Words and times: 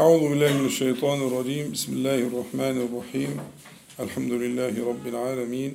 أعوذ 0.00 0.22
بالله 0.28 0.52
من 0.60 0.66
الشيطان 0.66 1.18
الرجيم. 1.28 1.66
بسم 1.76 1.92
الله 1.92 2.18
الرحمن 2.32 2.76
الرحيم. 2.88 3.32
الحمد 4.00 4.32
لله 4.32 4.74
رب 4.90 5.06
العالمين. 5.06 5.72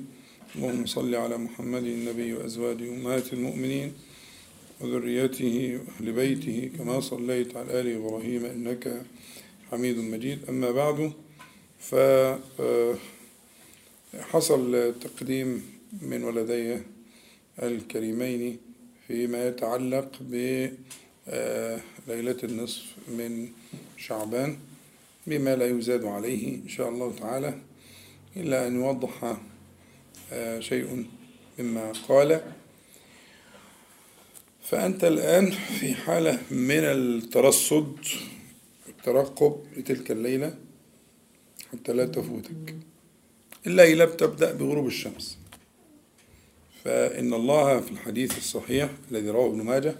اللهم 0.56 0.86
صل 0.86 1.16
على 1.16 1.38
محمد 1.38 1.84
النبي 1.84 2.34
وأزواجه 2.34 2.90
أمهات 2.90 3.34
المؤمنين 3.34 3.94
وذريته 4.82 5.78
وأهل 5.78 6.12
بيته. 6.12 6.72
كما 6.78 7.00
صليت 7.00 7.58
على 7.58 7.82
آل 7.82 7.88
إبراهيم 8.02 8.46
إنك 8.46 9.06
حميد 9.70 9.98
مجيد. 9.98 10.40
أما 10.50 10.72
بعد 10.72 11.12
فحصل 14.18 14.94
تقديم 15.06 15.64
من 16.02 16.24
ولدي 16.24 16.78
الكريمين 17.62 18.58
فيما 19.08 19.48
يتعلق 19.48 20.10
بليلة 20.22 22.40
النصف 22.44 22.86
من 23.08 23.50
شعبان 23.98 24.58
بما 25.28 25.56
لا 25.56 25.66
يزاد 25.68 26.06
عليه 26.06 26.56
إن 26.56 26.68
شاء 26.68 26.90
الله 26.90 27.14
تعالى 27.20 27.58
إلا 28.38 28.68
أن 28.68 28.76
يوضح 28.76 29.38
شيء 30.60 31.06
مما 31.60 31.92
قال. 32.08 32.42
فأنت 34.64 35.04
الآن 35.04 35.52
في 35.52 35.94
حالة 35.94 36.42
من 36.52 36.84
الترصد 36.84 37.98
الترقب 38.90 39.64
لتلك 39.78 40.12
الليلة 40.12 40.56
حتى 41.72 41.94
لا 41.94 42.06
تفوتك 42.06 42.76
الليلة 43.68 44.06
بتبدأ 44.06 44.54
بغروب 44.54 44.88
الشمس. 44.88 45.38
فإن 46.84 47.34
الله 47.34 47.80
في 47.80 47.92
الحديث 47.92 48.38
الصحيح 48.38 48.90
الذي 49.12 49.30
رواه 49.30 49.48
ابن 49.50 49.62
ماجه 49.62 49.96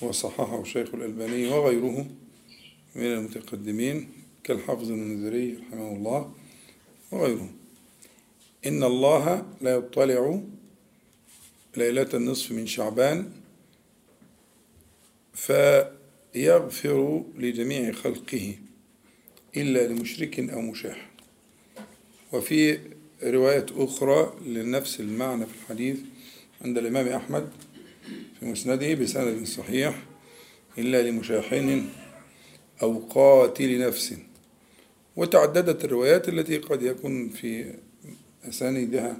وصححه 0.00 0.60
الشيخ 0.60 0.94
الألباني 0.94 1.48
وغيره 1.48 2.06
من 2.94 3.04
المتقدمين 3.04 4.08
كالحافظ 4.44 4.90
المنذري 4.90 5.56
رحمه 5.56 5.92
الله 5.96 6.34
وغيره 7.10 7.50
إن 8.66 8.84
الله 8.84 9.46
لا 9.60 9.70
يطلع 9.70 10.40
ليلة 11.76 12.08
النصف 12.14 12.52
من 12.52 12.66
شعبان 12.66 13.30
فيغفر 15.34 17.24
لجميع 17.38 17.92
خلقه 17.92 18.54
إلا 19.56 19.86
لمشرك 19.86 20.40
أو 20.50 20.60
مشاح. 20.60 21.10
وفي 22.32 22.78
رواية 23.22 23.66
أخرى 23.76 24.34
لنفس 24.46 25.00
المعنى 25.00 25.46
في 25.46 25.52
الحديث 25.62 25.98
عند 26.64 26.78
الإمام 26.78 27.08
أحمد 27.08 27.48
في 28.40 28.46
مسنده 28.46 28.94
بسند 28.94 29.46
صحيح 29.46 30.02
إلا 30.78 31.10
لمشاحن 31.10 31.88
أو 32.84 32.98
قاتل 33.10 33.78
نفس. 33.86 34.14
وتعددت 35.16 35.84
الروايات 35.84 36.28
التي 36.28 36.58
قد 36.58 36.82
يكون 36.82 37.28
في 37.28 37.74
أسانيدها 38.48 39.16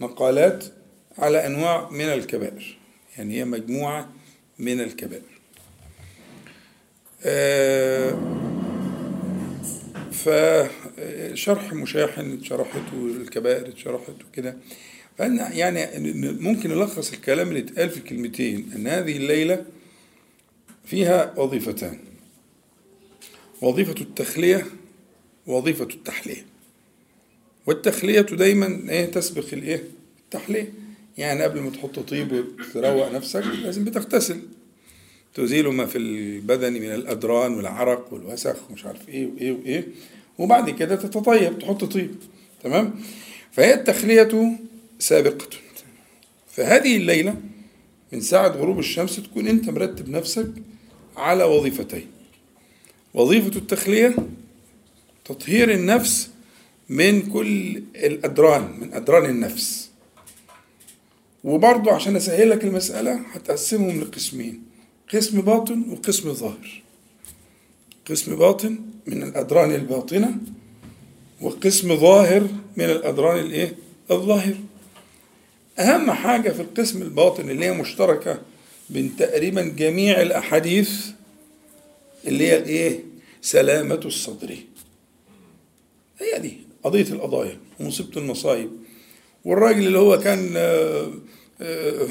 مقالات 0.00 0.64
على 1.18 1.46
أنواع 1.46 1.90
من 1.90 2.04
الكبائر. 2.04 2.78
يعني 3.18 3.34
هي 3.34 3.44
مجموعة 3.44 4.12
من 4.58 4.80
الكبائر. 4.80 5.22
فشرح 10.12 11.72
مشاحن 11.72 12.42
شرحته 12.42 13.06
الكبائر 13.20 13.68
اتشرحت 13.68 14.14
وكده 14.30 14.56
فأنا 15.18 15.52
يعني 15.52 15.86
ممكن 16.40 16.70
نلخص 16.70 17.12
الكلام 17.12 17.48
اللي 17.48 17.60
اتقال 17.60 17.90
في 17.90 18.00
كلمتين. 18.00 18.72
أن 18.76 18.86
هذه 18.86 19.16
الليلة 19.16 19.64
فيها 20.84 21.34
وظيفتان. 21.38 21.98
وظيفة 23.62 23.94
التخلية 24.00 24.66
ووظيفة 25.46 25.84
التحلية 25.84 26.46
والتخلية 27.66 28.20
دايما 28.20 28.90
إيه 28.90 29.04
تسبق 29.06 29.46
الإيه؟ 29.52 29.84
التحلية 30.24 30.72
يعني 31.18 31.42
قبل 31.42 31.60
ما 31.60 31.70
تحط 31.70 31.98
طيب 31.98 32.32
وتروق 32.32 33.12
نفسك 33.12 33.44
لازم 33.62 33.84
بتغتسل. 33.84 34.40
تزيل 35.34 35.68
ما 35.68 35.86
في 35.86 35.98
البدن 35.98 36.72
من 36.72 36.92
الأدران 36.94 37.54
والعرق 37.54 38.12
والوسخ 38.12 38.70
ومش 38.70 38.84
عارف 38.86 39.08
إيه 39.08 39.26
وإيه 39.26 39.52
وإيه. 39.52 39.88
وبعد 40.38 40.70
كده 40.70 40.96
تتطيب 40.96 41.58
تحط 41.58 41.84
طيب. 41.84 42.14
تمام؟ 42.64 42.94
فهي 43.52 43.74
التخلية 43.74 44.58
سابقة. 44.98 45.48
فهذه 46.48 46.96
الليلة 46.96 47.34
من 48.12 48.20
ساعة 48.20 48.48
غروب 48.48 48.78
الشمس 48.78 49.16
تكون 49.16 49.48
أنت 49.48 49.70
مرتب 49.70 50.08
نفسك 50.08 50.50
على 51.16 51.44
وظيفتين. 51.44 52.06
وظيفة 53.14 53.58
التخلية 53.58 54.14
تطهير 55.24 55.70
النفس 55.70 56.30
من 56.88 57.22
كل 57.22 57.82
الأدران 57.96 58.80
من 58.80 58.94
أدران 58.94 59.24
النفس. 59.30 59.90
وبرضه 61.44 61.92
عشان 61.92 62.16
أسهل 62.16 62.50
لك 62.50 62.64
المسألة 62.64 63.14
هتقسمهم 63.32 64.00
لقسمين 64.00 64.62
قسم 65.14 65.40
باطن 65.40 65.84
وقسم 65.90 66.32
ظاهر. 66.32 66.82
قسم 68.10 68.36
باطن 68.36 68.78
من 69.06 69.22
الأدران 69.22 69.74
الباطنة 69.74 70.36
وقسم 71.40 71.96
ظاهر 71.96 72.48
من 72.76 72.84
الأدران 72.84 73.38
الإيه؟ 73.38 73.76
الظاهر. 74.10 74.54
أهم 75.78 76.10
حاجة 76.10 76.50
في 76.50 76.62
القسم 76.62 77.02
الباطن 77.02 77.50
اللي 77.50 77.64
هي 77.64 77.72
مشتركة 77.72 78.40
بين 78.90 79.16
تقريبا 79.16 79.62
جميع 79.62 80.22
الأحاديث 80.22 81.06
اللي 82.26 82.46
هي 82.46 82.56
الإيه؟ 82.56 83.00
سلامة 83.42 84.00
الصدر. 84.04 84.56
هي 86.18 86.38
دي 86.38 86.56
قضية 86.84 87.02
القضايا 87.12 87.58
ومصيبة 87.80 88.20
المصايب. 88.20 88.70
والراجل 89.44 89.86
اللي 89.86 89.98
هو 89.98 90.18
كان 90.18 90.46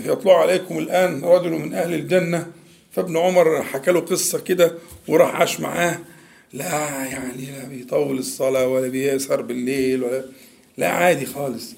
يطلع 0.05 0.41
عليكم 0.41 0.77
الآن 0.77 1.23
رجل 1.23 1.51
من 1.51 1.73
أهل 1.73 1.93
الجنة 1.93 2.51
فابن 2.91 3.17
عمر 3.17 3.63
حكى 3.63 3.91
له 3.91 3.99
قصة 3.99 4.39
كده 4.39 4.73
وراح 5.07 5.35
عاش 5.35 5.59
معاه. 5.59 5.99
لا 6.53 7.05
يعني 7.05 7.45
لا 7.45 7.63
بيطول 7.67 8.17
الصلاة 8.17 8.67
ولا 8.67 8.87
بيسهر 8.87 9.41
بالليل 9.41 10.03
ولا 10.03 10.25
لا 10.77 10.87
عادي 10.89 11.25
خالص. 11.25 11.73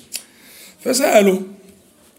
فسأله 0.79 1.41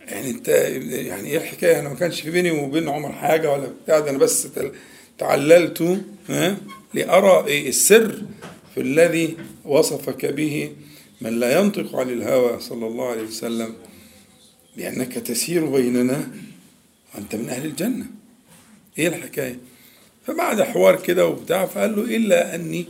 يعني 0.09 0.31
انت 0.31 0.49
يعني 0.49 1.29
إيه 1.29 1.37
الحكاية؟ 1.37 1.81
أنا 1.81 1.89
ما 1.89 1.95
كانش 1.95 2.21
في 2.21 2.31
بيني 2.31 2.51
وبين 2.51 2.89
عمر 2.89 3.13
حاجة 3.13 3.53
ولا 3.53 3.69
بتاع 3.85 3.99
ده 3.99 4.11
أنا 4.11 4.19
بس 4.19 4.49
تعللت 5.19 6.03
لأرى 6.95 7.69
السر 7.69 8.23
في 8.75 8.81
الذي 8.81 9.37
وصفك 9.65 10.27
به 10.27 10.73
من 11.21 11.41
لا 11.41 11.61
ينطق 11.61 11.97
عن 11.97 12.11
الهوى 12.11 12.61
صلى 12.61 12.87
الله 12.87 13.07
عليه 13.09 13.23
وسلم 13.23 13.75
لأنك 14.77 15.13
تسير 15.13 15.67
بيننا 15.67 16.31
وأنت 17.15 17.35
من 17.35 17.49
أهل 17.49 17.67
الجنة. 17.67 18.07
إيه 18.99 19.09
الحكاية. 19.09 19.59
فبعد 20.27 20.63
حوار 20.63 21.03
كده 21.03 21.27
وبتاع 21.27 21.67
فقال 21.67 21.97
له 21.97 22.17
إلا 22.17 22.55
أني 22.55 22.87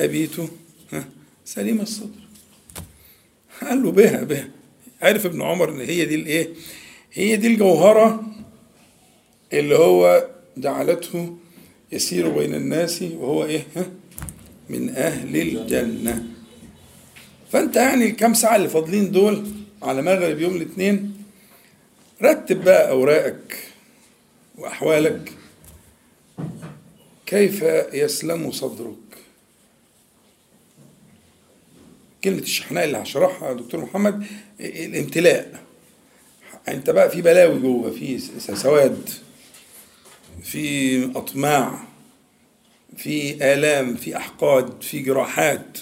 أبيت 0.00 0.36
سليم 1.44 1.80
الصدر. 1.80 2.22
قال 3.62 3.82
له 3.82 3.90
بها 3.92 4.22
بها. 4.22 4.48
عرف 5.02 5.26
ابن 5.26 5.42
عمر 5.42 5.72
إن 5.72 5.80
هي 5.80 6.04
دي 6.04 6.14
الإيه؟ 6.14 6.48
هي 7.12 7.36
دي 7.36 7.46
الجوهرة 7.46 8.24
اللي 9.52 9.74
هو 9.78 10.28
جعلته 10.56 11.36
يسير 11.92 12.28
بين 12.28 12.54
الناس 12.54 13.02
وهو 13.02 13.44
إيه؟ 13.44 13.66
من 14.68 14.90
أهل 14.96 15.36
الجنة. 15.36 16.24
فأنت 17.52 17.76
يعني 17.76 18.04
الكام 18.04 18.34
ساعة 18.34 18.56
اللي 18.56 18.68
فاضلين 18.68 19.10
دول 19.10 19.46
على 19.82 20.02
مغرب 20.02 20.40
يوم 20.40 20.56
الاثنين 20.56 21.24
رتب 22.22 22.64
بقى 22.64 22.90
أوراقك 22.90 23.56
وأحوالك. 24.58 25.32
كيف 27.26 27.62
يسلم 27.92 28.50
صدرك؟ 28.50 28.96
كلمة 32.24 32.38
الشحناء 32.38 32.84
اللي 32.84 32.98
هشرحها 32.98 33.52
دكتور 33.52 33.80
محمد 33.80 34.26
الامتلاء. 34.60 35.62
أنت 36.68 36.90
بقى 36.90 37.10
في 37.10 37.22
بلاوي 37.22 37.60
جوه 37.60 37.90
في 37.90 38.18
سواد 38.38 39.10
في 40.42 41.04
أطماع. 41.16 41.91
في 42.96 43.34
آلام 43.54 43.94
في 43.96 44.16
أحقاد 44.16 44.82
في 44.82 44.98
جراحات. 44.98 45.78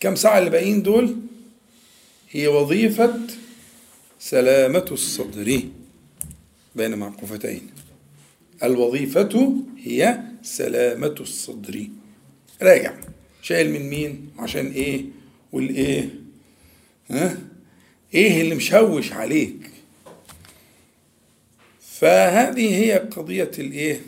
كم 0.00 0.14
ساعة 0.14 0.38
اللي 0.38 0.50
باقيين 0.50 0.82
دول؟ 0.82 1.16
هي 2.30 2.46
وظيفة 2.46 3.20
سلامة 4.18 4.84
الصدر. 4.90 5.62
بين 6.76 6.94
معقوفتين. 6.94 7.70
الوظيفة 8.62 9.56
هي 9.82 10.20
سلامة 10.42 11.14
الصدر. 11.20 11.86
راجع. 12.62 12.94
شايل 13.42 13.72
من 13.72 13.90
مين؟ 13.90 14.30
عشان 14.38 14.66
إيه؟ 14.72 15.04
والايه 15.52 16.08
ها؟ 17.10 17.38
إيه 18.14 18.40
اللي 18.40 18.54
مشوش 18.54 19.12
عليك؟ 19.12 19.70
فهذه 21.80 22.76
هي 22.76 22.98
قضية 22.98 23.50
الإيه؟ 23.58 24.00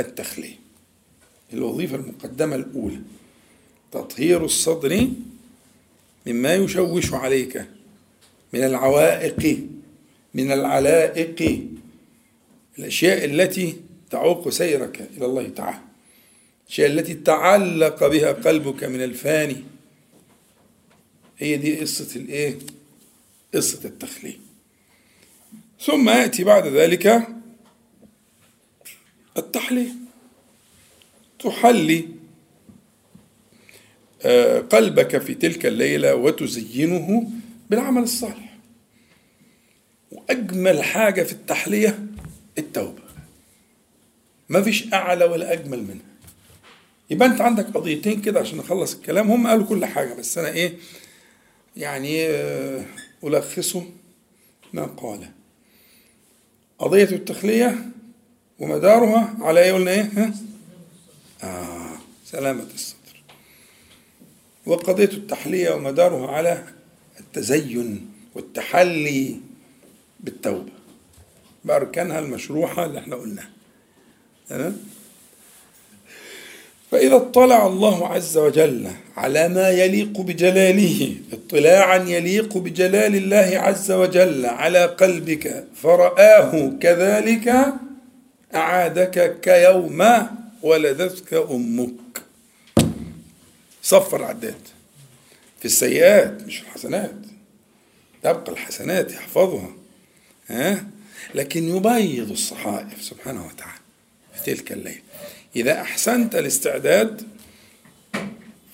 التخلية. 0.00 0.58
الوظيفة 1.52 1.96
المقدمة 1.96 2.56
الأولى. 2.56 3.00
تطهير 3.92 4.44
الصدر 4.44 5.08
مما 6.26 6.54
يشوش 6.54 7.14
عليك 7.14 7.64
من 8.52 8.64
العوائق 8.64 9.58
من 10.34 10.52
العلائق 10.52 11.62
الأشياء 12.78 13.24
التي 13.24 13.76
تعوق 14.10 14.48
سيرك 14.48 15.08
إلى 15.16 15.26
الله 15.26 15.48
تعالى. 15.48 15.80
الأشياء 16.66 16.90
التي 16.90 17.14
تعلق 17.14 18.06
بها 18.06 18.32
قلبك 18.32 18.84
من 18.84 19.04
الفاني. 19.04 19.56
هي 21.38 21.56
دي 21.56 21.80
قصة 21.80 22.20
الإيه؟ 22.20 22.58
قصة 23.54 23.80
التخلية. 23.84 24.38
ثم 25.80 26.08
يأتي 26.08 26.44
بعد 26.44 26.66
ذلك 26.66 27.26
التحلية. 29.36 29.90
تحلي 31.38 32.08
آه، 34.22 34.58
قلبك 34.58 35.18
في 35.18 35.34
تلك 35.34 35.66
الليلة 35.66 36.14
وتزينه 36.14 37.30
بالعمل 37.70 38.02
الصالح. 38.02 38.56
وأجمل 40.12 40.82
حاجة 40.82 41.22
في 41.22 41.32
التحلية 41.32 42.06
التوبة. 42.58 43.02
ما 44.48 44.62
فيش 44.62 44.92
أعلى 44.92 45.24
ولا 45.24 45.52
أجمل 45.52 45.82
منها. 45.82 46.10
يبقى 47.10 47.28
أنت 47.28 47.40
عندك 47.40 47.66
قضيتين 47.66 48.20
كده 48.20 48.40
عشان 48.40 48.58
نخلص 48.58 48.94
الكلام. 48.94 49.30
هم 49.30 49.46
قالوا 49.46 49.66
كل 49.66 49.84
حاجة 49.84 50.14
بس 50.14 50.38
أنا 50.38 50.48
إيه 50.48 50.74
يعني 51.76 52.26
آه، 52.26 52.84
ألخصه 53.24 53.84
ما 54.72 54.84
قال. 54.84 55.28
قضية 56.78 57.04
التخلية 57.04 57.90
ومدارها 58.60 59.34
على 59.40 59.60
إيه 59.62 59.72
قلنا 59.72 59.90
إيه؟ 59.90 60.10
ها؟ 60.16 60.34
آه 61.42 61.96
سلامة 62.26 62.66
الصدر 62.74 62.96
وقضية 64.66 65.04
التحلية 65.04 65.70
ومدارها 65.70 66.30
على 66.30 66.64
التزين 67.20 68.10
والتحلي 68.34 69.36
بالتوبة 70.20 70.72
بأركانها 71.64 72.18
المشروحة 72.18 72.84
اللي 72.86 72.98
إحنا 72.98 73.16
قلناها 73.16 73.50
تمام 74.48 74.76
فإذا 76.90 77.16
اطلع 77.16 77.66
الله 77.66 78.08
عز 78.08 78.38
وجل 78.38 78.90
على 79.16 79.48
ما 79.48 79.70
يليق 79.70 80.20
بجلاله 80.20 81.16
اطلاعا 81.32 81.96
يليق 81.96 82.58
بجلال 82.58 83.16
الله 83.16 83.58
عز 83.58 83.92
وجل 83.92 84.46
على 84.46 84.84
قلبك 84.84 85.64
فرآه 85.82 86.72
كذلك 86.80 87.54
أعادك 88.54 89.40
كيوم 89.40 90.04
ولدتك 90.62 91.34
أمك. 91.34 92.22
صفر 93.82 94.24
عداد. 94.24 94.60
في 95.58 95.64
السيئات 95.64 96.42
مش 96.42 96.62
الحسنات. 96.62 97.14
تبقى 98.22 98.52
الحسنات 98.52 99.12
يحفظها. 99.12 99.70
ها؟ 100.48 100.86
لكن 101.34 101.76
يبيض 101.76 102.30
الصحائف 102.30 103.02
سبحانه 103.02 103.46
وتعالى 103.46 103.80
في 104.34 104.54
تلك 104.54 104.72
الليل. 104.72 105.02
إذا 105.56 105.80
أحسنت 105.80 106.34
الاستعداد 106.34 107.22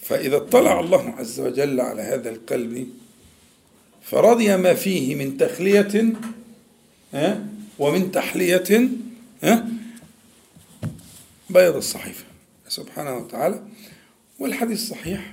فإذا 0.02 0.36
اطلع 0.36 0.80
الله 0.80 1.14
عز 1.18 1.40
وجل 1.40 1.80
على 1.80 2.02
هذا 2.02 2.30
القلب 2.30 2.88
فرضي 4.02 4.56
ما 4.56 4.74
فيه 4.74 5.14
من 5.14 5.36
تخلية 5.36 6.12
ومن 7.78 8.12
تحلية 8.12 8.88
ها؟ 9.42 9.68
بيض 11.50 11.76
الصحيفة 11.76 12.24
سبحانه 12.68 13.16
وتعالى. 13.16 13.62
والحديث 14.38 14.88
صحيح. 14.88 15.32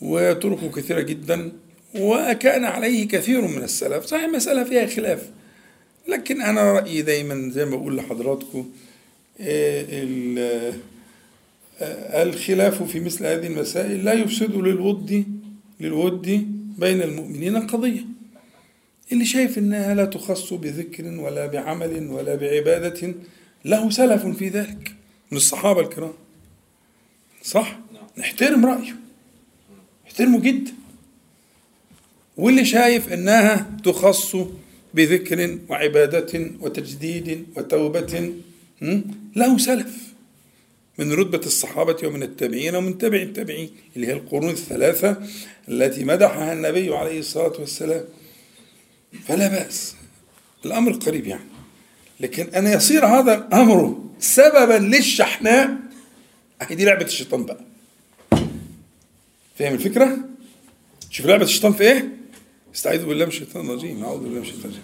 وطرقه 0.00 0.70
كثيرة 0.70 1.00
جدا. 1.00 1.52
وكان 1.94 2.64
عليه 2.64 3.08
كثير 3.08 3.46
من 3.46 3.62
السلف. 3.62 4.04
صحيح 4.04 4.24
مسألة 4.24 4.64
فيها 4.64 4.86
خلاف. 4.86 5.30
لكن 6.08 6.42
أنا 6.42 6.72
رأيي 6.72 7.02
دايما 7.02 7.50
زي 7.50 7.64
ما 7.64 7.76
بقول 7.76 7.96
لحضراتكم 7.96 8.70
الخلاف 12.14 12.82
في 12.82 13.00
مثل 13.00 13.26
هذه 13.26 13.46
المسائل 13.46 14.04
لا 14.04 14.12
يفسد 14.12 14.54
للود 14.54 15.24
للود 15.80 16.26
بين 16.78 17.02
المؤمنين 17.02 17.56
قضية. 17.56 18.04
اللي 19.12 19.24
شايف 19.24 19.58
إنها 19.58 19.94
لا 19.94 20.04
تخص 20.04 20.52
بذكر 20.52 21.04
ولا 21.04 21.46
بعمل 21.46 22.08
ولا 22.08 22.34
بعبادة 22.34 23.14
له 23.64 23.90
سلف 23.90 24.26
في 24.26 24.48
ذلك 24.48 24.94
من 25.30 25.36
الصحابة 25.36 25.80
الكرام. 25.80 26.12
صح؟ 27.42 27.78
نحترم 28.18 28.66
رأيه. 28.66 28.96
نحترمه 30.06 30.40
جدا. 30.40 30.72
واللي 32.36 32.64
شايف 32.64 33.12
إنها 33.12 33.70
تخص 33.84 34.36
بذكر 34.94 35.58
وعبادة 35.68 36.50
وتجديد 36.60 37.46
وتوبة 37.56 38.32
له 39.36 39.58
سلف. 39.58 40.12
من 40.98 41.12
رتبة 41.12 41.46
الصحابة 41.46 41.96
ومن 42.04 42.22
التابعين 42.22 42.76
ومن 42.76 42.98
تبع 42.98 43.22
التابعين 43.22 43.70
اللي 43.96 44.06
هي 44.06 44.12
القرون 44.12 44.50
الثلاثة 44.50 45.16
التي 45.68 46.04
مدحها 46.04 46.52
النبي 46.52 46.94
عليه 46.94 47.18
الصلاة 47.18 47.60
والسلام. 47.60 48.04
فلا 49.28 49.48
بأس. 49.48 49.94
الأمر 50.64 50.92
قريب 50.92 51.26
يعني. 51.26 51.44
لكن 52.20 52.54
أن 52.54 52.66
يصير 52.66 53.06
هذا 53.06 53.34
الأمر 53.34 54.04
سببا 54.20 54.78
للشحناء 54.96 55.76
أهي 56.62 56.74
دي 56.74 56.84
لعبة 56.84 57.04
الشيطان 57.04 57.44
بقى. 57.44 57.60
فاهم 59.58 59.74
الفكرة؟ 59.74 60.18
شوف 61.10 61.26
لعبة 61.26 61.44
الشيطان 61.44 61.72
في 61.72 61.82
إيه؟ 61.82 62.08
استعيذ 62.74 63.04
بالله 63.04 63.24
من 63.24 63.30
الشيطان 63.30 63.66
الرجيم. 63.66 64.04
أعوذ 64.04 64.18
بالله 64.18 64.34
من 64.34 64.42
الشيطان 64.42 64.62
الرجيم. 64.64 64.82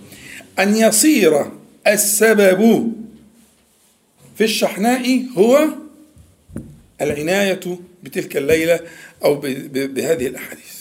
أن 0.58 0.76
يصير 0.76 1.50
السبب 1.86 2.92
في 4.38 4.44
الشحناء 4.44 5.24
هو 5.36 5.68
العناية 7.00 7.78
بتلك 8.02 8.36
الليلة 8.36 8.80
أو 9.24 9.34
بهذه 9.72 10.26
الأحاديث. 10.26 10.78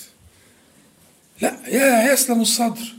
لا 1.42 1.58
يا 1.68 2.14
يسلم 2.14 2.42
الصدر. 2.42 2.97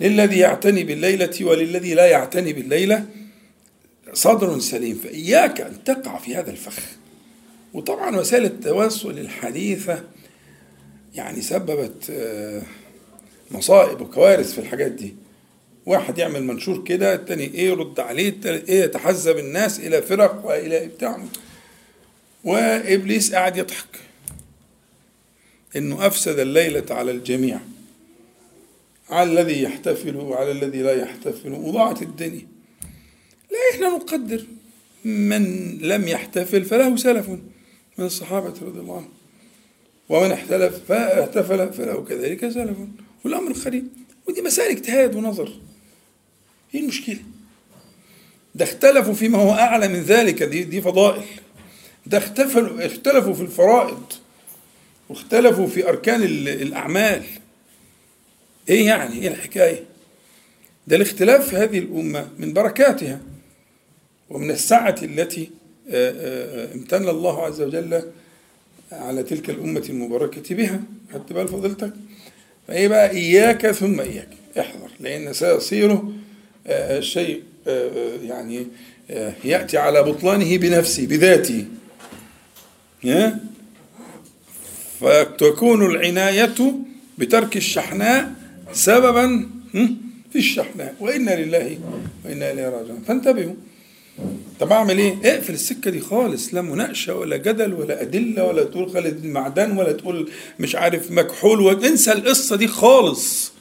للذي 0.00 0.38
يعتني 0.38 0.84
بالليلة 0.84 1.30
وللذي 1.40 1.94
لا 1.94 2.06
يعتني 2.06 2.52
بالليلة 2.52 3.06
صدر 4.12 4.58
سليم 4.58 4.94
فإياك 4.94 5.60
أن 5.60 5.84
تقع 5.84 6.18
في 6.18 6.36
هذا 6.36 6.50
الفخ. 6.50 6.82
وطبعا 7.74 8.16
وسائل 8.16 8.44
التواصل 8.44 9.10
الحديثة 9.10 10.04
يعني 11.14 11.40
سببت 11.40 12.10
آه، 12.10 12.62
مصائب 13.50 14.00
وكوارث 14.00 14.52
في 14.52 14.58
الحاجات 14.58 14.90
دي. 14.92 15.14
واحد 15.86 16.18
يعمل 16.18 16.44
منشور 16.44 16.84
كده 16.84 17.14
التاني 17.14 17.44
إيه 17.44 17.66
يرد 17.68 18.00
عليه 18.00 18.28
التالت 18.28 18.68
إيه 18.68 18.84
يتحزب 18.84 19.38
الناس 19.38 19.80
إلى 19.80 20.02
فرق 20.02 20.46
وإلى 20.46 20.86
بتاع. 20.86 21.18
وإبليس 22.44 23.34
قاعد 23.34 23.56
يضحك 23.56 23.98
إنه 25.76 26.06
أفسد 26.06 26.38
الليلة 26.38 26.84
على 26.90 27.10
الجميع. 27.10 27.60
على 29.10 29.32
الذي 29.32 29.62
يحتفل 29.62 30.16
وعلى 30.16 30.50
الذي 30.50 30.82
لا 30.82 31.02
يحتفل. 31.02 31.52
وضاعت 31.52 32.02
الدنيا. 32.02 32.46
لا 33.50 33.58
إحنا 33.74 33.88
نقدر 33.88 34.44
من 35.04 35.74
لم 35.78 36.08
يحتفل 36.08 36.64
فله 36.64 36.96
سلف. 36.96 37.28
من 37.98 38.06
الصحابة 38.06 38.54
رضي 38.62 38.80
الله 38.80 38.96
عنهم. 38.96 39.12
ومن 40.08 40.32
احتلف 40.32 40.80
فاحتفل 40.88 41.72
فله 41.72 42.04
كذلك 42.04 42.48
سلف. 42.48 42.76
والأمر 43.24 43.52
قريب. 43.52 43.88
ودي 44.28 44.42
مسائل 44.42 44.76
اجتهاد 44.76 45.14
ونظر. 45.14 45.52
إيه 46.74 46.80
المشكلة؟ 46.80 47.18
ده 48.54 48.64
اختلفوا 48.64 49.14
فيما 49.14 49.38
هو 49.38 49.52
أعلى 49.52 49.88
من 49.88 50.00
ذلك. 50.00 50.42
دي 50.42 50.64
دي 50.64 50.80
فضائل. 50.80 51.24
ده 52.06 52.18
اختلفوا 52.18 52.86
اختلفوا 52.86 53.34
في 53.34 53.42
الفرائض. 53.42 54.02
واختلفوا 55.08 55.66
في 55.66 55.88
أركان 55.88 56.22
الأعمال. 56.22 57.22
إيه 58.68 58.86
يعني؟ 58.86 59.22
إيه 59.22 59.28
الحكاية؟ 59.28 59.84
ده 60.86 60.96
الاختلاف 60.96 61.48
في 61.48 61.56
هذه 61.56 61.78
الأمة 61.78 62.28
من 62.38 62.52
بركاتها 62.52 63.20
ومن 64.30 64.50
السعة 64.50 64.96
التي 65.02 65.50
آه، 65.90 66.12
آه، 66.70 66.74
امتن 66.74 67.08
الله 67.08 67.44
عز 67.44 67.60
وجل 67.60 68.02
على 68.92 69.22
تلك 69.22 69.50
الأمة 69.50 69.84
المباركة 69.88 70.54
بها. 70.54 70.80
خدت 71.14 71.32
بال 71.32 71.48
فضيلتك 71.48 71.92
فإيه 72.68 72.88
بقى؟ 72.88 73.10
إياك 73.10 73.70
ثم 73.70 74.00
إياك. 74.00 74.28
احذر 74.60 74.90
لأن 75.00 75.32
سيصير 75.32 75.98
آه، 76.66 77.00
آه، 77.66 78.16
يعني 78.22 78.66
آه، 79.10 79.32
يأتي 79.44 79.78
على 79.78 80.02
بطلانه 80.02 80.56
بنفسه 80.56 81.06
بذاته. 81.06 81.64
فتكون 85.00 85.86
العناية 85.86 86.54
بترك 87.18 87.56
الشحناء 87.56 88.32
سببا 88.72 89.48
في 90.32 90.36
الشحناء 90.38 90.94
وإنا 91.00 91.44
لله 91.44 91.78
وإنا 92.24 92.52
إليه 92.52 92.68
راجعون. 92.68 93.04
فانتبهوا. 93.08 93.54
طب 94.60 94.72
أعمل 94.72 94.98
إيه؟ 94.98 95.16
اقفل 95.24 95.54
السكة 95.54 95.90
دي 95.90 96.00
خالص. 96.00 96.54
لا 96.54 96.62
مناقشة 96.62 97.14
ولا 97.14 97.36
جدل 97.36 97.74
ولا 97.74 98.02
أدلة 98.02 98.44
ولا 98.44 98.64
تقول 98.64 98.90
خالد 98.90 99.24
المعدن 99.24 99.78
ولا 99.78 99.92
تقول 99.92 100.30
مش 100.58 100.76
عارف 100.76 101.10
مكحول 101.10 101.60
وانسى 101.60 102.12
القصة 102.12 102.56
دي 102.56 102.68
خالص. 102.68 103.52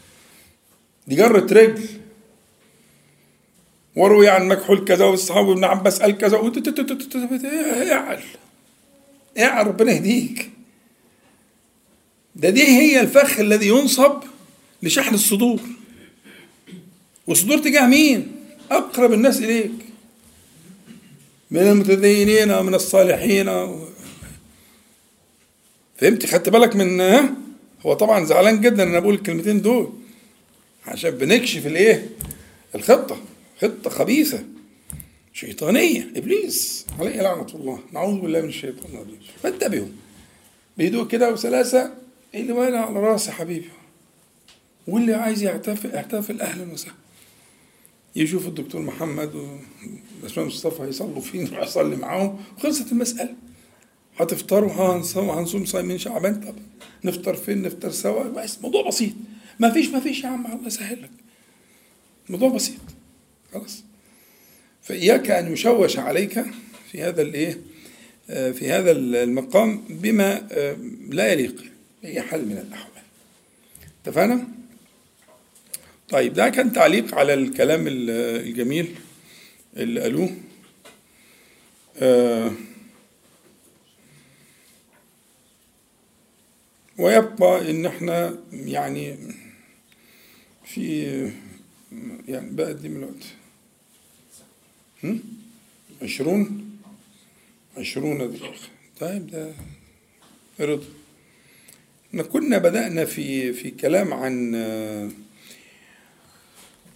دي 1.08 1.16
جرة 1.16 1.54
رجل. 1.54 1.84
وروي 3.96 4.30
عن 4.30 4.48
مكحول 4.48 4.86
كذا 4.86 5.06
والصحابي 5.06 5.52
ابن 5.52 5.64
عباس 5.64 6.02
قال 6.02 6.18
كذا 6.18 6.38
اعل 7.92 8.20
اعل 9.40 9.68
ربنا 9.68 9.92
يهديك. 9.92 10.50
ده 12.36 12.50
دي 12.50 12.64
هي 12.68 13.00
الفخ 13.00 13.40
الذي 13.40 13.68
ينصب 13.68 14.24
لشحن 14.84 15.14
الصدور. 15.14 15.60
والصدور 17.28 17.58
تجاه 17.58 17.88
مين؟ 17.88 18.32
أقرب 18.72 19.14
الناس 19.14 19.38
إليك. 19.38 19.72
من 21.52 21.62
المتدينين 21.62 22.52
ومن 22.52 22.74
الصالحين 22.76 23.46
فهمت 25.98 26.26
خدت 26.26 26.50
بالك 26.50 26.76
من 26.76 27.02
هو 27.86 27.94
طبعا 27.94 28.26
زعلان 28.26 28.62
جدا 28.62 28.84
إن 28.84 28.90
أنا 28.90 29.00
بقول 29.00 29.14
الكلمتين 29.14 29.62
دول. 29.62 29.94
عشان 30.86 31.12
بنكشف 31.12 31.68
الإيه؟ 31.68 32.10
الخطة. 32.76 33.18
خطة 33.62 33.90
خبيثة. 33.90 34.44
شيطانية. 35.34 36.12
إبليس. 36.16 36.86
عليه 37.00 37.22
لعنة 37.22 37.48
الله. 37.56 37.80
نعوذ 37.92 38.20
بالله 38.20 38.42
من 38.42 38.50
الشيطان 38.50 38.94
الرجيم. 38.94 39.20
فانتبهوا. 39.44 39.88
بهدوء 40.78 41.08
كده 41.08 41.34
وسلاسة. 41.34 41.94
اللي 42.36 42.54
وأنا 42.54 42.80
على 42.80 43.00
رأسي 43.00 43.32
حبيبي؟ 43.32 43.70
واللي 44.88 45.14
عايز 45.14 45.44
يحتفل 45.44 45.96
يحتفل 45.96 46.42
أهلا 46.42 46.74
وسهلا. 46.74 46.96
يشوف 48.16 48.48
الدكتور 48.48 48.82
محمد 48.82 49.36
وباشمهندس 49.36 50.54
مصطفى 50.56 50.84
هيصلوا 50.84 51.22
فين 51.22 51.48
يروح 51.48 51.68
يصلي 51.68 51.96
معاهم. 51.96 52.40
وخلصت 52.58 52.92
المسألة. 52.92 53.34
هتفطروا؟ 54.18 54.72
هنصوم 54.72 55.30
هنصوم 55.30 55.66
صايمين 55.66 55.98
شعبان؟ 55.98 56.42
طب 56.42 56.56
نفطر 57.04 57.36
فين؟ 57.36 57.62
نفطر 57.62 57.92
سوا؟ 57.92 58.24
بس 58.24 58.62
موضوع 58.62 58.88
بسيط. 58.88 59.14
ما 59.60 59.72
فيش 59.72 59.88
ما 59.90 60.00
فيش 60.00 60.24
يا 60.24 60.28
عم 60.30 60.46
الله 60.46 60.68
يسهل 60.68 61.02
لك. 61.02 61.12
موضوع 62.30 62.50
بسيط. 62.50 62.80
خلاص. 63.54 63.84
فإياك 64.82 65.32
أن 65.32 65.54
يشوش 65.54 65.98
عليك 65.98 66.46
في 66.92 67.04
هذا 67.04 67.22
الإيه 67.22 67.62
في 68.28 68.72
هذا 68.72 68.92
المقام 68.92 69.84
بما 69.90 70.48
لا 71.10 71.32
يليق 71.32 71.64
بأي 72.04 72.22
حال 72.22 72.46
من 72.46 72.58
الأحوال. 72.58 73.04
اتفقنا؟ 74.04 74.48
طيب 76.10 76.34
ده 76.34 76.50
كان 76.50 76.74
تعليق 76.74 77.16
على 77.16 77.34
الكلام 77.34 77.84
الجميل 77.88 78.96
اللي 79.78 80.02
قالوه. 80.02 80.30
آه 81.98 82.52
ويبقى 86.98 87.72
إن 87.72 87.86
إحنا 87.86 88.38
يعني 88.52 89.18
في 90.66 91.04
يعني 92.28 92.50
بقى 92.52 92.74
دي 92.74 92.90
من 92.90 92.98
الوقت. 92.98 93.26
عشرون؟ 96.02 96.70
عشرون 97.78 98.18
دقيقة 98.18 98.54
طيب 99.00 99.28
ده 99.28 99.54
رضا 100.60 100.86
كنا 102.32 102.58
بدأنا 102.58 103.06
في 103.06 103.54
في 103.54 103.72
كلام 103.72 104.14
عن 104.14 104.56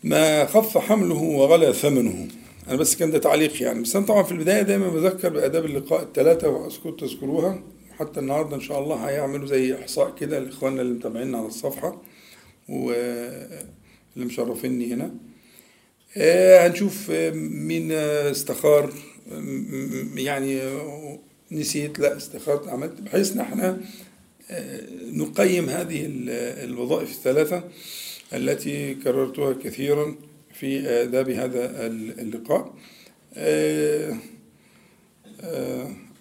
ما 0.03 0.45
خف 0.45 0.77
حمله 0.77 1.15
وغلى 1.15 1.73
ثمنه. 1.73 2.27
أنا 2.67 2.75
بس 2.75 2.95
كان 2.95 3.11
ده 3.11 3.17
تعليق 3.17 3.61
يعني. 3.63 3.81
بس 3.81 3.95
أنا 3.95 4.05
طبعا 4.05 4.23
في 4.23 4.31
البداية 4.31 4.61
دايما 4.61 4.89
بذكر 4.89 5.29
بأداب 5.29 5.65
اللقاء 5.65 6.03
الثلاثه 6.03 6.49
وأذكر 6.49 6.91
تذكروها. 6.91 7.63
حتى 7.99 8.19
النهارده 8.19 8.55
إن 8.55 8.61
شاء 8.61 8.79
الله 8.79 8.95
هيعملوا 8.95 9.47
زي 9.47 9.75
إحصاء 9.75 10.15
كده 10.15 10.39
لإخواننا 10.39 10.81
اللي 10.81 10.93
متابعينا 10.93 11.37
على 11.37 11.47
الصفحة 11.47 12.01
واللي 12.69 13.65
مشرفيني 14.15 14.93
هنا. 14.93 15.11
هنشوف 16.65 17.11
مين 17.33 17.91
استخار. 17.91 18.93
يعني 20.15 20.61
نسيت. 21.51 21.99
لا 21.99 22.17
استخرت 22.17 22.67
عملت. 22.67 23.01
بحيث 23.01 23.31
ان 23.33 23.39
إحنا 23.39 23.81
نقيم 25.13 25.69
هذه 25.69 26.05
الوظائف 26.63 27.11
الثلاثة. 27.11 27.63
التي 28.33 28.93
كررتها 28.93 29.53
كثيرا 29.53 30.15
في 30.53 30.89
آداب 30.89 31.29
هذا 31.29 31.87
اللقاء. 31.87 32.73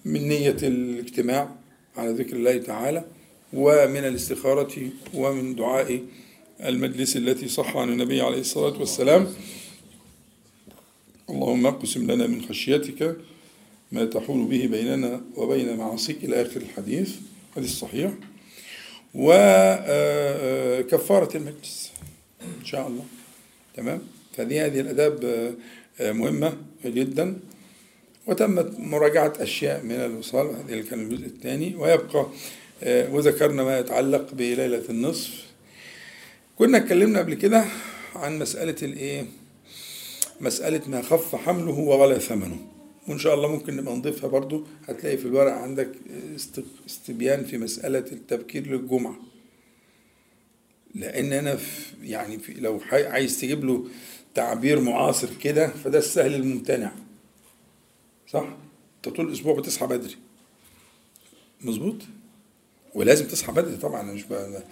من 0.04 0.28
نية 0.28 0.56
الاجتماع 0.62 1.54
على 1.96 2.12
ذكر 2.12 2.36
الله 2.36 2.58
تعالى 2.58 3.04
ومن 3.52 4.04
الاستخارة 4.04 4.90
ومن 5.14 5.54
دعاء 5.54 6.00
المجلس 6.60 7.16
التي 7.16 7.48
صح 7.48 7.76
عن 7.76 7.88
النبي 7.88 8.20
عليه 8.20 8.40
الصلاة 8.40 8.78
والسلام. 8.78 9.26
اللهم 11.30 11.66
اقسم 11.66 12.10
لنا 12.10 12.26
من 12.26 12.42
خشيتك 12.42 13.16
ما 13.92 14.04
تحول 14.04 14.46
به 14.46 14.66
بيننا 14.66 15.20
وبين 15.36 15.76
معاصيك 15.76 16.24
إلى 16.24 16.42
آخر 16.42 16.60
الحديث. 16.60 17.14
حديث 17.56 17.70
صحيح 17.70 18.12
وكفارة 19.14 20.16
المجلس. 21.36 21.89
إن 22.42 22.64
شاء 22.64 22.88
الله. 22.88 23.04
تمام؟ 23.76 24.00
فهذه 24.36 24.66
هذه 24.66 24.80
الآداب 24.80 25.24
مهمة 26.00 26.56
جدا. 26.84 27.36
وتمت 28.26 28.78
مراجعة 28.78 29.32
أشياء 29.38 29.84
من 29.84 29.92
الوصال 29.92 30.46
هذا 30.46 30.82
كان 30.82 31.00
الجزء 31.00 31.26
الثاني. 31.26 31.76
ويبقى 31.76 32.26
وذكرنا 32.86 33.64
ما 33.64 33.78
يتعلق 33.78 34.34
بليلة 34.34 34.82
النصف. 34.90 35.46
كنا 36.56 36.78
اتكلمنا 36.78 37.18
قبل 37.18 37.34
كده 37.34 37.64
عن 38.14 38.38
مسألة 38.38 38.76
الإيه؟ 38.82 39.26
مسألة 40.40 40.80
ما 40.88 41.02
خف 41.02 41.34
حمله 41.34 41.78
وغلى 41.78 42.20
ثمنه. 42.20 42.58
وإن 43.08 43.18
شاء 43.18 43.34
الله 43.34 43.48
ممكن 43.48 43.76
نبقى 43.76 43.96
نضيفها 43.96 44.28
برضو. 44.28 44.66
هتلاقي 44.88 45.16
في 45.16 45.24
الورق 45.24 45.52
عندك 45.52 45.88
استبيان 46.86 47.44
في 47.44 47.58
مسألة 47.58 48.04
التبكير 48.12 48.66
للجمعة. 48.66 49.16
لأن 50.94 51.32
أنا 51.32 51.56
في 51.56 51.90
يعني 52.02 52.38
في 52.38 52.52
لو 52.52 52.80
عايز 52.92 53.40
تجيب 53.40 53.64
له 53.64 53.84
تعبير 54.34 54.80
معاصر 54.80 55.28
كده 55.42 55.68
فده 55.68 55.98
السهل 55.98 56.34
الممتنع. 56.34 56.92
صح؟ 58.28 58.46
أنت 58.96 59.14
طول 59.14 59.28
الأسبوع 59.28 59.54
بتصحى 59.54 59.86
بدري. 59.86 60.16
مظبوط؟ 61.60 61.96
ولازم 62.94 63.26
تصحى 63.26 63.52
بدري 63.52 63.76
طبعا 63.76 64.00
أنا 64.00 64.12
مش 64.12 64.22
بقى 64.24 64.62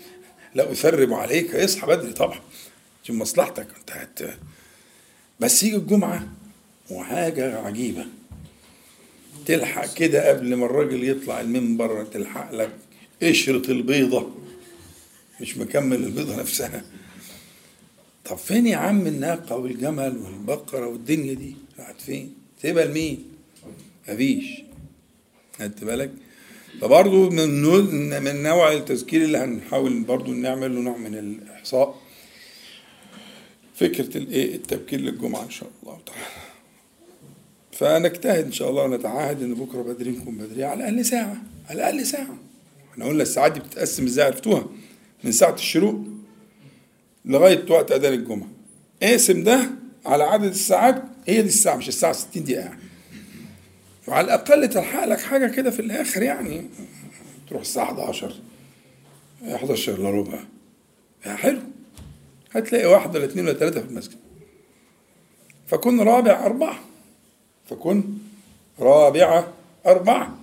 لا 0.54 0.72
أثرب 0.72 1.12
عليك 1.12 1.54
اصحى 1.54 1.86
بدري 1.86 2.12
طبعا. 2.12 2.40
عشان 3.04 3.16
مصلحتك. 3.16 3.68
أنت 3.80 3.90
هت 3.90 4.38
بس 5.40 5.62
يجي 5.62 5.76
الجمعة 5.76 6.28
وحاجة 6.90 7.58
عجيبة. 7.58 8.06
تلحق 9.46 9.94
كده 9.94 10.28
قبل 10.28 10.54
ما 10.54 10.66
الراجل 10.66 11.08
يطلع 11.08 11.40
المنبر 11.40 12.04
تلحق 12.04 12.52
لك 12.52 12.70
قشرة 13.22 13.70
البيضة. 13.70 14.30
مش 15.40 15.56
مكمل 15.56 16.04
البيضة 16.04 16.36
نفسها. 16.40 16.84
طب 18.24 18.36
فين 18.36 18.66
يا 18.66 18.76
عم 18.76 19.06
الناقة 19.06 19.56
والجمل 19.56 20.16
والبقرة 20.18 20.86
والدنيا 20.86 21.34
دي؟ 21.34 21.56
راحت 21.78 22.00
فين؟ 22.00 22.34
سيبها 22.62 22.84
لمين 22.84 23.24
مفيش. 24.08 24.44
خدت 25.58 25.84
بالك؟ 25.84 26.10
فبرضه 26.80 27.30
من 27.30 28.22
من 28.22 28.42
نوع 28.42 28.72
التذكير 28.72 29.24
اللي 29.24 29.38
هنحاول 29.38 30.02
برضه 30.02 30.32
نعمل 30.32 30.74
له 30.74 30.80
نوع 30.80 30.96
من 30.96 31.14
الإحصاء 31.18 31.94
فكرة 33.74 34.16
الإيه 34.18 34.54
التبكير 34.54 35.00
للجمعة 35.00 35.42
إن 35.42 35.50
شاء 35.50 35.70
الله 35.82 35.98
تعالى. 36.06 36.26
فنجتهد 37.72 38.44
إن 38.44 38.52
شاء 38.52 38.70
الله 38.70 38.82
ونتعاهد 38.82 39.42
إن 39.42 39.54
بكرة 39.54 39.82
بدري 39.82 40.10
نكون 40.10 40.34
بدري 40.38 40.64
على 40.64 40.88
الأقل 40.88 41.04
ساعة 41.04 41.36
على 41.68 41.76
الأقل 41.76 42.06
ساعة. 42.06 42.38
إحنا 42.92 43.04
قلنا 43.04 43.22
الساعات 43.22 43.52
دي 43.52 43.60
بتتقسم 43.60 44.04
إزاي؟ 44.04 44.26
عرفتوها؟ 44.26 44.66
من 45.24 45.32
ساعة 45.32 45.54
الشروق 45.54 46.00
لغاية 47.24 47.70
وقت 47.70 47.92
أذان 47.92 48.12
الجمعة. 48.12 48.48
اقسم 49.02 49.42
ده 49.42 49.70
على 50.06 50.24
عدد 50.24 50.44
الساعات 50.44 51.02
هي 51.26 51.42
دي 51.42 51.48
الساعة 51.48 51.76
مش 51.76 51.88
الساعة 51.88 52.12
60 52.12 52.44
دقيقة 52.44 52.60
يعني. 52.60 52.80
وعلى 54.08 54.24
الأقل 54.24 54.68
تلحق 54.68 55.04
لك 55.04 55.20
حاجة 55.20 55.46
كده 55.46 55.70
في 55.70 55.80
الآخر 55.80 56.22
يعني. 56.22 56.66
تروح 57.48 57.60
الساعة 57.60 57.84
11 57.84 58.34
11 59.54 59.94
إلا 59.94 60.10
ربع. 60.10 60.38
حلو. 61.24 61.60
هتلاقي 62.52 62.86
واحد 62.86 63.16
ولا 63.16 63.24
اثنين 63.24 63.44
ولا 63.44 63.58
ثلاثة 63.58 63.80
في 63.80 63.86
المسجد. 63.88 64.16
فكن 65.66 66.00
رابع 66.00 66.46
أربعة. 66.46 66.78
فكن 67.70 68.04
رابعة 68.80 69.52
أربعة. 69.86 70.38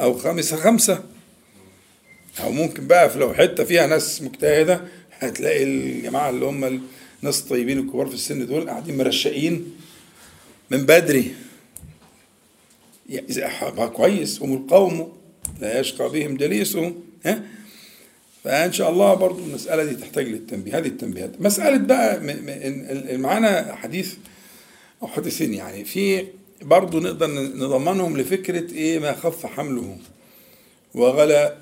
أو 0.00 0.14
خامسة 0.18 0.56
خمسة. 0.56 1.04
أو 2.40 2.52
ممكن 2.52 2.86
بقى 2.86 3.10
في 3.10 3.18
لو 3.18 3.34
حتة 3.34 3.64
فيها 3.64 3.86
ناس 3.86 4.22
مجتهدة 4.22 4.80
هتلاقي 5.18 5.64
الجماعة 5.64 6.30
اللي 6.30 6.46
هم 6.46 6.80
الناس 7.22 7.40
الطيبين 7.40 7.78
الكبار 7.78 8.06
في 8.06 8.14
السن 8.14 8.46
دول 8.46 8.68
قاعدين 8.70 8.96
مرشقين 8.98 9.74
من 10.70 10.86
بدري. 10.86 11.34
أحبها 13.38 13.86
كويس 13.86 14.42
هم 14.42 14.52
القوم 14.54 15.12
لا 15.60 15.80
يشقى 15.80 16.08
بهم 16.08 16.36
جليسهم 16.36 16.94
ها؟ 17.26 17.42
فإن 18.44 18.72
شاء 18.72 18.90
الله 18.90 19.14
برضو 19.14 19.44
المسألة 19.44 19.84
دي 19.84 19.94
تحتاج 19.94 20.26
للتنبيه. 20.28 20.78
هذه 20.78 20.86
التنبيهات. 20.86 21.40
مسألة 21.40 21.76
بقى 21.76 22.20
معانا 23.18 23.74
حديث 23.74 24.14
أو 25.02 25.06
حديثين 25.08 25.54
يعني. 25.54 25.84
في 25.84 26.26
برضو 26.62 27.00
نقدر 27.00 27.26
نضمنهم 27.30 28.16
لفكرة 28.16 28.72
إيه 28.74 28.98
ما 28.98 29.12
خف 29.12 29.46
حمله 29.46 29.98
وغلى 30.94 31.34
آه 31.44 31.61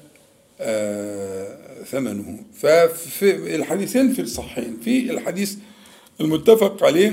ثمنه. 1.84 2.44
ففي 2.54 3.56
الحديثين 3.56 4.12
في 4.12 4.22
الصحيحين 4.22 4.80
في 4.84 5.10
الحديث 5.10 5.56
المتفق 6.20 6.84
عليه 6.84 7.10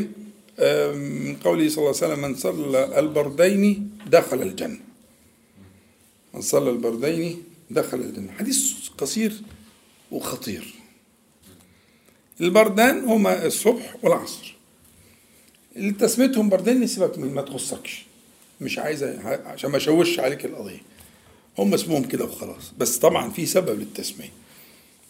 من 0.94 1.36
قوله 1.36 1.70
صلى 1.70 1.78
الله 1.78 1.96
عليه 2.02 2.14
وسلم 2.14 2.20
من 2.20 2.36
صلى 2.36 3.00
البردين 3.00 3.98
دخل 4.08 4.42
الجنة. 4.42 4.80
من 6.34 6.42
صلى 6.42 6.70
البردين 6.70 7.44
دخل 7.72 7.98
الجنة. 7.98 8.32
حديث 8.32 8.74
قصير 8.98 9.34
وخطير. 10.12 10.74
البردان 12.42 13.04
هما 13.04 13.46
الصبح 13.46 13.96
والعصر. 14.04 14.56
اللي 15.76 15.92
تسميتهم 15.92 16.50
بردين 16.50 16.82
نسيبك 16.82 17.18
من 17.18 17.34
ما 17.34 17.42
تخصكش 17.42 18.06
مش 18.62 18.80
عايز 18.80 19.04
عشان 19.04 19.72
ما 19.72 19.78
اشوش 19.78 20.20
عليك 20.20 20.46
القضية. 20.46 20.82
هم 21.58 21.74
اسمهم 21.74 22.04
كده 22.04 22.26
وخلاص. 22.26 22.74
بس 22.78 22.98
طبعا 22.98 23.30
في 23.30 23.46
سبب 23.46 23.80
للتسمية. 23.80 24.32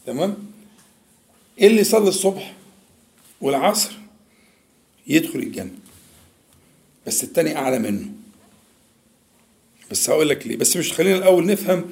تمام؟ 0.05 0.37
اللي 1.61 1.81
يصلي 1.81 2.09
الصبح 2.09 2.53
والعصر 3.41 3.91
يدخل 5.07 5.39
الجنة. 5.39 5.71
بس 7.07 7.23
التاني 7.23 7.57
أعلى 7.57 7.79
منه. 7.79 8.05
بس 9.91 10.09
هقول 10.09 10.29
لك 10.29 10.47
ليه. 10.47 10.55
بس 10.57 10.77
مش 10.77 10.93
خلينا 10.93 11.17
الأول 11.17 11.45
نفهم 11.45 11.85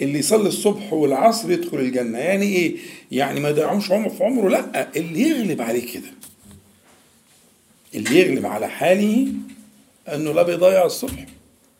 اللي 0.00 0.18
يصلي 0.18 0.48
الصبح 0.48 0.92
والعصر 0.92 1.50
يدخل 1.50 1.78
الجنة. 1.78 2.18
يعني 2.18 2.46
إيه؟ 2.46 2.76
يعني 3.10 3.40
ما 3.40 3.48
يضيعوش 3.48 3.90
عمره 3.92 4.08
في 4.08 4.24
عمره. 4.24 4.48
لأ 4.48 4.96
اللي 4.96 5.20
يغلب 5.20 5.62
عليه 5.62 5.92
كده. 5.92 6.12
اللي 7.94 8.20
يغلب 8.20 8.46
على 8.46 8.68
حاله 8.68 9.32
أنه 10.08 10.32
لا 10.32 10.42
بيضيع 10.42 10.86
الصبح 10.86 11.26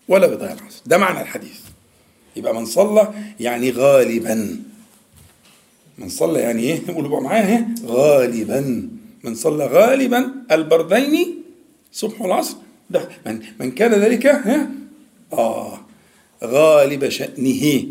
ولا 0.08 0.26
بيضيع 0.26 0.52
العصر. 0.52 0.82
ده 0.86 0.98
معنى 0.98 1.20
الحديث. 1.20 1.60
يبقى 2.36 2.54
من 2.54 2.64
صلى 2.64 3.14
يعني 3.40 3.70
غالبا. 3.70 4.62
من 5.98 6.08
صلى 6.08 6.40
يعني 6.40 6.62
إيه؟ 6.62 6.94
قولوا 6.94 7.10
بقى 7.10 7.22
معايا 7.22 7.74
غالبا. 7.84 8.88
من 9.24 9.34
صلى 9.34 9.66
غالبا 9.66 10.32
البردين 10.52 11.42
الصبح 11.92 12.20
والعصر. 12.22 12.56
ده 12.90 13.08
من, 13.26 13.42
من 13.60 13.70
كان 13.70 13.94
ذلك 13.94 14.26
ها 14.26 14.70
آه 15.32 15.80
غالب 16.44 17.08
شأنه. 17.08 17.86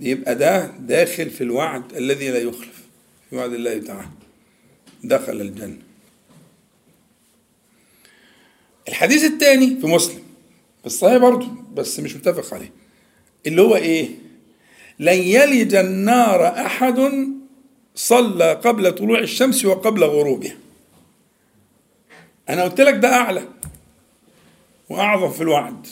يبقى 0.00 0.34
ده 0.34 0.66
داخل 0.66 1.30
في 1.30 1.40
الوعد 1.44 1.92
الذي 1.96 2.30
لا 2.30 2.38
يخلف 2.38 2.82
في 3.30 3.36
وعد 3.36 3.52
الله 3.52 3.78
تعالى. 3.78 4.08
دخل 5.04 5.40
الجنة. 5.40 5.78
الحديث 8.88 9.24
الثاني 9.24 9.80
في 9.80 9.86
مسلم. 9.86 10.22
في 10.82 10.86
الصحيح 10.86 11.16
برضه 11.16 11.48
بس 11.74 12.00
مش 12.00 12.16
متفق 12.16 12.54
عليه. 12.54 12.70
اللي 13.46 13.62
هو 13.62 13.76
إيه؟ 13.76 14.08
لن 14.98 15.18
يلج 15.22 15.74
النار 15.74 16.46
أحد 16.66 17.10
صلى 17.94 18.52
قبل 18.52 18.92
طلوع 18.94 19.18
الشمس 19.18 19.64
وقبل 19.64 20.04
غروبها. 20.04 20.56
أنا 22.48 22.62
قلت 22.62 22.80
لك 22.80 22.94
ده 22.94 23.08
أعلى 23.14 23.42
وأعظم 24.88 25.30
في 25.30 25.40
الوعد. 25.40 25.86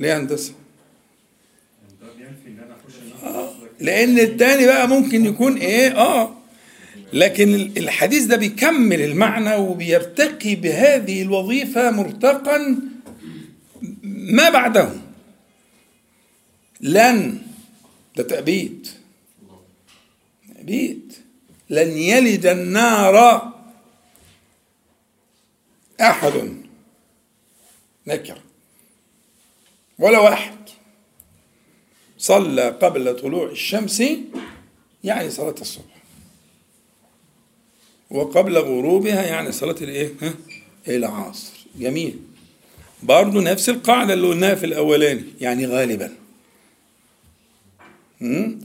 ليه 0.00 0.18
هندسة. 0.18 0.52
لأن 3.80 4.18
التاني 4.18 4.66
بقى 4.66 4.88
ممكن 4.88 5.26
يكون 5.26 5.56
إيه؟ 5.56 5.96
آه. 6.00 6.34
لكن 7.12 7.54
الحديث 7.76 8.24
ده 8.24 8.36
بيكمل 8.36 9.00
المعنى 9.02 9.54
وبيرتقي 9.56 10.54
بهذه 10.54 11.22
الوظيفة 11.22 11.90
مرتقا 11.90 12.76
ما 14.22 14.50
بعده 14.50 14.92
لن 16.80 17.42
ده 18.16 18.22
تأبيد. 18.22 18.88
تأبيد. 20.54 21.12
لن 21.70 21.96
يلد 21.98 22.46
النار 22.46 23.42
أحد. 26.00 26.56
نكر. 28.06 28.38
ولا 29.98 30.18
واحد. 30.18 30.58
صلى 32.18 32.68
قبل 32.68 33.16
طلوع 33.16 33.50
الشمس 33.50 34.02
يعني 35.04 35.30
صلاة 35.30 35.54
الصبح. 35.60 36.02
وقبل 38.10 38.58
غروبها 38.58 39.22
يعني 39.22 39.52
صلاة 39.52 39.76
الإيه؟ 39.80 40.14
العصر. 40.88 41.52
جميل. 41.76 42.31
برضه 43.02 43.40
نفس 43.40 43.68
القاعدة 43.68 44.14
اللي 44.14 44.26
قلناها 44.26 44.54
في 44.54 44.66
الأولاني 44.66 45.24
يعني 45.40 45.66
غالبا. 45.66 46.12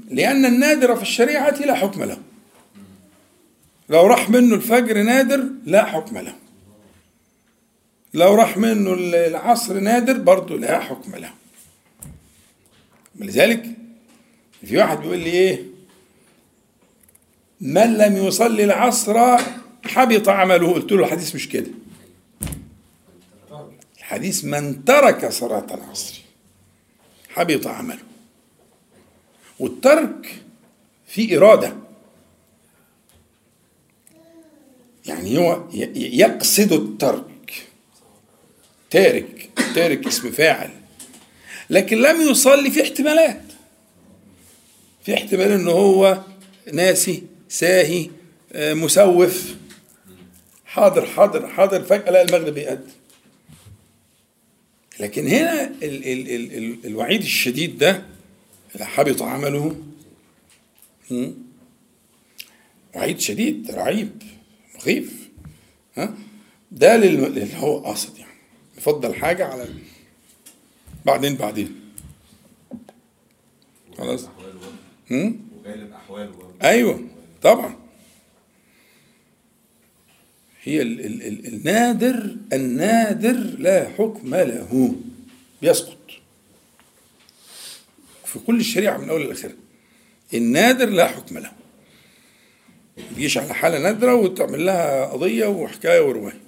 لأن 0.09 0.45
النادر 0.45 0.95
في 0.95 1.01
الشريعة 1.01 1.49
لا 1.49 1.75
حكم 1.75 2.03
له. 2.03 2.17
لو 3.89 4.07
راح 4.07 4.29
منه 4.29 4.55
الفجر 4.55 5.03
نادر 5.03 5.43
لا 5.65 5.85
حكم 5.85 6.17
له. 6.17 6.35
لو 8.13 8.35
راح 8.35 8.57
منه 8.57 8.93
العصر 8.93 9.79
نادر 9.79 10.17
برضه 10.17 10.57
لا 10.57 10.79
حكم 10.79 11.15
له. 11.15 11.33
لذلك 13.15 13.65
في 14.65 14.77
واحد 14.77 14.97
بيقول 14.97 15.19
لي 15.19 15.29
إيه؟ 15.29 15.63
من 17.61 17.97
لم 17.97 18.17
يصلي 18.27 18.63
العصر 18.63 19.37
حبط 19.85 20.29
عمله. 20.29 20.73
قلت 20.73 20.91
له 20.91 21.05
الحديث 21.05 21.35
مش 21.35 21.49
كده. 21.49 21.69
الحديث 24.07 24.45
من 24.45 24.85
ترك 24.85 25.29
صلاة 25.29 25.65
العصر 25.73 26.21
حبط 27.29 27.67
عمله. 27.67 27.99
والترك 29.59 30.41
في 31.07 31.37
إرادة. 31.37 31.75
يعني 35.05 35.37
هو 35.37 35.63
يقصد 35.95 36.71
الترك. 36.71 37.67
تارك 38.89 39.49
تارك 39.75 40.07
اسم 40.07 40.31
فاعل. 40.31 40.69
لكن 41.69 41.97
لم 41.97 42.21
يصلي 42.21 42.71
في 42.71 42.83
احتمالات. 42.83 43.41
في 45.03 45.13
احتمال 45.13 45.51
ان 45.51 45.67
هو 45.67 46.21
ناسي 46.73 47.23
ساهي 47.49 48.09
آه، 48.53 48.73
مسوف. 48.73 49.55
حاضر 50.65 51.05
حاضر 51.05 51.47
حاضر 51.47 51.83
فجأة 51.83 52.11
لا 52.11 52.21
المغرب 52.21 52.57
يأذن 52.57 52.91
لكن 54.99 55.27
هنا 55.27 55.63
ال 55.67 55.83
ال 55.83 56.29
ال 56.35 56.57
ال 56.57 56.85
الوعيد 56.85 57.21
الشديد 57.21 57.77
ده 57.77 58.05
حبط 58.79 59.21
عمله 59.21 59.75
وعيد 62.95 63.19
شديد 63.19 63.71
رعيب 63.71 64.23
مخيف 64.75 65.29
ها؟ 65.95 66.13
ده 66.71 66.95
اللي 66.95 67.55
هو 67.55 67.79
قاصد 67.79 68.17
يعني. 68.17 68.31
يفضل 68.77 69.15
حاجة 69.15 69.45
على 69.45 69.67
بعدين 71.05 71.35
بعدين. 71.35 71.75
خلاص؟ 73.97 74.27
وغالب 75.11 75.93
أحواله 75.93 76.31
أيوه 76.63 77.07
طبعا. 77.41 77.75
هي 80.63 80.81
ال 80.81 81.05
ال 81.05 81.21
ال 81.27 81.47
النادر 81.53 82.35
النادر 82.53 83.33
لا 83.59 83.89
حكم 83.97 84.35
له. 84.35 84.95
بيسقط. 85.61 85.97
في 88.25 88.39
كل 88.39 88.59
الشريعة 88.59 88.97
من 88.97 89.09
أول 89.09 89.27
لآخرها 89.27 89.53
النادر 90.33 90.89
لا 90.89 91.07
حكم 91.07 91.37
له. 91.37 91.51
تجيش 93.15 93.37
على 93.37 93.53
حالة 93.53 93.79
نادرة 93.79 94.15
وتعمل 94.15 94.65
لها 94.65 95.05
قضية 95.05 95.45
وحكاية 95.45 96.01
ورواية 96.01 96.39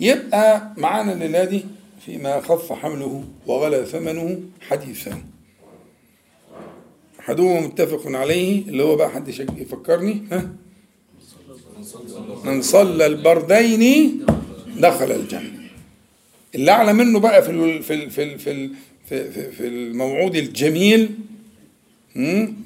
يبقى 0.00 0.72
معانا 0.76 1.12
الليلة 1.12 1.44
دي 1.44 1.64
فيما 2.06 2.40
خف 2.40 2.72
حمله 2.72 3.24
وغلى 3.46 3.86
ثمنه 3.86 4.40
حديثان 4.60 5.22
أحدهما 7.20 7.60
متفق 7.60 8.02
عليه 8.06 8.68
اللي 8.68 8.82
هو 8.82 8.96
بقى 8.96 9.10
حد 9.10 9.28
يفكرني 9.58 10.24
ها؟ 10.32 10.48
من 12.44 12.62
صلى 12.62 13.06
البردين 13.06 14.24
دخل 14.78 15.12
الجنة. 15.12 15.62
اللي 16.54 16.70
أعلى 16.70 16.92
منه 16.92 17.20
بقى 17.20 17.42
في 17.42 17.82
في 17.82 18.10
في 18.10 18.38
في, 18.38 18.70
في, 19.52 19.66
الموعود 19.66 20.36
الجميل 20.36 21.10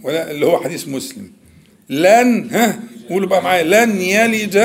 ولا 0.03 0.31
اللي 0.31 0.47
هو 0.47 0.59
حديث 0.61 0.89
مسلم. 0.89 1.33
لن 1.89 2.49
ها؟ 2.51 2.83
قولوا 3.11 3.29
بقى 3.29 3.43
معايا. 3.43 3.63
لن 3.87 4.01
يلج 4.01 4.57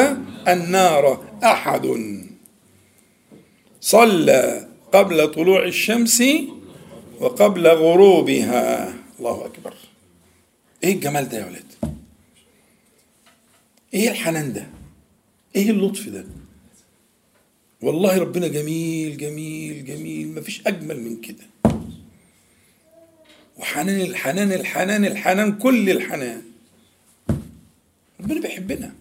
النار 0.47 1.23
أحد. 1.43 1.87
صلى 3.81 4.67
قبل 4.93 5.31
طلوع 5.31 5.65
الشمس 5.65 6.23
وقبل 7.19 7.67
غروبها. 7.67 8.93
الله 9.19 9.45
أكبر. 9.45 9.73
إيه 10.83 10.93
الجمال 10.93 11.29
ده 11.29 11.37
يا 11.37 11.45
ولاد؟ 11.45 11.90
إيه 13.93 14.09
الحنان 14.11 14.53
ده؟ 14.53 14.67
إيه 15.55 15.71
اللطف 15.71 16.09
ده؟ 16.09 16.25
والله 17.81 18.17
ربنا 18.17 18.47
جميل 18.47 19.17
جميل 19.17 19.85
جميل 19.85 20.35
مفيش 20.35 20.61
أجمل 20.67 20.99
من 21.01 21.21
كده. 21.21 21.45
وحنان 23.57 24.01
الحنان 24.01 24.51
الحنان 24.51 25.05
الحنان 25.05 25.57
كل 25.57 25.89
الحنان. 25.89 26.41
ربنا 28.19 28.41
بيحبنا. 28.41 28.95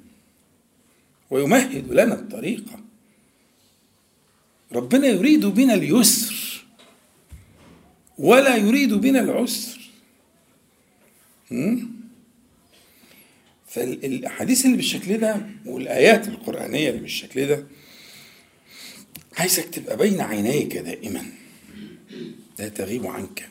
ويمهد 1.30 1.92
لنا 1.92 2.14
الطريقة 2.14 2.80
ربنا 4.72 5.06
يريد 5.06 5.46
بنا 5.46 5.74
اليسر. 5.74 6.64
ولا 8.18 8.56
يريد 8.56 8.94
بنا 8.94 9.20
العسر. 9.20 9.80
فالأحاديث 13.70 14.64
اللي 14.64 14.76
بالشكل 14.76 15.18
ده 15.18 15.36
والآيات 15.66 16.28
القرآنية 16.28 16.88
اللي 16.90 17.00
بالشكل 17.00 17.46
ده 17.46 17.64
عايزك 19.38 19.64
تبقى 19.68 19.96
بين 19.96 20.20
عينيك 20.20 20.76
دائما. 20.76 21.22
لا 22.58 22.68
تغيب 22.68 23.06
عنك. 23.06 23.48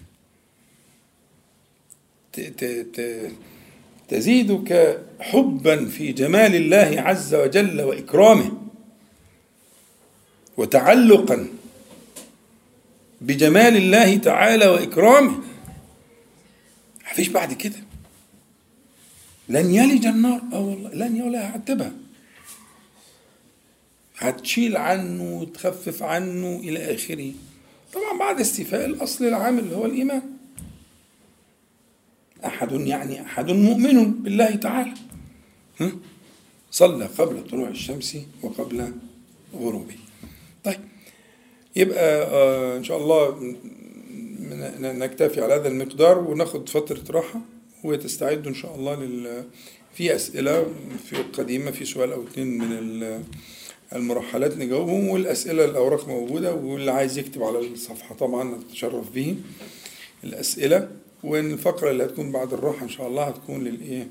تزيدك 4.08 5.02
حبا 5.20 5.86
في 5.86 6.12
جمال 6.12 6.56
الله 6.56 7.02
عز 7.02 7.36
وجل 7.36 7.82
وإكرامه 7.82 8.58
وتعلقا 10.58 11.48
بجمال 13.22 13.78
الله 13.78 14.18
تعالى 14.18 14.68
وإكرامه. 14.68 15.44
مفيش 17.12 17.28
بعد 17.28 17.54
كده. 17.54 17.89
لن 19.50 19.74
يلج 19.74 20.06
النار. 20.06 20.42
آه 20.54 20.60
والله 20.60 20.90
لن 20.94 21.22
ولا 21.22 21.50
هعتبها 21.50 21.92
هتشيل 24.18 24.78
عنه 24.78 25.40
وتخفف 25.40 26.04
عنه 26.04 26.60
إلى 26.64 26.96
آخره. 26.96 27.32
طبعا 27.94 28.20
بعد 28.20 28.40
استيفاء 28.40 28.86
الأصل 28.86 29.26
العام 29.26 29.60
اللي 29.60 29.76
هو 29.76 29.86
الإيمان. 29.86 30.22
أحد 32.46 32.72
يعني 32.72 33.22
أحد 33.22 33.52
مؤمن 33.52 34.12
بالله 34.14 34.56
تعالى. 34.56 34.94
صلى 36.72 37.06
قبل 37.06 37.48
طلوع 37.48 37.70
الشمس 37.70 38.18
وقبل 38.44 38.94
غروبه. 39.56 39.96
طيب 40.64 40.80
يبقى 41.76 42.24
آه 42.24 42.78
إن 42.78 42.84
شاء 42.84 42.98
الله 42.98 43.56
نكتفي 44.80 45.42
على 45.42 45.54
هذا 45.54 45.68
المقدار 45.68 46.18
وناخد 46.20 46.70
فترة 46.70 47.04
راحة. 47.10 47.42
وتستعدوا 47.84 48.50
إن 48.52 48.56
شاء 48.56 48.76
الله 48.76 48.96
لل 48.96 49.44
في 49.94 50.16
أسئلة 50.16 50.66
في 51.06 51.14
القديمة 51.14 51.72
في 51.72 51.86
سؤال 51.86 52.12
أو 52.12 52.24
اثنين 52.24 52.58
من 52.58 53.24
المرحلات 53.96 54.58
نجاوبهم 54.58 55.08
والأسئلة 55.08 55.66
الأوراق 55.66 56.08
موجودة 56.08 56.54
واللي 56.54 56.92
عايز 56.92 57.18
يكتب 57.18 57.44
على 57.44 57.60
الصفحة 57.60 58.16
طبعا 58.16 58.44
نتشرف 58.58 59.12
به 59.12 59.36
الأسئلة 60.24 60.90
والفقرة 61.24 61.92
اللي 61.92 62.04
هتكون 62.04 62.32
بعد 62.32 62.54
الراحة 62.54 62.84
إن 62.84 62.90
شاء 62.90 63.08
الله 63.08 63.24
هتكون 63.24 63.64
للإيه؟ 63.64 64.08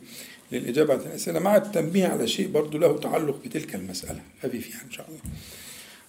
للإجابة 0.52 0.94
على 0.94 1.02
الأسئلة. 1.06 1.38
مع 1.40 1.56
التنبيه 1.56 2.06
على 2.06 2.26
شيء 2.26 2.48
برضو 2.48 2.78
له 2.78 2.98
تعلق 2.98 3.40
بتلك 3.44 3.74
المسألة. 3.74 4.20
هذه 4.40 4.58
فيها 4.58 4.82
إن 4.86 4.90
شاء 4.90 5.06
الله. 5.08 5.20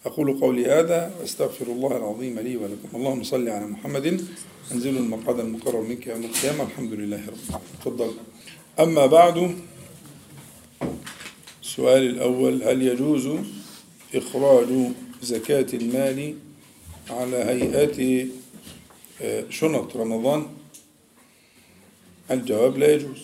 أقول 0.05 0.39
قولي 0.39 0.65
هذا 0.65 1.15
وأستغفر 1.19 1.67
الله 1.67 1.97
العظيم 1.97 2.39
لي 2.39 2.57
ولكم. 2.57 2.87
اللهم 2.95 3.23
صل 3.23 3.49
على 3.49 3.65
محمد. 3.65 4.25
أنزل 4.71 4.97
المقعد 4.97 5.39
المقرر 5.39 5.81
منك 5.81 6.07
يوم 6.07 6.23
القيامة. 6.23 6.63
الحمد 6.63 6.93
لله 6.93 7.27
رب 7.27 7.37
العالمين. 7.49 7.71
تفضل. 7.81 8.11
أما 8.79 9.05
بعد 9.05 9.55
السؤال 11.63 12.03
الأول 12.09 12.63
هل 12.63 12.81
يجوز 12.81 13.29
إخراج 14.15 14.67
زكاة 15.21 15.67
المال 15.73 16.35
على 17.09 17.37
هيئة 17.37 18.27
شنط 19.49 19.97
رمضان؟ 19.97 20.45
الجواب 22.31 22.77
لا 22.77 22.93
يجوز. 22.93 23.19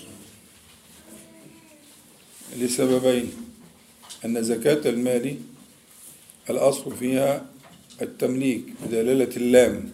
لسببين 2.57 3.31
أن 4.25 4.43
زكاة 4.43 4.89
المال 4.89 5.37
الأصل 6.49 6.95
فيها 6.95 7.45
التمليك 8.01 8.63
بدلالة 8.85 9.35
اللام. 9.37 9.91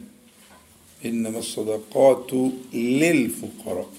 إنما 1.05 1.39
الصدقات 1.39 2.33
للفقراء 2.73 3.89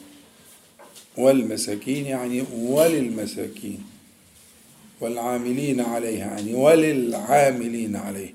والمساكين 1.17 2.07
يعني 2.07 2.45
وللمساكين 2.53 3.85
والعاملين 5.01 5.81
عليها 5.81 6.27
يعني 6.27 6.55
وللعاملين 6.55 7.97
عليه 7.97 8.35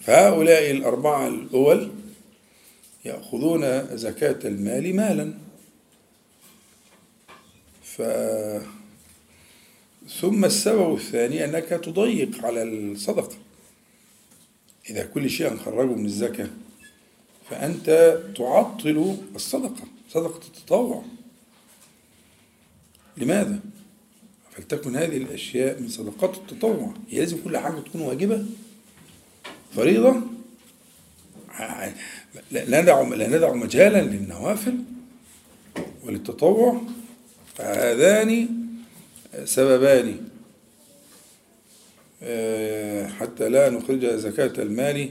فهؤلاء 0.00 0.70
الأربعة 0.70 1.28
الأول 1.28 1.90
يأخذون 3.04 3.96
زكاة 3.96 4.38
المال 4.48 4.96
مالا. 4.96 5.34
ف 7.82 8.02
ثم 10.08 10.44
السبب 10.44 10.94
الثاني 10.94 11.44
أنك 11.44 11.68
تضيق 11.68 12.44
على 12.46 12.62
الصدقة. 12.62 13.36
إذا 14.90 15.04
كل 15.04 15.30
شيء 15.30 15.54
نخرجه 15.54 15.94
من 15.94 16.04
الزكاة 16.04 16.48
فأنت 17.50 18.18
تعطل 18.36 19.16
الصدقة 19.34 19.84
صدقة 20.10 20.40
التطوع. 20.46 21.04
لماذا؟ 23.16 23.60
فلتكن 24.50 24.96
هذه 24.96 25.16
الأشياء 25.16 25.80
من 25.80 25.88
صدقات 25.88 26.36
التطوع. 26.36 26.94
هي 27.08 27.18
لازم 27.18 27.38
كل 27.44 27.58
حاجة 27.58 27.80
تكون 27.80 28.00
واجبة 28.00 28.46
فريضة. 29.76 30.22
لا 32.50 32.82
ندع 32.82 33.02
لا 33.02 33.28
ندع 33.28 33.52
مجالا 33.52 34.02
للنوافل 34.02 34.78
وللتطوع. 36.04 36.82
فهذان 37.54 38.57
سببان. 39.44 40.28
حتى 43.18 43.48
لا 43.48 43.70
نخرج 43.70 44.06
زكاة 44.06 44.52
المال 44.62 45.10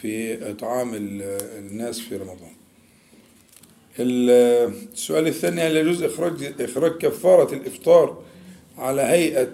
في 0.00 0.50
إطعام 0.50 0.94
الناس 0.94 2.00
في 2.00 2.16
رمضان. 2.16 2.52
السؤال 3.98 5.26
الثاني 5.26 5.60
هل 5.60 5.76
يجوز 5.76 6.02
إخراج 6.02 6.54
إخراج 6.60 6.92
كفارة 6.92 7.54
الإفطار 7.54 8.22
على 8.78 9.02
هيئة 9.02 9.48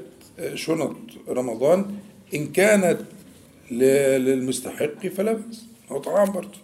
شنط 0.54 0.96
رمضان؟ 1.28 1.98
إن 2.34 2.52
كانت 2.52 3.00
للمستحق 3.70 5.06
فلا 5.06 5.32
بأس. 5.32 5.64
هو 5.90 5.98
طعام 5.98 6.32
برضه. 6.32 6.58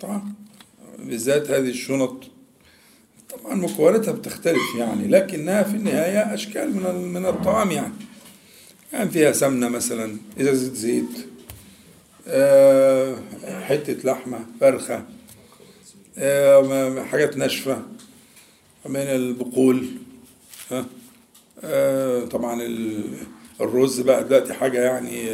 طعام. 0.00 0.34
بالذات 0.98 1.50
هذه 1.50 1.68
الشنط 1.68 2.24
طبعا 3.42 3.54
مكوناتها 3.54 4.12
بتختلف 4.12 4.74
يعني 4.78 5.08
لكنها 5.08 5.62
في 5.62 5.76
النهاية 5.76 6.34
أشكال 6.34 6.76
من 6.76 7.12
من 7.12 7.26
الطعام 7.26 7.70
يعني. 7.70 7.92
يعني 8.92 9.10
فيها 9.10 9.32
سمنة 9.32 9.68
مثلا 9.68 10.16
إزازة 10.40 10.74
زيت 10.74 11.26
أه 12.28 13.16
حتة 13.66 14.10
لحمة 14.12 14.38
فرخة 14.60 15.04
أه 16.18 17.02
حاجات 17.04 17.36
ناشفة 17.36 17.82
من 18.86 18.96
البقول 18.96 19.86
أه 21.64 22.24
طبعا 22.24 22.62
الرز 23.60 24.00
بقى 24.00 24.24
دلوقتي 24.24 24.52
حاجة 24.54 24.78
يعني 24.80 25.30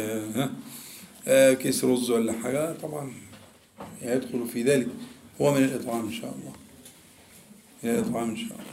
ها 1.27 1.53
كيس 1.53 1.83
رز 1.83 2.11
ولا 2.11 2.33
حاجة 2.33 2.73
طبعا 2.73 3.11
يدخل 4.01 4.47
في 4.53 4.63
ذلك. 4.63 4.87
هو 5.41 5.53
من 5.53 5.63
الإطعام 5.63 6.05
إن 6.05 6.11
شاء 6.13 6.35
الله. 6.39 6.50
إن 7.83 8.37
شاء 8.37 8.51
الله. 8.51 8.71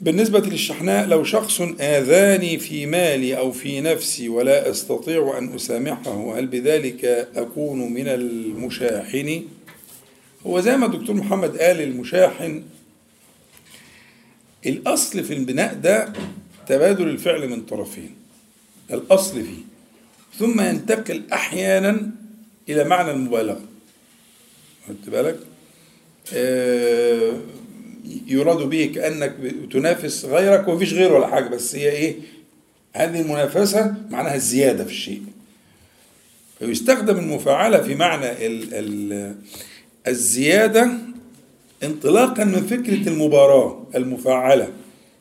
بالنسبة 0.00 0.40
للشحناء 0.40 1.06
لو 1.06 1.24
شخص 1.24 1.60
آذاني 1.80 2.58
في 2.58 2.86
مالي 2.86 3.38
أو 3.38 3.52
في 3.52 3.80
نفسي 3.80 4.28
ولا 4.28 4.70
أستطيع 4.70 5.38
أن 5.38 5.54
أسامحه 5.54 6.38
هل 6.38 6.46
بذلك 6.46 7.04
أكون 7.36 7.92
من 7.92 8.08
المشاحن؟ 8.08 9.44
هو 10.46 10.60
زي 10.60 10.76
ما 10.76 10.86
الدكتور 10.86 11.16
محمد 11.16 11.58
قال 11.58 11.80
المشاحن 11.80 12.64
الأصل 14.66 15.24
في 15.24 15.34
البناء 15.34 15.74
ده 15.74 16.12
تبادل 16.66 17.08
الفعل 17.08 17.48
من 17.48 17.62
طرفين. 17.62 18.14
الأصل 18.90 19.42
فيه. 19.44 19.62
ثم 20.38 20.60
ينتقل 20.60 21.22
أحيانا 21.32 22.10
إلى 22.68 22.84
معنى 22.84 23.10
المبالغة. 23.10 23.60
خدت 24.88 25.10
بالك؟ 25.10 25.38
آه 26.34 27.32
يراد 28.26 28.56
به 28.56 28.92
كأنك 28.94 29.34
تنافس 29.72 30.24
غيرك 30.24 30.68
ومفيش 30.68 30.92
غيره 30.94 31.14
ولا 31.14 31.26
حاجة 31.26 31.48
بس 31.48 31.74
هي 31.74 31.90
إيه؟ 31.90 32.16
هذه 32.92 33.20
المنافسة 33.20 33.94
معناها 34.10 34.34
الزيادة 34.34 34.84
في 34.84 34.90
الشيء. 34.90 35.22
فيستخدم 36.58 37.18
المفاعلة 37.18 37.82
في 37.82 37.94
معنى 37.94 38.46
ال 38.46 38.74
ال 38.74 39.34
الزيادة 40.08 40.90
انطلاقا 41.84 42.44
من 42.44 42.66
فكرة 42.66 43.08
المباراة 43.08 43.82
المفاعلة. 43.94 44.68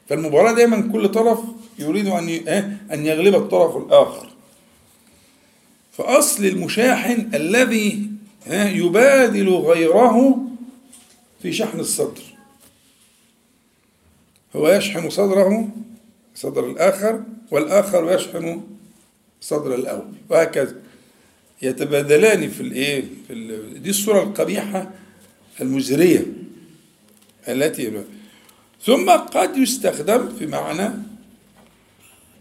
فالمباراة 0.09 0.53
دايما 0.53 0.89
كل 0.91 1.09
طرف 1.09 1.39
يريد 1.79 2.07
أن 2.07 2.29
أن 2.93 3.05
يغلب 3.05 3.35
الطرف 3.35 3.77
الآخر. 3.77 4.27
فأصل 5.91 6.45
المشاحن 6.45 7.29
الذي 7.33 8.09
يبادل 8.51 9.49
غيره 9.49 10.46
في 11.41 11.53
شحن 11.53 11.79
الصدر. 11.79 12.21
هو 14.55 14.69
يشحن 14.69 15.09
صدره 15.09 15.69
صدر 16.35 16.71
الآخر 16.71 17.23
والآخر 17.51 18.11
يشحن 18.11 18.61
صدر 19.41 19.75
الأول 19.75 20.13
وهكذا. 20.29 20.75
يتبادلان 21.61 22.49
في 22.49 22.61
الايه 22.61 23.03
في. 23.27 23.79
دي 23.79 23.89
الصورة 23.89 24.23
القبيحة 24.23 24.91
المزريه 25.61 26.25
التي 27.47 28.03
ثم 28.85 29.09
قد 29.09 29.57
يستخدم 29.57 30.35
في 30.39 30.45
معنى 30.45 30.89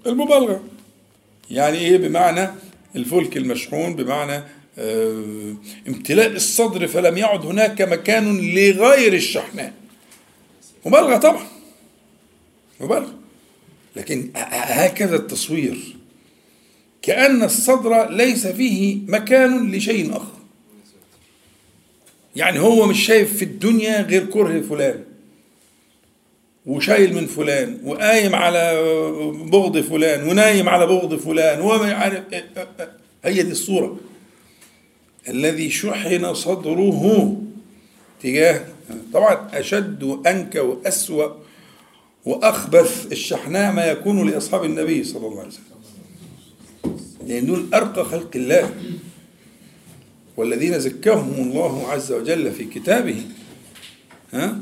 المبالغة. 0.06 0.64
يعني 1.50 1.78
إيه؟ 1.78 1.96
بمعنى 1.96 2.48
الفلك 2.96 3.36
المشحون 3.36 3.96
بمعنى 3.96 4.42
امتلاء 5.88 6.26
الصدر 6.32 6.86
فلم 6.86 7.18
يعد 7.18 7.46
هناك 7.46 7.82
مكان 7.82 8.54
لغير 8.54 9.12
الشحناء. 9.12 9.72
مبالغة 10.86 11.16
طبعا 11.16 11.46
مبالغة. 12.80 13.14
لكن 13.96 14.30
هكذا 14.52 15.16
التصوير 15.16 15.96
كأن 17.02 17.42
الصدر 17.42 18.10
ليس 18.10 18.46
فيه 18.46 18.98
مكان 19.08 19.72
لشيء 19.72 20.16
آخر. 20.16 20.36
يعني 22.36 22.58
هو 22.58 22.86
مش 22.86 23.06
شايف 23.06 23.36
في 23.36 23.44
الدنيا 23.44 24.02
غير 24.02 24.24
كره 24.26 24.60
فلان 24.60 25.04
وشايل 26.66 27.14
من 27.14 27.26
فلان 27.26 27.80
وقايم 27.84 28.34
على 28.34 28.74
بغض 29.52 29.78
فلان 29.80 30.28
ونايم 30.28 30.68
على 30.68 30.86
بغض 30.86 31.14
فلان 31.14 31.60
وما 31.60 31.92
عارف 31.92 32.22
هي 33.24 33.42
دي 33.42 33.50
الصورة. 33.50 33.98
الذي 35.28 35.70
شحن 35.70 36.34
صدره 36.34 37.36
تجاه 38.22 38.64
طبعا 39.12 39.48
أشد 39.52 40.02
وأنكى 40.02 40.60
وأسوأ 40.60 41.32
وأخبث 42.24 43.12
الشحناء 43.12 43.72
ما 43.72 43.84
يكون 43.86 44.30
لأصحاب 44.30 44.64
النبي 44.64 45.04
صلى 45.04 45.26
الله 45.26 45.38
عليه 45.38 45.48
وسلم. 45.48 45.66
لأن 47.26 47.46
دول 47.46 47.66
أرقى 47.74 48.04
خلق 48.04 48.30
الله. 48.34 48.74
والذين 50.36 50.80
زكاهم 50.80 51.34
الله 51.34 51.88
عز 51.88 52.12
وجل 52.12 52.52
في 52.52 52.64
كتابه 52.64 53.22
ها؟ 54.32 54.58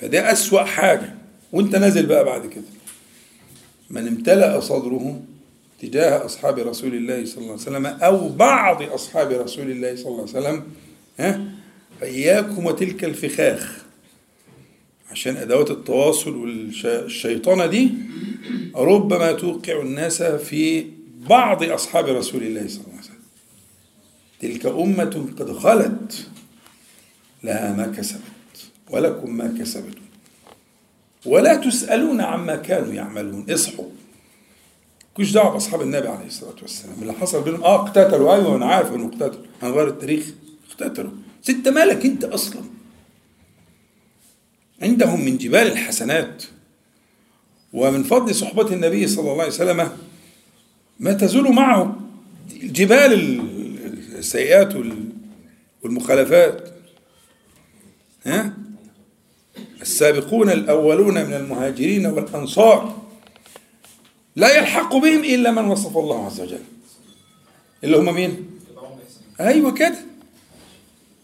فده 0.00 0.32
أسوأ 0.32 0.62
حاجة. 0.64 1.14
وأنت 1.52 1.76
نازل 1.76 2.06
بقى 2.06 2.24
بعد 2.24 2.46
كده. 2.46 2.64
من 3.90 4.06
امتلأ 4.08 4.60
صدره 4.60 5.20
تجاه 5.82 6.24
أصحاب 6.24 6.58
رسول 6.58 6.94
الله 6.94 7.24
صلى 7.24 7.38
الله 7.38 7.52
عليه 7.52 7.62
وسلم 7.62 7.86
أو 7.86 8.28
بعض 8.28 8.82
أصحاب 8.82 9.32
رسول 9.32 9.70
الله 9.70 9.96
صلى 9.96 10.06
الله 10.06 10.20
عليه 10.20 10.30
وسلم 10.30 10.64
ها؟ 11.18 11.44
فإياكم 12.00 12.66
وتلك 12.66 13.04
الفخاخ. 13.04 13.82
عشان 15.10 15.36
أدوات 15.36 15.70
التواصل 15.70 16.36
والشيطنة 16.36 17.66
دي 17.66 17.90
ربما 18.74 19.32
توقع 19.32 19.80
الناس 19.80 20.22
في 20.22 20.86
بعض 21.28 21.62
أصحاب 21.62 22.04
رسول 22.06 22.42
الله 22.42 22.68
صلى 22.68 22.80
الله 22.80 22.92
عليه 22.92 23.04
وسلم. 23.04 23.22
تلك 24.40 24.66
أمة 24.66 25.28
قد 25.38 25.52
خلت 25.52 26.26
لها 27.44 27.72
ما 27.72 27.86
كسبت 27.96 28.22
ولكم 28.90 29.36
ما 29.36 29.54
كسبتم. 29.60 30.02
ولا 31.26 31.54
تسألون 31.56 32.20
عما 32.20 32.56
كانوا 32.56 32.92
يعملون 32.92 33.50
اصحوا. 33.50 33.88
كوش 35.16 35.32
دعوة 35.32 35.52
بأصحاب 35.52 35.82
النبي 35.82 36.08
عليه 36.08 36.26
الصلاة 36.26 36.56
والسلام. 36.62 37.02
اللي 37.02 37.12
حصل 37.12 37.42
بينهم 37.42 37.62
آه 37.62 37.74
اقتتلوا. 37.74 38.34
أيوه 38.34 38.56
أنا 38.56 38.66
عارف 38.66 38.94
إنه 38.94 39.06
اقتتلوا. 39.06 39.44
هنغير 39.62 39.88
التاريخ. 39.88 40.26
اقتتلوا. 40.70 41.10
ست 41.42 41.68
مالك 41.68 42.06
أنت 42.06 42.24
أصلا؟ 42.24 42.62
عندهم 44.82 45.24
من 45.24 45.38
جبال 45.38 45.72
الحسنات. 45.72 46.44
ومن 47.72 48.02
فضل 48.02 48.34
صحبة 48.34 48.72
النبي 48.72 49.06
صلى 49.06 49.30
الله 49.30 49.42
عليه 49.42 49.52
وسلم 49.52 49.88
ما 51.00 51.12
تزول 51.12 51.52
معه 51.54 51.96
جبال 52.62 53.12
السيئات 54.18 54.74
والمخالفات. 55.82 56.68
ها؟ 58.26 58.56
السابقون 59.82 60.50
الأولون 60.50 61.14
من 61.14 61.32
المهاجرين 61.32 62.06
والأنصار. 62.06 63.01
لا 64.36 64.58
يلحق 64.58 64.96
بهم 64.96 65.24
إلا 65.24 65.50
من 65.50 65.64
وصف 65.64 65.96
الله 65.96 66.26
عز 66.26 66.40
وجل. 66.40 66.62
اللي 67.84 67.96
هم 67.96 68.14
مين؟ 68.14 68.50
أيوة 69.40 69.72
كده. 69.74 69.96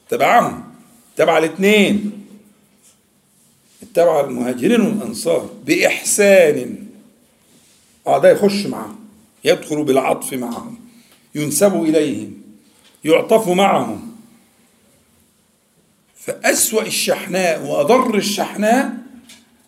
تبعهم. 0.08 0.64
تبع 1.16 1.38
الاثنين. 1.38 2.12
اتبع 3.82 4.20
المهاجرين 4.20 4.80
والأنصار 4.80 5.50
بإحسان. 5.66 6.86
آه 8.06 8.18
ده 8.18 8.30
يخش 8.30 8.66
معهم. 8.66 8.98
يدخل 9.44 9.84
بالعطف 9.84 10.32
معهم. 10.32 10.78
ينسب 11.34 11.82
إليهم. 11.82 12.42
يعطف 13.04 13.48
معهم. 13.48 14.16
فأسوأ 16.16 16.82
الشحناء 16.82 17.66
وأضر 17.66 18.16
الشحناء 18.16 18.92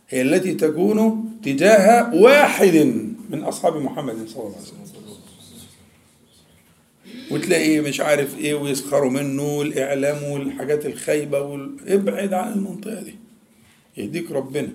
هي 0.08 0.22
التي 0.22 0.54
تكون 0.54 1.30
تجاه 1.44 2.14
واحد. 2.14 3.06
من 3.30 3.42
أصحاب 3.42 3.76
محمد 3.76 4.28
صلى 4.28 4.42
الله 4.42 4.54
عليه 4.56 4.82
وسلم. 4.82 5.20
وتلاقيه 7.30 7.80
مش 7.80 8.00
عارف 8.00 8.38
إيه 8.38 8.54
ويسخروا 8.54 9.10
منه 9.10 9.42
والإعلام 9.42 10.22
والحاجات 10.22 10.86
الخايبة 10.86 11.40
وال... 11.40 11.76
ابعد 11.86 12.32
عن 12.34 12.52
المنطقة 12.52 13.02
دي. 13.02 13.14
يهديك 13.96 14.30
ربنا. 14.30 14.68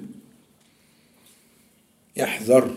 يحذر. 2.15 2.75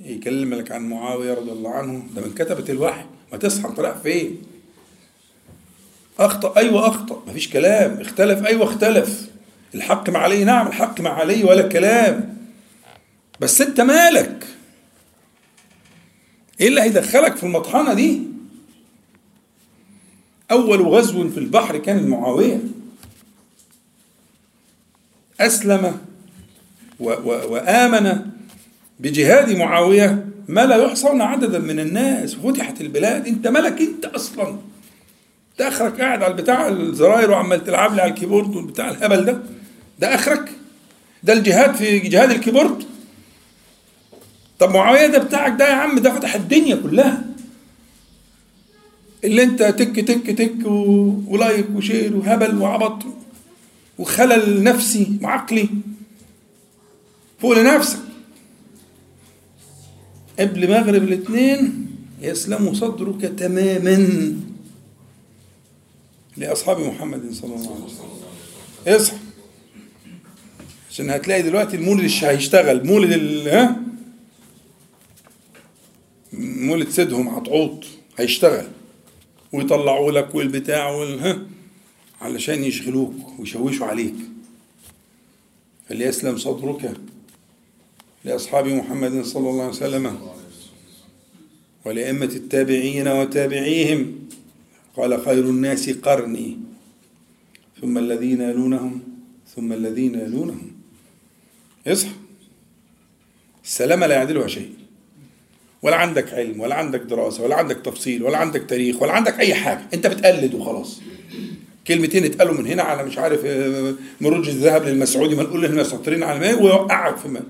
يكلمك 0.00 0.72
عن 0.72 0.88
معاوية 0.88 1.34
رضي 1.34 1.52
الله 1.52 1.70
عنه. 1.70 2.06
ده 2.14 2.22
من 2.22 2.34
كتبة 2.34 2.72
الوحي. 2.72 3.04
ما 3.32 3.38
تصحى 3.38 3.68
أنت 3.68 3.80
رايح 3.80 3.96
فين؟ 3.96 4.42
أخطأ. 6.18 6.56
أيوه 6.56 6.88
أخطأ. 6.88 7.22
مفيش 7.26 7.48
كلام. 7.48 8.00
اختلف. 8.00 8.46
أيوه 8.46 8.64
اختلف. 8.64 9.30
الحق 9.74 10.10
مع 10.10 10.20
علي. 10.20 10.44
نعم 10.44 10.66
الحق 10.66 11.00
مع 11.00 11.10
علي 11.10 11.44
ولا 11.44 11.68
كلام. 11.68 12.36
بس 13.40 13.60
أنت 13.60 13.80
مالك؟ 13.80 14.46
إيه 16.60 16.68
اللي 16.68 16.80
هيدخلك 16.80 17.36
في 17.36 17.42
المطحنة 17.42 17.94
دي؟ 17.94 18.20
أول 20.50 20.82
غزو 20.82 21.28
في 21.28 21.38
البحر 21.38 21.76
كان 21.78 21.98
المعاوية. 21.98 22.60
أسلم 25.40 25.98
و 27.00 27.10
و 27.10 27.52
وآمن 27.52 28.20
بجهاد 29.00 29.56
معاوية 29.56 30.26
ما 30.48 30.66
لا 30.66 30.76
يحصون 30.76 31.20
عددا 31.20 31.58
من 31.58 31.80
الناس. 31.80 32.34
فتحت 32.34 32.80
البلاد. 32.80 33.26
أنت 33.26 33.48
مالك 33.48 33.80
أنت 33.80 34.04
أصلا. 34.04 34.48
انت 35.52 35.60
آخرك 35.60 36.00
قاعد 36.00 36.22
على 36.22 36.32
البتاع 36.32 36.68
الزراير 36.68 37.30
وعمال 37.30 37.64
تلعب 37.64 37.94
لي 37.94 38.02
على 38.02 38.10
ال 38.10 38.15
keyboard 38.15 38.56
والبتاع 38.56 38.90
الهبل 38.90 39.24
ده. 39.24 39.42
ده 39.98 40.14
آخرك. 40.14 40.52
ده 41.22 41.32
الجهاد 41.32 41.74
في 41.74 41.98
جهاد 41.98 42.30
ال 42.30 42.36
keyboard. 42.36 42.89
طب 44.60 44.70
معاوية 44.74 45.06
ده 45.06 45.18
بتاعك 45.18 45.58
ده 45.58 45.68
يا 45.68 45.74
عم 45.74 45.98
ده 45.98 46.14
فتح 46.14 46.34
الدنيا 46.34 46.76
كلها. 46.76 47.24
اللي 49.24 49.42
انت 49.42 49.62
تك 49.62 50.00
تك 50.00 50.30
تك. 50.30 50.66
و 51.26 51.34
like 51.34 51.66
و 51.74 51.81
share 51.81 52.16
وهبل 52.16 52.58
وعبط 52.58 53.02
وخلل 53.98 54.62
نفسي 54.62 55.18
وعقلي 55.22 55.68
فوق 57.38 57.58
لنفسك. 57.58 57.98
قبل 60.40 60.70
مغرب 60.70 61.02
الاثنين 61.02 61.86
يسلم 62.22 62.74
صدرك 62.74 63.22
تماما 63.38 64.34
لأصحاب 66.36 66.80
محمد 66.80 67.32
صلى 67.32 67.54
الله 67.54 67.74
عليه 67.74 67.84
وسلم. 67.84 68.06
اصحى. 68.86 69.16
عشان 70.90 71.10
هتلاقي 71.10 71.42
دلوقتي 71.42 71.76
المولد 71.76 72.10
هيشتغل 72.22 72.86
مولد 72.86 73.12
ها؟ 73.48 73.89
مولد 76.32 76.88
سيدهم 76.88 77.28
عطعوط 77.28 77.84
هيشتغل. 78.16 78.66
ويطلعوا 79.52 80.12
لك 80.12 80.34
والبتاع 80.34 80.90
والها 80.90 81.38
علشان 82.20 82.64
يشغلوك 82.64 83.14
ويشوشوا 83.38 83.86
عليك. 83.86 84.14
فليسلم 85.88 86.36
صدرك 86.36 86.96
لأصحاب 88.24 88.66
محمد 88.66 89.24
صلى 89.24 89.50
الله 89.50 89.62
عليه 89.62 89.72
وسلم 89.72 90.18
ولأئمة 91.84 92.24
التابعين 92.24 93.08
وتابعيهم. 93.08 94.28
قال 94.96 95.24
خير 95.24 95.44
الناس 95.44 95.90
قرني. 95.90 96.58
ثم 97.80 97.98
الذين 97.98 98.40
يلونهم 98.40 99.00
ثم 99.56 99.72
الذين 99.72 100.14
يلونهم. 100.14 100.72
اصحى. 101.86 102.10
السلامة 103.64 104.06
لا 104.06 104.14
يعدلها 104.14 104.46
شيء. 104.46 104.79
ولا 105.82 105.96
عندك 105.96 106.34
علم 106.34 106.60
ولا 106.60 106.74
عندك 106.74 107.00
دراسة 107.00 107.42
ولا 107.42 107.56
عندك 107.56 107.76
تفصيل 107.76 108.22
ولا 108.22 108.38
عندك 108.38 108.62
تاريخ 108.62 109.02
ولا 109.02 109.12
عندك 109.12 109.40
أي 109.40 109.54
حاجة. 109.54 109.80
أنت 109.94 110.06
بتقلد 110.06 110.54
وخلاص. 110.54 111.00
كلمتين 111.86 112.24
اتقالوا 112.24 112.54
من 112.54 112.66
هنا 112.66 112.82
على 112.82 113.02
مش 113.04 113.18
عارف 113.18 113.40
آه، 113.44 113.94
مروج 114.20 114.48
الذهب 114.48 114.84
للمسعودي 114.84 115.34
ما 115.34 115.42
نقول 115.42 115.62
لنا 115.64 115.82
ساطرين 115.82 116.22
على 116.22 116.38
ما 116.40 116.54
ويوقعك 116.54 117.16
في 117.16 117.28
ما. 117.28 117.40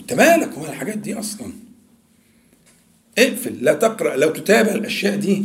أنت 0.00 0.12
مالك 0.12 0.56
ومال 0.58 0.68
الحاجات 0.68 0.98
دي 0.98 1.18
أصلا؟ 1.18 1.52
اقفل 3.18 3.56
لا 3.60 3.72
تقرأ 3.72 4.16
لو 4.16 4.30
تتابع 4.30 4.72
الأشياء 4.72 5.16
دي. 5.16 5.44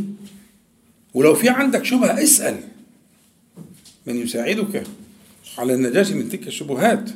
ولو 1.13 1.35
في 1.35 1.49
عندك 1.49 1.85
شبهة 1.85 2.23
اسأل. 2.23 2.57
من 4.07 4.15
يساعدك 4.17 4.83
على 5.57 5.73
النجاة 5.73 6.13
من 6.13 6.29
تلك 6.29 6.47
الشبهات. 6.47 7.09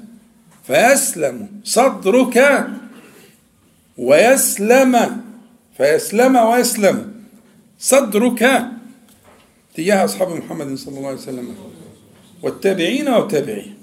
فيسلم 0.67 1.49
صدرك 1.63 2.67
ويسلم 3.97 5.21
فيسلم 5.77 6.35
ويسلم. 6.35 7.23
صدرك 7.79 8.61
تجاه 9.75 10.05
أصحاب 10.05 10.29
محمد 10.29 10.75
صلى 10.75 10.97
الله 10.97 11.07
عليه 11.07 11.17
وسلم 11.17 11.55
والتابعين 12.43 13.07
والتابعين 13.07 13.77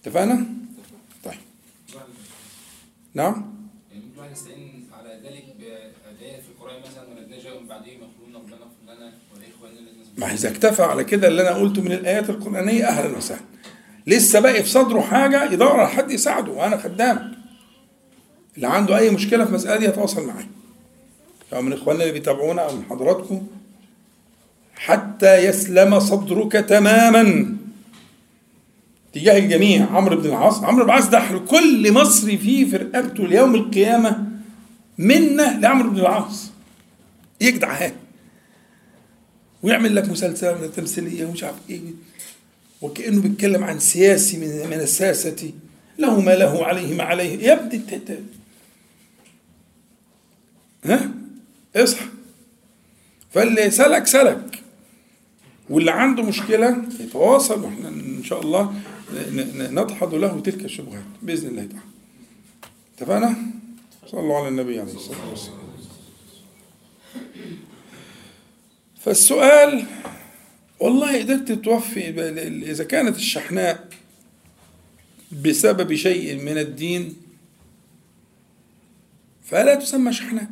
اتفقنا؟ 0.00 0.46
طيب. 1.24 1.34
نعم؟ 3.14 3.56
ما 10.18 10.32
إذا 10.32 10.48
اكتفى 10.48 10.82
على 10.82 11.04
كده 11.04 11.28
اللي 11.28 11.42
أنا 11.42 11.56
قلته 11.56 11.82
من 11.82 11.92
الآيات 11.92 12.30
القرآنية 12.30 12.84
أهلا 12.84 13.16
وسهلا. 13.16 13.40
لسه 14.06 14.40
باقي 14.40 14.62
في 14.62 14.68
صدره 14.68 15.00
حاجة 15.00 15.52
يدور 15.52 15.80
على 15.80 15.88
حد 15.88 16.10
يساعده 16.10 16.52
وأنا 16.52 16.76
خدام. 16.76 17.35
اللي 18.56 18.66
عنده 18.66 18.98
أي 18.98 19.10
مشكلة 19.10 19.44
في 19.44 19.50
المسألة 19.50 19.76
دي 19.76 19.84
يتواصل 19.84 20.26
معي 20.26 20.46
أو 21.52 21.62
من 21.62 21.72
إخواننا 21.72 22.02
اللي 22.02 22.12
بيتابعونا 22.12 22.62
أو 22.62 22.76
من 22.76 22.84
حضراتكم 22.90 23.46
حتى 24.76 25.36
يسلم 25.36 26.00
صدرك 26.00 26.52
تماما. 26.52 27.56
تجاه 29.12 29.38
الجميع. 29.38 29.86
عمرو 29.86 30.16
بن 30.16 30.26
العاص. 30.26 30.64
عمرو 30.64 30.84
بن 30.84 30.90
العاص 30.90 31.08
ده 31.08 31.38
كل 31.48 31.92
مصري 31.92 32.38
فيه 32.38 32.70
في 32.70 32.76
رقبته 32.76 33.26
ليوم 33.26 33.54
القيامة 33.54 34.24
منة 34.98 35.58
لعمرو 35.58 35.90
بن 35.90 36.00
العاص. 36.00 36.50
يجدع 37.40 37.84
هات 37.84 37.94
ويعمل 39.62 39.94
لك 39.96 40.08
مسلسل 40.08 40.72
تمثيلية 40.72 41.24
ومش 41.24 41.44
عارف 41.44 41.56
إيه. 41.70 41.80
وكأنه 42.82 43.20
بيتكلم 43.22 43.64
عن 43.64 43.78
سياسي 43.78 44.36
من 44.66 44.72
الساسة. 44.72 45.50
له 45.98 46.20
ما 46.20 46.34
له 46.34 46.64
عليه 46.64 46.94
ما 46.94 47.04
عليه. 47.04 47.38
يا 47.38 47.52
ابني 47.52 47.78
ها؟ 50.86 51.10
اصحى. 51.76 52.06
فاللي 53.34 53.70
سلك 53.70 54.06
سلك. 54.06 54.62
واللي 55.70 55.90
عنده 55.90 56.22
مشكلة 56.22 56.82
يتواصل 57.00 57.64
وإحنا 57.64 57.88
إن 57.88 58.24
شاء 58.24 58.40
الله 58.42 58.72
ن- 59.12 59.40
ن- 59.40 59.80
ندحض 59.80 60.14
له 60.14 60.40
تلك 60.40 60.64
الشبهات 60.64 61.04
بإذن 61.22 61.48
الله 61.48 61.62
تعالى. 61.66 61.82
اتفقنا؟ 62.98 63.36
الله 64.14 64.38
على 64.38 64.48
النبي 64.48 64.80
عليه 64.80 64.92
الصلاة 64.94 65.30
والسلام. 65.30 65.58
فالسؤال 69.04 69.84
والله 70.80 71.18
قدرت 71.22 71.52
توفي 71.52 72.10
إذا 72.70 72.84
كانت 72.84 73.16
الشحناء 73.16 73.88
بسبب 75.44 75.94
شيء 75.94 76.42
من 76.42 76.58
الدين 76.58 77.16
فلا 79.44 79.74
تسمى 79.74 80.12
شحناء. 80.12 80.50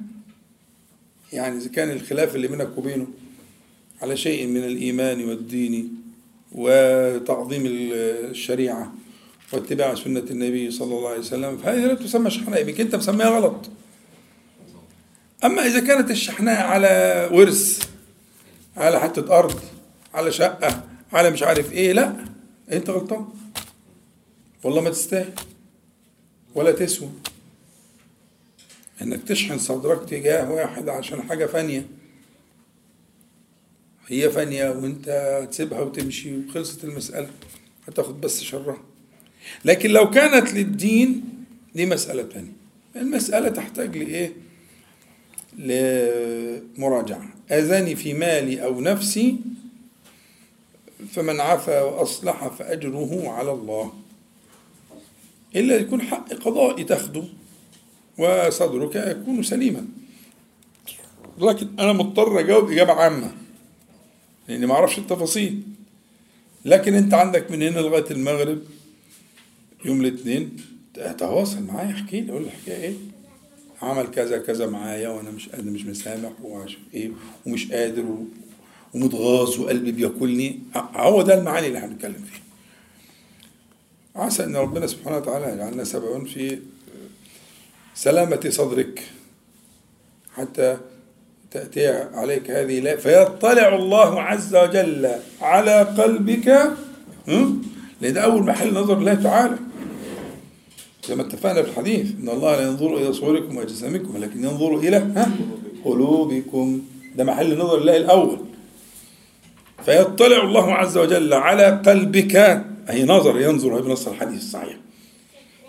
يعني 1.34 1.56
إذا 1.56 1.68
كان 1.68 1.90
الخلاف 1.90 2.36
اللي 2.36 2.48
بينك 2.48 2.78
وبينه 2.78 3.06
على 4.02 4.16
شيء 4.16 4.46
من 4.46 4.64
الإيمان 4.64 5.28
والدين 5.28 6.02
وتعظيم 6.52 7.62
الشريعة 7.66 8.92
واتباع 9.52 9.94
سنة 9.94 10.24
النبي 10.30 10.70
صلى 10.70 10.94
الله 10.96 11.08
عليه 11.08 11.18
وسلم 11.18 11.56
فهذه 11.56 11.86
لا 11.86 11.94
تسمى 11.94 12.30
شحناء. 12.30 12.68
يمكن 12.68 12.84
أنت 12.84 12.94
مسميها 12.94 13.28
غلط. 13.28 13.70
أما 15.44 15.66
إذا 15.66 15.80
كانت 15.80 16.10
الشحناء 16.10 16.66
على 16.66 17.28
ورث 17.32 17.88
على 18.76 19.00
حتة 19.00 19.38
أرض 19.38 19.60
على 20.14 20.32
شقة 20.32 20.84
على 21.12 21.30
مش 21.30 21.42
عارف 21.42 21.72
إيه 21.72 21.92
لا 21.92 22.16
أنت 22.72 22.90
غلطان. 22.90 23.26
والله 24.64 24.80
ما 24.80 24.90
تستاهل 24.90 25.32
ولا 26.54 26.72
تسوى. 26.72 27.08
إنك 29.02 29.22
تشحن 29.22 29.59
صدرك 29.59 30.09
تجاه 30.09 30.52
واحد 30.52 30.88
عشان 30.88 31.22
حاجة 31.22 31.46
فانية. 31.46 31.87
هي 34.09 34.30
فانية 34.30 34.70
وأنت 34.70 35.09
هتسيبها 35.09 35.80
وتمشي 35.80 36.37
وخلصت 36.37 36.85
المسألة 36.85 37.30
هتاخد 37.88 38.20
بس 38.20 38.42
شرها. 38.42 38.78
لكن 39.64 39.90
لو 39.90 40.11
كانت 40.11 40.54
للدين 40.54 41.24
دي 41.74 41.87
مسألة 41.87 42.22
تانية. 42.22 42.52
المسألة 42.96 43.48
تحتاج 43.48 43.96
لإيه؟ 43.96 44.33
لمراجعة. 45.59 47.28
أذاني 47.50 47.96
في 47.96 48.14
مالي 48.14 48.64
أو 48.64 48.80
نفسي 48.80 49.37
فمن 51.12 51.40
عفا 51.40 51.83
وأصلح 51.83 52.48
فأجره 52.48 53.28
على 53.30 53.52
الله. 53.52 53.92
إلا 55.57 55.76
يكون 55.76 56.02
حق 56.02 56.33
قضائي 56.33 56.85
تاخده. 56.85 57.24
وصدرك 58.18 58.96
يكون 58.96 59.42
سليما. 59.42 59.87
لكن 61.38 61.68
أنا 61.79 61.92
مضطر 61.92 62.40
أجاوب 62.40 62.70
إجابة 62.70 62.92
عامة 62.92 63.33
لأني 64.48 64.66
ما 64.66 64.74
أعرفش 64.74 64.98
التفاصيل. 64.98 65.62
لكن 66.64 66.94
أنت 66.94 67.14
عندك 67.14 67.50
من 67.50 67.62
هنا 67.62 67.81
لغاية 67.81 68.11
المغرب 68.11 68.62
يوم 69.85 70.00
الاثنين 70.00 70.57
تواصل 71.18 71.62
معايا 71.62 71.90
احكي 71.90 72.20
لي 72.20 72.33
قول 72.33 72.42
لي 72.42 72.48
الحكاية 72.48 72.83
إيه؟ 72.85 72.94
عمل 73.83 74.07
كذا 74.07 74.38
كذا 74.38 74.66
معايا 74.66 75.09
وأنا 75.09 75.31
مش 75.31 75.48
قادر 75.48 75.70
مش 75.70 75.87
مسامح 75.87 76.33
وعشان 76.42 76.81
إيه؟ 76.94 77.11
ومش 77.46 77.72
قادر 77.72 78.05
ومتغاظ 78.94 79.59
وقلبي 79.61 79.92
بياكلني. 79.92 80.59
هو 80.96 81.22
ده 81.22 81.38
المعاني 81.38 81.66
اللي 81.66 81.79
هنتكلم 81.79 82.24
فيها. 82.31 82.44
عسى 84.16 84.44
إن 84.44 84.57
ربنا 84.57 84.87
سبحانه 84.87 85.16
وتعالى 85.16 85.53
يجعلنا 85.53 85.85
سببا 85.85 86.24
في 86.24 86.59
سلامة 87.94 88.40
صدرك. 88.48 89.02
حتى 90.35 90.76
تأتي 91.50 91.87
عليك 92.14 92.50
هذه 92.50 92.80
لا 92.80 92.96
فيطلع 92.96 93.74
الله 93.74 94.22
عز 94.22 94.57
وجل 94.57 95.11
على 95.40 95.83
قلبك؟ 95.83 96.72
لأن 98.00 98.16
أول 98.16 98.42
محل 98.42 98.74
نظر 98.74 98.98
الله 98.98 99.14
تعالى 99.14 99.57
زي 101.09 101.14
ما 101.14 101.22
اتفقنا 101.22 101.62
في 101.62 101.70
الحديث 101.70 102.07
إن 102.22 102.28
الله 102.28 102.57
لا 102.57 102.62
ينظر 102.62 102.96
إلى 102.96 103.12
صوركم 103.12 103.57
وأجسامكم 103.57 104.14
ولكن 104.14 104.44
ينظر 104.44 104.76
إلى 104.76 104.96
ها؟ 104.96 105.30
قلوبكم. 105.85 106.83
ده 107.16 107.24
محل 107.24 107.59
نظر 107.59 107.78
الله 107.78 107.96
الأول. 107.96 108.38
فيطلع 109.85 110.44
الله 110.44 110.75
عز 110.75 110.98
وجل 110.98 111.35
على 111.35 111.83
قلبك. 111.87 112.37
أي 112.90 113.04
نظر 113.04 113.40
ينظر 113.40 113.81
بنص 113.81 114.08
الحديث 114.08 114.38
الصحيح. 114.38 114.77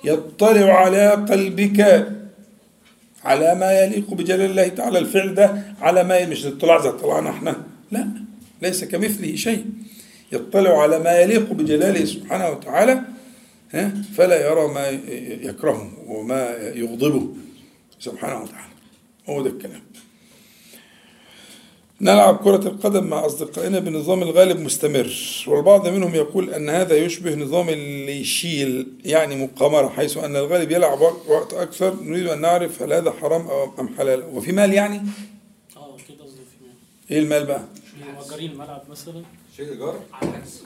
يطلع 0.04 0.74
على 0.74 1.10
قلبك 1.10 2.08
على 3.26 3.56
ما 3.56 3.72
يليق 3.82 4.14
بجلال 4.14 4.50
الله 4.52 4.68
تعالى. 4.68 5.00
الفعل 5.00 5.36
ده 5.36 5.64
على 5.82 6.04
ما 6.04 6.26
مش 6.26 6.46
الاطلاع 6.46 6.82
زي 6.82 6.90
اطلاعنا 6.90 7.30
إحنا. 7.30 7.54
لا 7.92 8.08
ليس 8.62 8.84
كمثله 8.84 9.36
شيء. 9.36 9.66
يطلع 10.32 10.82
على 10.82 11.00
ما 11.00 11.20
يليق 11.20 11.54
بجلاله 11.54 12.06
سبحانه 12.06 12.50
وتعالى 12.50 13.02
فلا 14.16 14.38
يرى 14.50 14.68
ما 14.68 14.90
يكرهه 15.50 15.92
وما 16.08 16.42
يغضبه 16.76 17.24
سبحانه 18.00 18.42
وتعالى. 18.44 18.74
هو 19.30 19.42
ده 19.42 19.50
الكلام. 19.50 19.85
نلعب 22.02 22.38
كرة 22.38 22.68
القدم 22.68 23.04
مع 23.08 23.26
أصدقائنا 23.26 23.80
بنظام 23.80 24.24
الغالب 24.24 24.60
مستمر 24.60 25.14
والبعض 25.48 25.88
منهم 25.88 26.16
يقول 26.16 26.54
أن 26.54 26.70
هذا 26.70 26.98
يشبه 26.98 27.36
نظام 27.36 27.70
اللي 27.70 28.22
يشيل 28.22 28.88
يعني 29.06 29.36
مقامرة 29.46 29.90
حيث 29.90 30.18
أن 30.18 30.36
الغالب 30.36 30.72
يلعب 30.72 31.02
وقت 31.28 31.54
أكثر. 31.54 32.04
نريد 32.04 32.28
أن 32.28 32.42
نعرف 32.42 32.82
هل 32.82 32.94
هذا 32.94 33.12
حرام 33.12 33.48
أم 33.80 33.90
حلال. 33.98 34.24
وفي 34.34 34.52
مال 34.52 34.74
يعني؟ 34.74 34.96
آه 35.78 35.98
كده 36.10 36.24
قصدي 36.24 36.36
في 36.38 36.66
مال. 36.66 36.72
إيه 37.12 37.20
المال 37.20 37.46
بقى؟ 37.46 37.62
مأجرين 38.18 38.52
الملعب 38.52 38.84
مثلا. 38.90 39.22
شيء 39.58 39.70
ايجار 39.70 40.00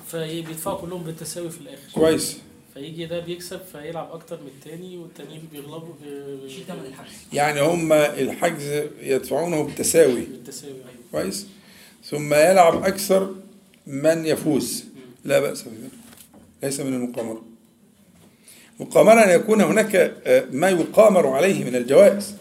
فبيدفعوا 0.08 0.78
كلهم 0.82 1.04
بالتساوي 1.04 1.50
في 1.50 1.62
الآخر. 1.62 1.82
كويس. 1.94 2.38
فيجي 2.74 3.06
ده 3.06 3.20
بيكسب 3.20 3.60
فيلعب 3.72 4.12
أكتر 4.12 4.38
من 4.42 4.48
التاني 4.48 4.98
والتانيين 4.98 5.42
بيغلبوا 5.52 5.94
ب- 6.04 6.48
شيء 6.48 6.64
ثمن 6.68 6.86
الحبس 6.86 7.10
يعني 7.34 7.62
هم 7.62 7.94
الحجز 7.94 8.84
يدفعونه 9.02 9.64
بالتساوي. 9.64 10.22
بالتساوي 10.22 10.74
أيوة. 10.74 10.99
كويس. 11.12 11.48
ثم 12.06 12.34
يلعب 12.34 12.84
أكثر 12.84 13.36
من 13.88 14.26
يفوز. 14.26 14.84
لا 15.26 15.40
بأس 15.40 15.62
بذلك 15.62 15.92
ليس 16.64 16.80
من 16.80 16.94
المقامرة. 16.94 17.42
مقامرة 18.80 19.24
أن 19.24 19.30
يكون 19.30 19.62
هناك 19.62 19.96
آه، 20.26 20.46
ما 20.52 20.70
يقامر 20.70 21.28
عليه 21.28 21.64
من 21.64 21.76
الجوائز. 21.76 22.36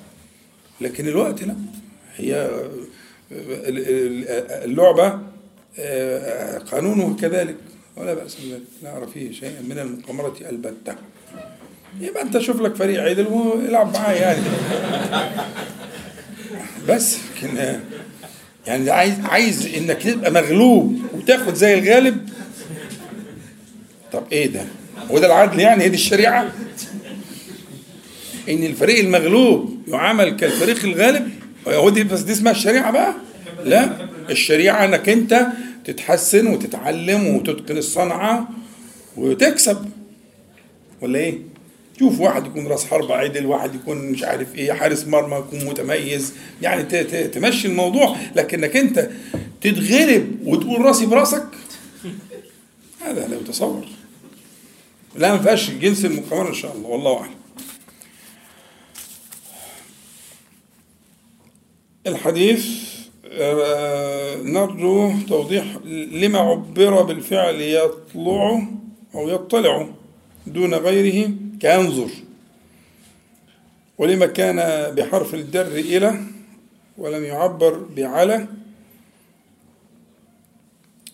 لكن 0.80 1.08
الوقت 1.08 1.42
لا. 1.42 1.56
هي 2.16 2.34
آه، 2.34 2.70
ال- 3.32 3.78
ال- 3.88 4.28
اللعبة 4.70 5.20
آه، 5.78 6.58
قانونه 6.58 7.16
كذلك. 7.16 7.56
ولا 7.96 8.14
بأس 8.14 8.34
بذلك 8.34 8.62
لا 8.82 8.96
أرى 8.96 9.06
فيه 9.06 9.32
شيئا 9.32 9.60
من 9.60 9.78
المقامرة 9.78 10.36
البتة. 10.50 10.94
يبقى 12.00 12.22
أنت 12.22 12.38
شوف 12.38 12.60
لك 12.60 12.74
فريق 12.74 13.02
عدل 13.02 13.26
والعب 13.26 13.92
معاه 13.94 14.12
يعني. 14.12 14.42
بس 16.88 17.16
لكن 17.36 17.80
يعني 18.68 18.90
عايز 18.90 19.14
عايز 19.24 19.66
إنك 19.76 20.02
تبقى 20.02 20.30
مغلوب 20.30 21.00
وتاخد 21.14 21.54
زي 21.54 21.74
الغالب 21.78 22.28
طب 24.12 24.22
إيه 24.32 24.46
ده؟ 24.46 24.64
هو 25.10 25.18
ده 25.18 25.26
العدل 25.26 25.60
يعني 25.60 25.84
هي 25.84 25.88
دي 25.88 25.94
الشريعة؟ 25.94 26.52
إن 28.48 28.62
الفريق 28.62 28.98
المغلوب 28.98 29.78
يعامل 29.88 30.30
كالفريق 30.36 30.84
الغالب 30.84 31.30
هو 31.68 31.90
دي 31.90 32.04
بس 32.04 32.20
دي 32.20 32.32
اسمها 32.32 32.52
الشريعة 32.52 32.90
بقى؟ 32.90 33.14
لا 33.64 33.90
الشريعة 34.30 34.84
إنك 34.84 35.08
أنت 35.08 35.46
تتحسن 35.84 36.46
وتتعلم 36.46 37.26
وتتقن 37.26 37.76
الصنعة 37.76 38.48
وتكسب 39.16 39.90
ولا 41.00 41.18
إيه؟ 41.18 41.38
شوف 41.98 42.20
واحد 42.20 42.46
يكون 42.46 42.66
راس 42.66 42.86
حربة 42.86 43.14
عدل 43.14 43.46
واحد 43.46 43.74
يكون 43.74 44.10
مش 44.10 44.22
عارف 44.22 44.54
إيه 44.54 44.72
حارس 44.72 45.06
مرمى 45.06 45.36
يكون 45.36 45.64
متميز 45.64 46.34
يعني 46.62 46.82
تمشي 47.28 47.68
الموضوع. 47.68 48.16
لكنك 48.36 48.76
أنت 48.76 49.10
تتغلب 49.60 50.38
وتقول 50.44 50.80
راسي 50.80 51.06
براسك 51.06 51.46
هذا 53.00 53.28
لا 53.28 53.36
يتصور. 53.36 53.86
لا 55.16 55.32
ما 55.32 55.38
فيهاش 55.38 55.70
جنس 55.70 56.04
المقامرة 56.04 56.48
إن 56.48 56.54
شاء 56.54 56.76
الله 56.76 56.88
والله 56.88 57.16
أعلم. 57.16 57.34
الحديث 62.06 62.66
آه، 63.32 64.36
نرجو 64.36 65.12
توضيح 65.28 65.64
لما 66.12 66.38
عبر 66.38 67.02
بالفعل 67.02 67.60
يطلع 67.60 68.62
أو 69.14 69.28
يطلع 69.28 69.88
دون 70.46 70.74
غيره. 70.74 71.30
كينظر 71.60 72.10
ولما 73.98 74.26
كان 74.26 74.56
بحرف 74.94 75.34
الجر 75.34 75.66
إلى 75.66 76.20
ولم 76.98 77.24
يعبر 77.24 77.78
بعلى 77.96 78.46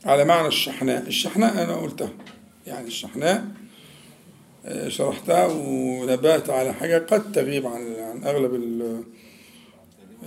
على 0.04 0.24
معنى 0.24 0.48
الشحناء. 0.48 1.06
الشحناء 1.06 1.64
أنا 1.64 1.76
قلتها. 1.76 2.10
يعني 2.66 2.86
الشحناء 2.86 3.44
آه، 4.66 4.88
شرحتها 4.88 5.46
ونبهت 5.46 6.50
على 6.50 6.72
حاجة 6.74 6.98
قد 6.98 7.32
تغيب 7.32 7.66
عن 7.66 7.94
عن 7.94 8.24
أغلب 8.24 8.54
ال- 8.54 9.04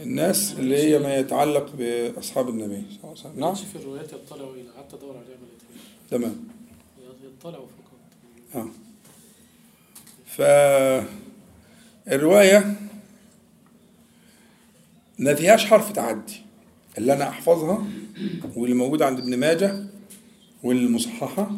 الناس 0.04 0.54
اللي 0.60 0.78
هي 0.78 1.00
ما 1.00 1.16
يتعلق 1.16 1.72
بأصحاب 1.78 2.50
النبي 2.50 2.76
صلى 2.90 2.98
الله 2.98 3.10
عليه 3.10 3.12
وسلم. 3.12 3.40
نعم؟ 3.40 3.54
في 3.56 3.76
الروايات 3.76 4.14
يطلعوا 4.14 4.54
إلى 4.54 4.70
قعدت 4.70 4.94
أدور 4.94 5.18
عليها 5.18 5.38
تمام. 6.12 6.48
يطلعوا 7.40 7.66
فقط. 7.66 8.56
آه. 8.56 8.68
فالرواية 12.08 12.76
ما 15.20 15.34
فيهاش 15.34 15.66
حرف 15.66 15.92
تعدي. 15.92 16.42
اللي 16.98 17.14
أنا 17.14 17.30
أحفظها 17.30 17.84
واللي 18.56 18.76
موجودة 18.76 19.06
عند 19.06 19.20
ابن 19.20 19.38
ماجه 19.38 19.84
واللي 20.64 20.90
مصححة 20.90 21.52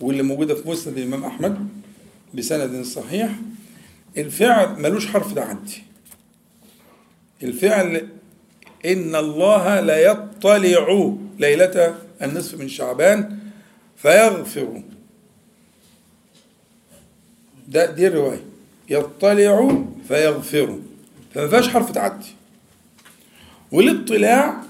واللي 0.00 0.22
موجودة 0.22 0.54
في 0.54 0.68
مسند 0.68 0.98
الإمام 0.98 1.24
أحمد 1.24 1.68
بسند 2.34 2.84
صحيح 2.84 3.30
الفعل 4.16 4.80
ملوش 4.82 5.06
حرف 5.06 5.32
تعدي. 5.32 5.82
الفعل 7.42 8.08
إن 8.86 9.16
الله 9.16 9.80
لا 9.80 9.98
يطلع 9.98 10.56
ليلة 11.38 11.94
النصف 12.22 12.58
من 12.60 12.68
شعبان 12.68 13.38
فيغفر. 13.96 14.82
ده 17.68 17.90
دي 17.92 18.06
الرواية. 18.06 18.40
يطلع 18.90 19.84
فيغفر. 20.08 20.78
فما 21.34 21.48
فيهاش 21.48 21.68
حرف 21.68 21.90
تعدي. 21.90 22.26
والاطلاع 23.72 24.62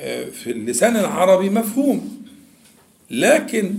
آه، 0.00 0.24
في 0.24 0.50
اللسان 0.50 0.96
العربي 0.96 1.50
مفهوم. 1.50 2.22
لكن 3.10 3.74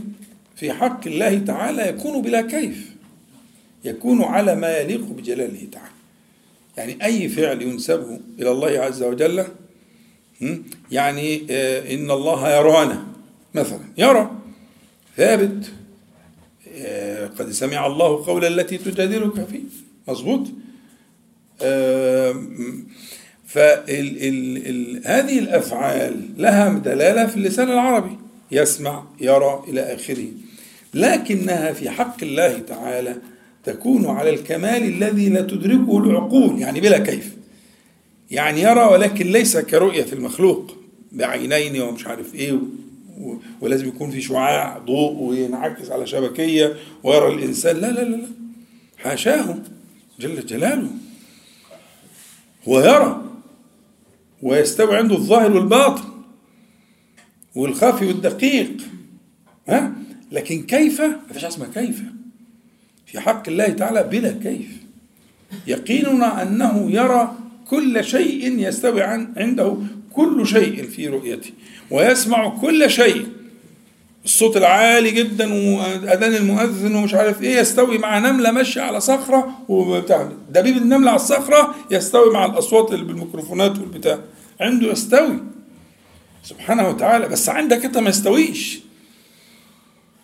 في 0.56 0.74
حق 0.74 1.08
الله 1.08 1.38
تعالى 1.39 1.89
يكون 1.89 2.22
بلا 2.22 2.41
كيف. 2.41 2.93
يكون 3.84 4.24
على 4.24 4.56
ما 4.56 4.78
يليق 4.78 5.01
بجلاله 5.01 5.68
تعالى. 5.72 5.93
يعني 6.78 7.06
أي 7.06 7.30
فعل 7.30 7.62
ينسبه 7.62 8.20
إلى 8.39 8.51
الله 8.51 8.80
عز 8.80 9.04
وجل؟ 9.04 9.45
يعني 10.91 11.47
آه، 11.49 11.93
إن 11.93 12.12
الله 12.12 12.56
يرانا 12.56 13.08
مثلا. 13.54 13.80
يرى. 13.97 14.32
ثابت. 15.18 15.72
قد 17.39 17.51
سمع 17.51 17.88
الله 17.88 18.25
قول 18.25 18.45
التي 18.45 18.77
تجادلك 18.77 19.45
فيه. 19.45 19.61
مظبوط؟ 20.07 20.47
فهذه 23.47 25.39
الأفعال 25.39 26.29
لها 26.38 26.69
دلالة 26.79 27.25
في 27.25 27.38
اللسان 27.38 27.71
العربي. 27.71 28.17
يسمع 28.51 29.03
يرى 29.21 29.63
إلى 29.67 29.81
آخره. 29.81 30.27
لكنها 30.93 31.73
في 31.73 31.89
حق 31.89 32.23
الله 32.23 32.57
تعالى 32.57 33.15
تكون 33.63 34.05
على 34.05 34.29
الكمال 34.29 34.84
الذي 34.84 35.29
لا 35.29 35.41
تدركه 35.41 35.97
العقول 35.97 36.59
يعني 36.59 36.81
بلا 36.81 36.99
كيف. 36.99 37.34
يعني 38.31 38.61
يرى 38.61 38.86
ولكن 38.86 39.27
ليس 39.27 39.57
كرؤية 39.57 40.05
المخلوق 40.13 40.77
بعينين 41.11 41.81
ومش 41.81 42.07
عارف 42.07 42.36
إيه 42.36 42.59
ولازم 43.61 43.88
يكون 43.88 44.11
في 44.11 44.22
شعاع 44.22 44.78
ضوء 44.78 45.14
وينعكس 45.14 45.91
على 45.91 46.07
شبكية 46.07 46.76
ويرى 47.03 47.34
الإنسان. 47.34 47.76
لا 47.76 47.91
لا 47.91 48.01
لا 48.01 48.16
لا. 48.16 48.28
حاشاه 48.97 49.55
جل 50.20 50.45
جلاله. 50.45 50.89
هو 52.68 52.80
يرى 52.80 53.24
ويستوي 54.41 54.97
عنده 54.97 55.16
الظاهر 55.16 55.51
والباطن 55.51 56.03
والخفي 57.55 58.05
والدقيق. 58.05 58.78
ها؟ 59.68 59.93
لكن 60.32 60.64
كيف؟ 60.64 61.01
ما 61.01 61.34
فيش 61.34 61.45
اسمها 61.45 61.68
كيف. 61.68 62.03
في 63.05 63.20
حق 63.20 63.49
الله 63.49 63.70
تعالى 63.70 64.03
بلا 64.03 64.32
كيف. 64.32 64.84
يقيننا 65.68 66.41
أنه 66.41 66.91
يرى 66.91 67.36
كل 67.68 68.03
شيء 68.03 68.59
يستوي 68.68 69.03
عن 69.03 69.34
عنده 69.38 69.78
كل 70.14 70.47
شيء 70.47 70.84
في 70.84 71.07
رؤيته 71.07 71.51
ويسمع 71.91 72.49
كل 72.49 72.89
شيء. 72.89 73.28
الصوت 74.26 74.57
العالي 74.57 75.11
جدا 75.11 75.53
وأذان 75.53 76.36
المؤذن 76.36 76.95
ومش 76.95 77.14
عارف 77.14 77.41
إيه 77.41 77.57
يستوي 77.57 77.97
مع 77.97 78.20
نملة 78.20 78.51
ماشية 78.51 78.82
على 78.82 78.99
صخرة 78.99 79.51
وبتاع. 79.70 80.30
دبيب 80.49 80.78
النملة 80.78 81.09
على 81.09 81.16
الصخرة 81.16 81.76
يستوي 81.91 82.34
مع 82.34 82.45
الأصوات 82.45 82.93
اللي 82.93 83.05
بالميكروفونات 83.05 83.80
والبتاع. 83.80 84.20
عنده 84.61 84.91
يستوي. 84.91 85.39
سبحانه 86.43 86.89
وتعالى. 86.89 87.28
بس 87.28 87.49
عندك 87.49 87.86
أنت 87.86 87.97
ما 87.97 88.09
يستويش. 88.09 88.80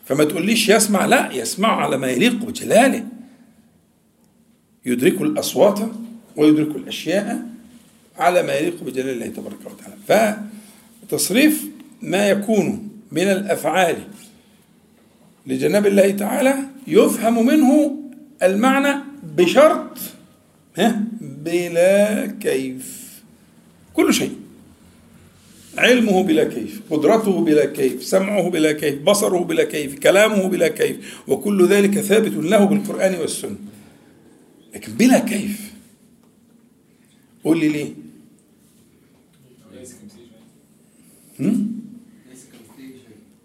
فما 0.06 0.24
تقوليش 0.24 0.70
يسمع. 0.70 1.06
لا 1.06 1.32
يسمع 1.34 1.82
على 1.82 1.98
ما 1.98 2.08
يليق 2.08 2.34
بجلاله. 2.34 3.06
يدرك 4.86 5.22
الأصوات 5.22 5.80
ويدرك 6.36 6.76
الأشياء 6.76 7.50
على 8.20 8.44
ما 8.44 8.54
يليق 8.54 8.84
بجلال 8.84 9.10
الله 9.10 9.28
تبارك 9.28 9.58
وتعالى. 9.66 10.38
فتصريف 11.08 11.66
ما 12.02 12.30
يكون 12.30 12.90
من 13.12 13.24
الأفعال 13.24 13.98
لجناب 15.48 15.88
الله 15.88 16.12
تعالى 16.12 16.56
يفهم 16.88 17.46
منه 17.46 17.96
المعنى 18.44 19.04
بشرط 19.24 19.98
بلا 21.22 22.26
كيف. 22.26 23.00
كل 23.94 24.14
شيء. 24.14 24.36
علمه 25.78 26.24
بلا 26.24 26.44
كيف 26.44 26.82
قدرته 26.90 27.42
بلا 27.42 27.66
كيف 27.66 28.04
سمعه 28.04 28.50
بلا 28.50 28.72
كيف 28.72 29.02
بصره 29.02 29.44
بلا 29.44 29.64
كيف 29.64 30.00
كلامه 30.00 30.48
بلا 30.48 30.68
كيف 30.68 31.24
وكل 31.28 31.68
ذلك 31.68 32.00
ثابت 32.00 32.32
له 32.34 32.66
بالقرآن 32.66 33.16
والسنة. 33.16 33.56
لكن 34.76 34.92
بلا 34.92 35.20
كيف. 35.20 35.74
قول 37.44 37.60
لي 37.60 37.68
ليه 37.70 37.84
ليس 37.84 37.94
كمثله 37.94 38.00
شيء. 39.76 39.76
هم؟ 39.76 39.78
ليس 39.80 39.94
كمثله 39.94 40.30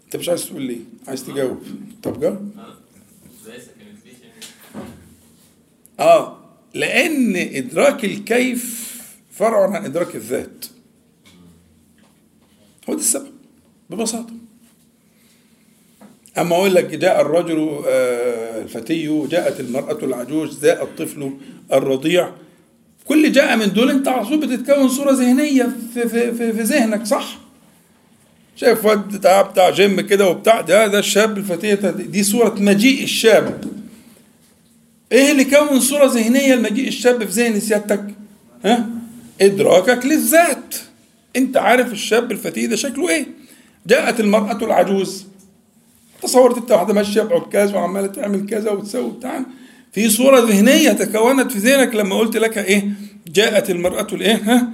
انت 0.05 0.15
مش 0.15 0.29
عايز 0.29 0.45
تقول 0.45 0.61
ليه 0.61 0.79
عايز 1.07 1.23
تجاوب. 1.25 1.63
طب 2.03 2.19
جاوب. 2.19 2.51
آه 5.99 6.39
لأن 6.73 7.35
إدراك 7.35 8.05
الكيف 8.05 8.95
فرع 9.31 9.69
عن 9.71 9.85
إدراك 9.85 10.15
الذات. 10.15 10.65
هو 12.89 12.93
ده 12.93 12.99
السبب 12.99 13.31
ببساطة. 13.89 14.33
أما 16.37 16.55
أقول 16.55 16.75
لك 16.75 16.85
جاء 16.85 17.21
الرجل 17.21 17.81
آه، 17.87 18.61
الفتي 18.61 19.27
جاءت 19.27 19.59
المرأة 19.59 20.05
العجوز 20.05 20.65
جاء 20.65 20.83
الطفل 20.83 21.37
الرضيع. 21.73 22.31
كل 23.05 23.31
جاء 23.31 23.57
من 23.57 23.73
دول 23.73 23.89
أنت 23.89 24.07
على 24.07 24.25
طول 24.25 24.47
بتتكون 24.47 24.89
صورة 24.89 25.11
ذهنية 25.11 25.63
في 25.93 26.09
في 26.09 26.31
في, 26.31 26.53
في 26.53 26.61
ذهنك 26.61 27.05
صح؟ 27.05 27.44
شايف 28.55 28.85
واد 28.85 29.17
بتاع 29.17 29.41
بتاع 29.41 29.69
جيم 29.69 30.01
كده 30.01 30.27
وبتاع 30.29 30.61
ده 30.61 30.87
ده 30.87 30.99
الشاب 30.99 31.37
الفتية 31.37 31.73
دي 31.89 32.23
صورة 32.23 32.55
مجيء 32.59 33.03
الشاب 33.03 33.63
إيه 35.11 35.31
اللي 35.31 35.43
كون 35.43 35.79
صورة 35.79 36.05
ذهنية 36.05 36.55
لمجيء 36.55 36.87
الشاب 36.87 37.25
في 37.25 37.31
ذهن 37.31 37.59
سيادتك؟ 37.59 38.03
ها؟ 38.65 38.89
إدراكك 39.41 40.05
للذات. 40.05 40.75
أنت 41.35 41.57
عارف 41.57 41.91
الشاب 41.91 42.31
الفتي 42.31 42.67
ده 42.67 42.75
شكله 42.75 43.09
إيه؟ 43.09 43.25
جاءت 43.87 44.19
المرأة 44.19 44.65
العجوز. 44.65 45.25
تصورت 46.23 46.57
أنت 46.57 46.71
واحدة 46.71 46.93
ماشية 46.93 47.21
بعكاز 47.21 47.73
وعمالة 47.73 48.07
تعمل 48.07 48.45
كذا 48.49 48.71
وتسوي 48.71 49.11
بتاع 49.11 49.41
في 49.91 50.09
صورة 50.09 50.39
ذهنية 50.39 50.91
تكونت 50.91 51.51
في 51.51 51.57
ذهنك 51.59 51.95
لما 51.95 52.15
قلت 52.17 52.37
لك 52.37 52.57
إيه؟ 52.57 52.87
جاءت 53.27 53.69
المرأة 53.69 54.07
الإيه؟ 54.13 54.35
ها؟ 54.35 54.67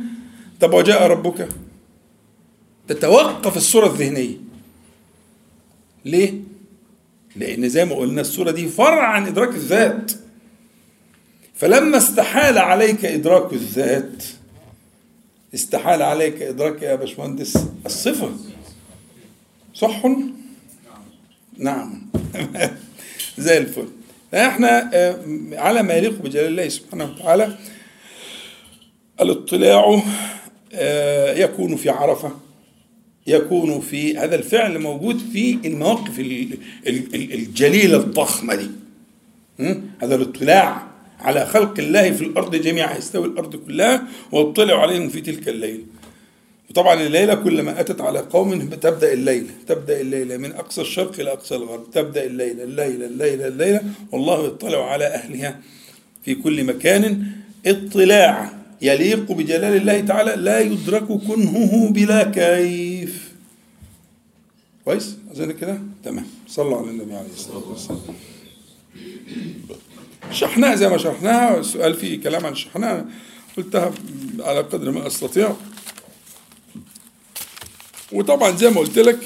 طب 0.60 0.74
وجاء 0.74 1.08
ربك؟ 1.08 1.48
تتوقف 2.88 3.58
الصورة 3.58 3.86
الذهنية. 3.88 4.38
ليه؟ 6.06 6.34
لأن 7.36 7.70
زي 7.70 7.86
ما 7.86 7.96
قلنا 7.96 8.22
الصورة 8.22 8.52
دي 8.52 8.68
فرع 8.68 9.08
عن 9.08 9.28
إدراك 9.28 9.50
الذات 9.50 10.12
فلما 11.56 11.98
استحال 11.98 12.58
عليك 12.58 13.06
إدراك 13.06 13.54
الذات 13.54 14.24
استحال 15.54 16.02
عليك 16.02 16.42
إدراك 16.42 16.82
يا 16.82 16.96
باشمهندس 16.96 17.58
الصفة 17.86 18.32
صح؟ 19.74 20.06
نعم 21.58 22.02
زي 23.38 23.58
الفل 23.58 23.88
إحنا 24.34 24.90
آه، 24.94 25.20
على 25.54 25.84
ما 25.84 25.94
يليق 25.94 26.22
بجلال 26.22 26.46
الله 26.46 26.70
سبحانه 26.70 27.06
وتعالى 27.06 27.58
الاطلاع 29.22 30.02
آه، 30.74 31.34
يكون 31.34 31.76
في 31.76 31.90
عرفة 31.90 32.32
يكون 33.28 33.80
في 33.82 34.18
هذا 34.18 34.36
الفعل 34.36 34.80
موجود 34.80 35.18
في 35.34 35.58
المواقف 35.66 36.20
ال- 36.20 36.58
ال- 36.88 37.16
ال- 37.16 37.34
الجليلة 37.34 37.98
الضخمة 37.98 38.56
دي? 38.56 38.70
هذا 40.02 40.16
الاطلاع 40.16 40.88
على 41.20 41.46
خلق 41.46 41.80
الله 41.80 42.12
في 42.12 42.24
الأرض 42.24 42.56
جميعا 42.56 42.98
يستوي 42.98 43.26
الأرض 43.28 43.56
كلها 43.56 44.04
واطلع 44.32 44.82
عليهم 44.82 45.10
في 45.10 45.22
تلك 45.22 45.48
الليلة. 45.50 45.84
وطبعا 46.70 47.02
الليلة 47.02 47.34
كلما 47.36 47.80
أتت 47.80 48.02
على 48.02 48.20
قوم 48.20 48.60
تبدأ 48.70 49.14
الليلة 49.14 49.48
تبدأ 49.68 50.02
الليلة 50.02 50.38
من 50.38 50.52
أقصى 50.52 50.82
الشرق 50.82 51.20
إلى 51.20 51.32
أقصى 51.32 51.56
الغرب 51.56 51.92
تبدأ 51.92 52.26
الليلة 52.26 52.64
الليلة 52.64 53.06
الليلة 53.06 53.48
الليلة. 53.48 53.82
والله 54.12 54.46
يطلع 54.48 54.92
على 54.92 55.06
أهلها 55.06 55.60
في 56.26 56.36
كل 56.36 56.64
مكان. 56.64 57.26
اطلاع 57.66 58.54
يليق 58.82 59.32
بجلال 59.32 59.76
الله 59.82 60.00
تعالى 60.00 60.36
لا 60.36 60.60
يدرك 60.60 61.04
كنهه 61.08 61.90
بلا 61.90 62.24
كيف 62.24 63.01
كويس؟ 64.86 65.18
أظن 65.32 65.52
كده؟ 65.52 65.80
تمام. 66.04 66.28
صلوا 66.48 66.78
على 66.78 66.90
النبي 66.90 67.16
عليه 67.16 67.34
الصلاة 67.34 67.70
والسلام. 67.70 68.02
شحناء 70.32 70.76
زي 70.76 70.90
ما 70.90 70.98
شرحناها 70.98 71.60
السؤال 71.60 71.94
فيه 71.94 72.22
كلام 72.22 72.46
عن 72.46 72.52
الشحناء 72.52 73.06
قلتها 73.58 73.94
على 74.40 74.60
قدر 74.60 74.92
ما 74.92 75.08
أستطيع. 75.08 75.56
وطبعا 78.12 78.58
زي 78.58 78.70
ما 78.70 78.80
قلت 78.80 79.00
لك 79.00 79.20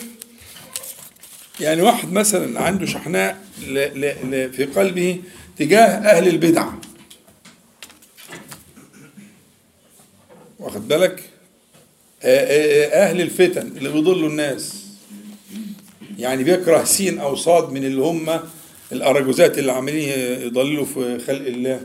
يعني 1.59 1.81
واحد 1.81 2.11
مثلا 2.11 2.61
عنده 2.61 2.85
شحناء 2.85 3.45
في 4.51 4.69
قلبه 4.75 5.21
تجاه 5.57 5.87
أهل 5.87 6.27
البدع. 6.27 6.71
واخد 10.59 10.87
بالك؟ 10.87 11.29
أهل 12.23 13.21
الفتن 13.21 13.67
اللي 13.67 13.89
بيضلوا 13.89 14.29
الناس. 14.29 14.84
يعني 16.19 16.43
بيكره 16.43 16.83
سين 16.83 17.19
أو 17.19 17.35
صاد 17.35 17.71
من 17.71 17.85
اللي 17.85 18.01
هم 18.01 18.39
الأراجوزات 18.91 19.57
اللي 19.57 19.71
عاملين 19.71 20.09
يضللوا 20.47 20.85
في 20.85 21.19
خلق 21.19 21.47
الله 21.47 21.81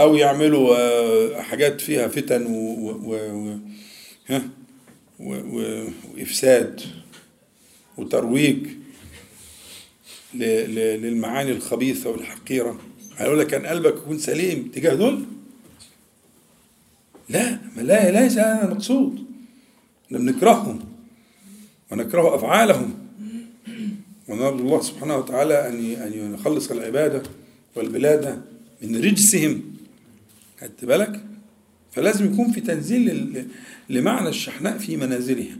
أو 0.00 0.14
يعملوا 0.16 0.76
آه، 0.76 1.42
حاجات 1.42 1.80
فيها 1.80 2.08
فتن 2.08 2.46
و, 2.46 2.90
و, 2.90 3.14
و, 3.14 3.58
ها 4.26 4.42
و 5.20 5.34
و 5.34 5.84
وإفساد 6.14 6.80
وترويج 7.96 8.66
للمعاني 10.34 11.50
الخبيثة 11.50 12.10
والحقيرة. 12.10 12.80
هيقول 13.16 13.38
لك 13.38 13.46
كان 13.46 13.66
قلبك 13.66 13.94
يكون 13.94 14.18
سليم 14.18 14.70
تجاه 14.74 14.94
دول؟ 14.94 15.24
لا 17.28 17.58
لا 17.76 18.22
ليس 18.22 18.38
هذا 18.38 18.64
المقصود 18.64 19.24
إحنا 20.06 20.18
بنكرههم 20.18 20.80
ونكره 21.90 22.34
أفعالهم. 22.34 22.99
ونرجو 24.30 24.64
الله 24.64 24.82
سبحانه 24.82 25.16
وتعالى 25.16 25.68
أن 25.68 26.02
أن 26.02 26.34
يخلص 26.34 26.70
العبادة 26.70 27.22
والبلاد 27.76 28.42
من 28.82 28.96
رجسهم. 28.96 29.62
خدت 30.60 30.84
بالك؟ 30.84 31.20
فلازم 31.92 32.32
يكون 32.32 32.52
في 32.52 32.60
تنزيل 32.60 33.46
لمعنى 33.90 34.28
الشحناء 34.28 34.78
في 34.78 34.96
منازلها 34.96 35.56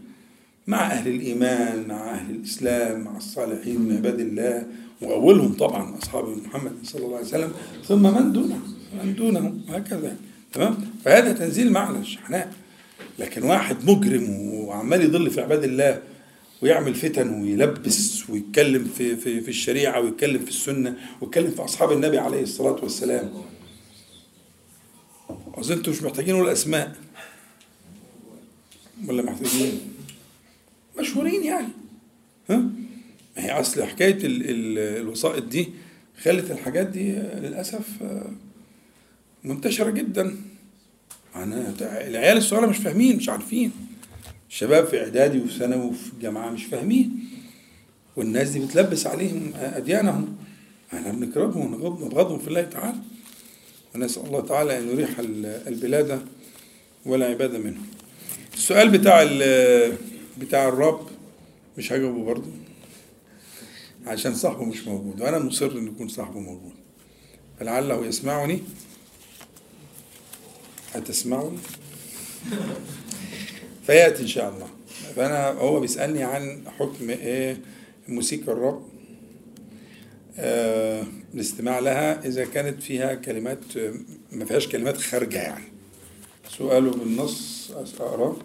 مع 0.66 0.86
أهل 0.86 1.08
الإيمان 1.08 1.88
مع 1.88 2.10
أهل 2.14 2.34
الإسلام 2.34 3.00
مع 3.00 3.16
الصالحين 3.16 3.80
من 3.80 3.96
عباد 3.96 4.20
الله 4.20 4.66
وأولهم 5.02 5.52
طبعا 5.52 5.98
أصحاب 5.98 6.24
محمد 6.46 6.72
صلى 6.84 7.04
الله 7.04 7.16
عليه 7.16 7.26
وسلم. 7.26 7.52
ثم 7.84 8.02
من 8.02 8.32
دونهم؟ 8.32 8.74
من 9.04 9.14
دونهم؟ 9.14 9.62
وهكذا. 9.68 10.16
تمام؟ 10.52 10.76
فهذا 11.04 11.32
تنزيل 11.32 11.72
معنى 11.72 11.98
الشحناء. 11.98 12.52
لكن 13.18 13.42
واحد 13.42 13.90
مجرم 13.90 14.54
وعمال 14.54 15.02
يضل 15.02 15.30
في 15.30 15.40
عباد 15.40 15.64
الله 15.64 16.02
ويعمل 16.62 16.94
فتن 16.94 17.42
ويلبس 17.42 18.30
ويتكلم 18.30 18.84
في 18.84 19.16
في 19.16 19.40
في 19.40 19.48
الشريعة 19.48 20.00
ويتكلم 20.00 20.38
في 20.44 20.48
السنة 20.50 20.96
ويتكلم 21.20 21.50
في 21.50 21.64
أصحاب 21.64 21.92
النبي 21.92 22.18
عليه 22.18 22.42
الصلاة 22.42 22.76
والسلام. 22.82 23.32
أظن 25.54 25.76
أنتوا 25.76 25.92
مش 25.92 26.02
محتاجين 26.02 26.34
نقول 26.34 26.48
أسماء. 26.48 26.96
ولا 29.08 29.22
محتاجين؟ 29.22 29.80
مشهورين 30.98 31.44
يعني. 31.44 31.68
ها؟ 32.50 32.56
ما 33.36 33.44
هي 33.44 33.50
أصل 33.60 33.84
حكاية 33.84 34.14
ال 34.26 34.50
ال 34.50 34.78
الوسائط 34.78 35.42
دي 35.44 35.68
خلت 36.22 36.50
الحاجات 36.50 36.86
دي 36.86 37.12
للأسف 37.12 38.02
آه، 38.02 38.30
منتشرة 39.44 39.90
جدا. 39.90 40.36
أنا 41.36 41.74
العيال 41.80 42.36
الصغيرة 42.36 42.66
مش 42.66 42.76
فاهمين 42.76 43.16
مش 43.16 43.28
عارفين. 43.28 43.72
الشباب 44.50 44.86
في 44.86 45.00
إعدادي 45.02 45.38
وفي 45.38 45.58
ثانوي 45.58 45.86
وفي 45.86 46.12
الجامعة 46.12 46.50
مش 46.50 46.64
فاهمين. 46.64 47.10
والناس 48.16 48.48
دي 48.50 48.58
بتلبس 48.60 49.06
عليهم 49.06 49.52
أديانهم. 49.56 50.36
إحنا 50.94 51.12
بنكرههم 51.12 51.60
ونبغض- 51.74 52.04
نبغضهم 52.04 52.38
في 52.38 52.48
الله 52.48 52.62
تعالى. 52.62 52.98
ونسأل 53.94 54.26
الله 54.26 54.40
تعالى 54.40 54.78
أن 54.78 54.88
يريح 54.88 55.18
ال- 55.18 55.46
البلاد 55.46 56.26
ولا 57.06 57.26
عباد 57.26 57.54
منهم. 57.56 57.86
السؤال 58.54 58.88
بتاع 58.88 59.24
بتاع 60.38 60.68
الرب 60.68 61.06
مش 61.78 61.92
هجاوبه 61.92 62.24
برضه. 62.24 62.48
عشان 64.06 64.34
صاحبه 64.34 64.64
مش 64.64 64.86
موجود. 64.86 65.20
وأنا 65.20 65.38
مصر 65.38 65.70
إن 65.78 65.86
يكون 65.86 66.08
صاحبه 66.08 66.40
موجود. 66.40 66.72
فلعله 67.60 68.06
يسمعني. 68.06 68.60
هتسمعني 70.94 71.58
فيأتي 73.90 74.22
إن 74.22 74.28
شاء 74.28 74.48
الله. 74.54 74.68
فأنا 75.16 75.48
هو 75.48 75.80
بيسألني 75.80 76.22
عن 76.22 76.62
حكم 76.78 77.10
إيه؟ 77.10 77.60
موسيقى 78.08 78.52
الرب 78.52 78.88
آه 80.38 81.04
الاستماع 81.34 81.78
لها 81.78 82.26
إذا 82.26 82.44
كانت 82.44 82.82
فيها 82.82 83.14
كلمات 83.14 83.58
ما 84.32 84.44
فيهاش 84.44 84.68
كلمات 84.68 84.96
خارجة 84.96 85.36
يعني. 85.36 85.64
سؤاله 86.48 86.90
بالنص 86.90 87.70
أقرأه. 87.70 88.36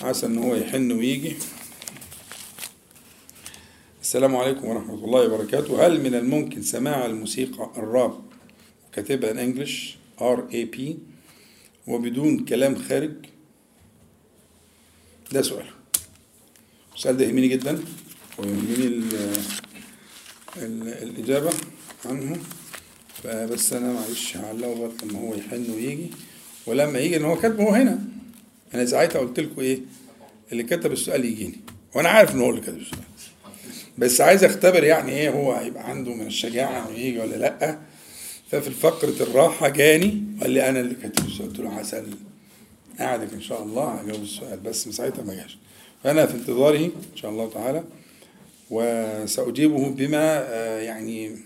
عسى 0.00 0.26
إن 0.26 0.38
هو 0.38 0.54
يحن 0.54 0.92
ويجي. 0.92 1.36
السلام 4.02 4.36
عليكم 4.36 4.68
ورحمة 4.68 5.04
الله 5.04 5.20
وبركاته. 5.26 5.86
هل 5.86 6.00
من 6.00 6.14
الممكن 6.14 6.62
سماع 6.62 7.06
الموسيقى 7.06 7.70
الراب 7.76 8.20
كاتبها 8.92 9.30
English 9.30 9.96
R 10.20 10.48
A 10.54 10.64
P 10.64 10.98
وبدون 11.86 12.44
كلام 12.44 12.76
خارج؟ 12.76 13.12
ده 15.32 15.42
سؤال. 15.42 15.66
السؤال 16.96 17.16
ده 17.16 17.24
يهمني 17.24 17.48
جدا 17.48 17.78
ويهمني 18.38 18.86
ال- 18.86 19.36
ال- 20.56 20.88
الإجابة 21.02 21.50
عنه. 22.06 22.36
فبس 23.22 23.72
أنا 23.72 23.92
معلش 23.92 24.36
هعلقه 24.36 24.74
لغاية 24.74 24.90
لما 25.02 25.18
هو 25.20 25.34
يحن 25.34 25.70
ويجي. 25.70 26.10
ولما 26.66 26.98
يجي 26.98 27.16
إن 27.16 27.24
هو 27.24 27.36
كاتبه 27.36 27.82
هنا. 27.82 27.98
أنا 28.74 28.86
ساعتها 28.86 29.18
قلت 29.18 29.40
لكم 29.40 29.60
إيه؟ 29.60 29.80
اللي 30.52 30.62
كتب 30.62 30.92
السؤال 30.92 31.24
يجيني. 31.24 31.60
وأنا 31.94 32.08
عارف 32.08 32.34
إن 32.34 32.40
هو 32.40 32.50
اللي 32.50 32.60
كتب 32.60 32.76
السؤال. 32.76 33.02
بس 33.98 34.20
عايز 34.20 34.44
أختبر 34.44 34.84
يعني 34.84 35.12
إيه 35.12 35.30
هو 35.30 35.52
هيبقى 35.52 35.90
عنده 35.90 36.14
من 36.14 36.26
الشجاعة 36.26 36.88
إنه 36.88 36.98
يجي 36.98 37.18
ولا 37.18 37.36
لأ. 37.36 37.78
ففي 38.50 38.70
فقرة 38.70 39.22
الراحة 39.22 39.68
جاني 39.68 40.22
قال 40.40 40.50
لي 40.50 40.68
أنا 40.68 40.80
اللي 40.80 40.94
كاتب 40.94 41.26
السؤال. 41.26 41.48
قلت 41.48 41.58
له 41.60 41.74
عسل 41.74 42.06
قاعدك 43.02 43.32
إن 43.32 43.40
شاء 43.42 43.62
الله 43.62 43.88
هجاوب 43.88 44.22
السؤال 44.22 44.60
بس 44.60 44.88
ساعتها 44.88 45.22
ما 45.22 45.34
جاش. 45.34 45.58
فأنا 46.04 46.26
في 46.26 46.34
انتظاره 46.34 46.78
إن 46.84 47.16
شاء 47.16 47.30
الله 47.30 47.50
تعالى 47.50 47.84
وسأجيبه 48.70 49.90
بما 49.90 50.38
آه، 50.48 50.80
يعني 50.80 51.36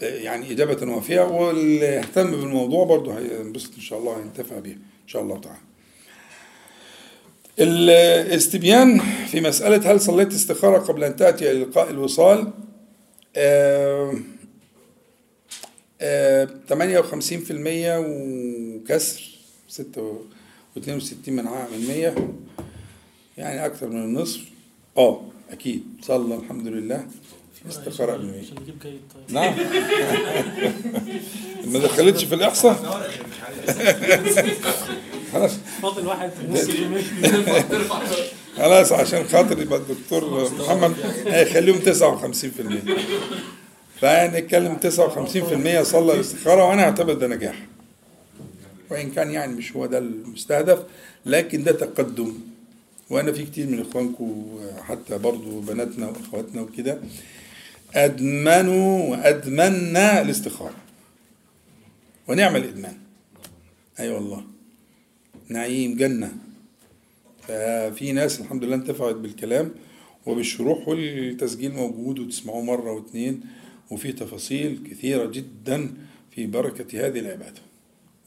يعني 0.00 0.52
إجابة 0.52 0.92
وافية 0.92 1.20
واللي 1.20 1.86
يهتم 1.86 2.30
بالموضوع 2.30 2.84
برضه 2.84 3.18
هينبسط 3.18 3.74
إن 3.74 3.80
شاء 3.80 3.98
الله 3.98 4.16
هينتفع 4.20 4.58
بيه 4.58 4.72
إن 4.72 5.08
شاء 5.08 5.22
الله 5.22 5.40
تعالى. 5.40 5.58
الاستبيان 7.58 9.00
في 9.30 9.40
مسألة 9.40 9.92
هل 9.92 10.00
صليت 10.00 10.32
استخارة 10.32 10.78
قبل 10.78 11.04
أن 11.04 11.16
تأتي 11.16 11.50
إلى 11.50 11.60
لقاء 11.64 11.90
الوصال؟ 11.90 12.52
آه، 13.36 14.14
آه، 16.00 16.48
58% 16.68 17.98
وكسر. 17.98 19.31
62 19.72 21.34
من 21.36 21.46
ع- 21.48 21.66
من 21.72 21.86
100 21.88 22.14
يعني 23.38 23.66
أكثر 23.66 23.88
من 23.88 24.02
النصف. 24.04 24.40
آه 24.98 25.20
أكيد. 25.50 25.82
صلى 26.02 26.34
الحمد 26.34 26.66
لله. 26.66 27.06
استخارة 27.70 28.12
قبل 28.12 28.24
100 28.26 28.40
عشان 28.40 28.56
نجيب 28.62 28.74
جيد 28.82 29.00
طيب 29.14 29.34
نعم. 29.36 29.54
ما 31.72 31.78
دخلتش 31.78 32.24
في 32.24 32.34
الإحصاء؟ 32.34 33.02
خلاص. 35.32 35.52
فاضل 35.82 36.06
واحد 36.06 36.30
نص 36.50 36.66
خلاص 38.58 38.92
عشان 38.92 39.24
خاطر 39.24 39.62
يبقى 39.62 39.78
الدكتور 39.78 40.50
محمد. 40.58 40.94
هيخليهم 41.26 41.78
59% 41.78 41.82
فنتكلم 44.00 44.76
59% 45.80 45.82
صلى 45.82 46.14
الاستخارة 46.14 46.64
وأنا 46.68 46.82
أعتبر 46.82 47.12
ده 47.12 47.26
نجاح. 47.26 47.54
وإن 48.92 49.10
كان 49.10 49.30
يعني 49.30 49.52
مش 49.54 49.76
هو 49.76 49.86
ده 49.86 49.98
المستهدف 49.98 50.84
لكن 51.26 51.64
ده 51.64 51.72
تقدم. 51.72 52.34
وأنا 53.10 53.32
في 53.32 53.44
كتير 53.44 53.66
من 53.66 53.80
إخوانكم 53.80 54.58
حتى 54.80 55.18
برضو 55.18 55.60
بناتنا 55.60 56.08
وأخواتنا 56.08 56.60
وكده 56.62 56.98
أدمنوا 57.94 59.10
وأدمنا 59.10 60.22
الاستخارة. 60.22 60.76
ونعم 62.28 62.56
الإدمان 62.56 62.96
أي 64.00 64.04
أيوة 64.04 64.14
والله. 64.16 64.44
نعيم 65.48 65.96
جنة. 65.96 66.32
ففي 67.48 68.12
ناس 68.12 68.40
الحمد 68.40 68.64
لله 68.64 68.74
انتفعت 68.74 69.14
بالكلام 69.14 69.70
وبالشروح 70.26 70.88
والتسجيل 70.88 71.72
موجود 71.72 72.18
وتسمعوه 72.18 72.62
مرة 72.62 72.92
واثنين 72.92 73.40
وفي 73.90 74.12
تفاصيل 74.12 74.80
كثيرة 74.90 75.24
جدا 75.26 75.94
في 76.30 76.46
بركة 76.46 77.06
هذه 77.06 77.18
العبادة. 77.18 77.60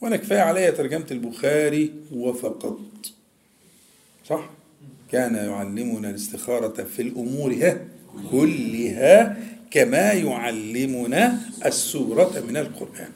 وأنا 0.00 0.16
كفاية 0.16 0.40
عليا 0.40 0.70
ترجمة 0.70 1.06
البخاري 1.10 1.92
وفقط. 2.12 2.78
صح؟ 4.28 4.50
كان 5.12 5.34
يعلمنا 5.34 6.10
الاستخارة 6.10 6.82
في 6.84 7.02
الأمور 7.02 7.54
ها 7.54 7.86
كلها 8.30 9.36
كما 9.70 10.12
يعلمنا 10.12 11.40
السورة 11.66 12.44
من 12.48 12.56
القرآن. 12.56 13.08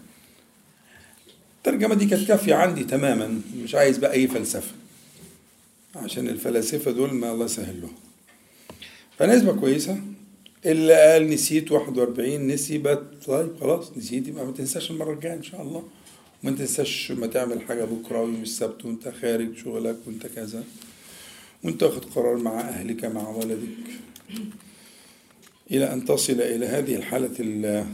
الترجمة 1.58 1.94
دي 1.94 2.06
كانت 2.06 2.28
كافية 2.28 2.54
عندي 2.54 2.84
تماما 2.84 3.40
مش 3.56 3.74
عايز 3.74 3.98
بقى 3.98 4.12
أي 4.12 4.28
فلسفة 4.28 4.72
عشان 5.96 6.28
الفلاسفة 6.28 6.90
دول 6.90 7.14
ما 7.14 7.32
الله 7.32 7.44
يسهل 7.44 7.80
لهم 7.80 7.92
فنسبة 9.18 9.52
كويسة 9.52 10.00
اللي 10.66 10.94
قال 11.12 11.30
نسيت 11.30 11.72
41 11.72 12.46
نسي 12.46 12.78
طيب 13.26 13.56
خلاص 13.60 13.92
نسيت 13.96 14.28
يبقى 14.28 14.46
ما 14.46 14.52
تنساش 14.52 14.90
المرة 14.90 15.12
الجاية 15.12 15.34
إن 15.34 15.42
شاء 15.42 15.62
الله. 15.62 15.82
وما 16.44 16.56
تنساش 16.56 17.10
ما 17.10 17.26
تعمل 17.26 17.62
حاجة 17.62 17.84
بكرة 17.84 18.22
ويوم 18.22 18.42
السبت 18.42 18.84
وأنت 18.84 19.08
خارج 19.08 19.56
شغلك 19.56 19.96
وأنت 20.06 20.26
كذا. 20.26 20.64
وأنت 21.64 21.82
واخد 21.82 22.04
قرار 22.04 22.36
مع 22.36 22.60
أهلك 22.60 23.04
مع 23.04 23.28
ولدك. 23.28 23.68
إلى 25.70 25.92
أن 25.92 26.04
تصل 26.04 26.40
إلى 26.40 26.66
هذه 26.66 26.96
الحالة 26.96 27.30
ال- 27.40 27.86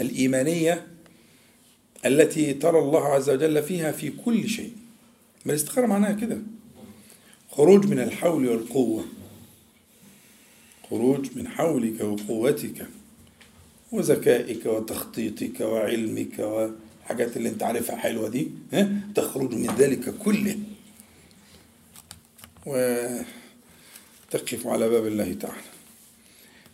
الإيمانية 0.00 0.86
التي 2.06 2.54
ترى 2.54 2.78
الله 2.78 3.04
عز 3.04 3.30
وجل 3.30 3.62
فيها 3.62 3.92
في 3.92 4.10
كل 4.10 4.48
شيء. 4.48 4.72
ما 5.44 5.52
الاستخارة 5.52 5.86
معناها 5.86 6.12
كده. 6.12 6.38
خروج 7.50 7.86
من 7.86 7.98
الحول 7.98 8.48
والقوة. 8.48 9.04
خروج 10.90 11.26
من 11.36 11.48
حولك 11.48 12.00
وقوتك 12.00 12.86
وذكائك 13.92 14.66
وتخطيطك 14.66 15.60
وعلمك 15.60 16.40
والحاجات 17.08 17.36
اللي 17.36 17.48
انت 17.48 17.62
عارفها 17.62 17.96
حلوة 17.96 18.28
دي 18.28 18.50
ها؟ 18.72 19.00
تخرج 19.14 19.54
من 19.54 19.74
ذلك 19.78 20.14
كله. 20.18 20.58
وتقف 22.66 23.26
على 24.66 24.88
باب 24.88 25.06
الله 25.06 25.32
تعالى. 25.32 25.62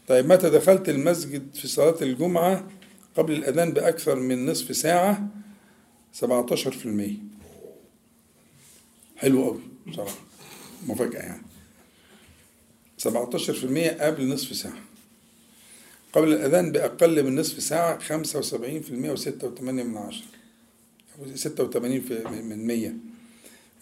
طيب 0.08 0.32
متى 0.32 0.50
دخلت 0.50 0.88
المسجد 0.88 1.54
في 1.54 1.68
صلاة 1.68 1.96
الجمعة؟ 2.02 2.68
قبل 3.16 3.32
الأذان 3.32 3.72
بأكثر 3.72 4.20
من 4.20 4.46
نصف 4.46 4.76
ساعة 4.76 5.28
17% 6.12 6.26
حلو 9.16 9.44
قوي 9.44 9.60
بصراحة 9.86 10.18
مفاجأة 10.86 11.20
يعني. 11.20 11.42
17% 12.98 14.02
قبل 14.02 14.28
نصف 14.28 14.56
ساعة. 14.56 14.78
قبل 16.14 16.32
الأذان 16.32 16.72
بأقل 16.72 17.22
من 17.22 17.40
نصف 17.40 17.62
ساعة 17.62 17.98
75% 17.98 18.02
و86 18.02 19.60
من 19.60 19.96
عشرة. 19.96 20.26
أو 21.18 21.36
86 21.36 22.00
في 22.00 22.24
من 22.24 22.66
100 22.66 22.92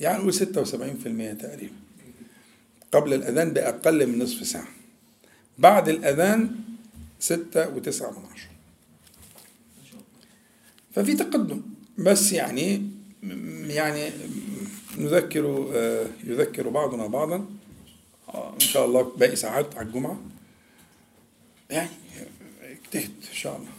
يعني 0.01 0.19
نقول 0.19 0.35
76% 0.35 1.43
تقريبا. 1.43 1.75
قبل 2.93 3.15
الأذان 3.15 3.51
بأقل 3.51 4.07
من 4.07 4.19
نصف 4.19 4.47
ساعة. 4.47 4.69
بعد 5.59 5.89
الأذان 5.89 6.57
ستة 7.21 7.69
وتسعة 7.69 8.11
من 8.11 8.25
عشرة. 8.33 8.51
ففي 10.95 11.15
تقدم. 11.15 11.63
بس 11.99 12.33
يعني 12.33 12.91
يعني 13.67 14.11
نذكر 14.99 15.71
آه، 15.75 16.07
يذكر 16.25 16.69
بعضنا 16.69 17.07
بعضا. 17.07 17.47
آه، 18.29 18.55
إن 18.55 18.61
شاء 18.61 18.85
الله 18.85 19.03
باقي 19.03 19.37
ساعات 19.37 19.77
على 19.77 19.87
الجمعة. 19.87 20.21
يعني 21.71 21.89
اجتهد 22.95 23.11
إن 23.31 23.35
شاء 23.35 23.57
الله. 23.57 23.71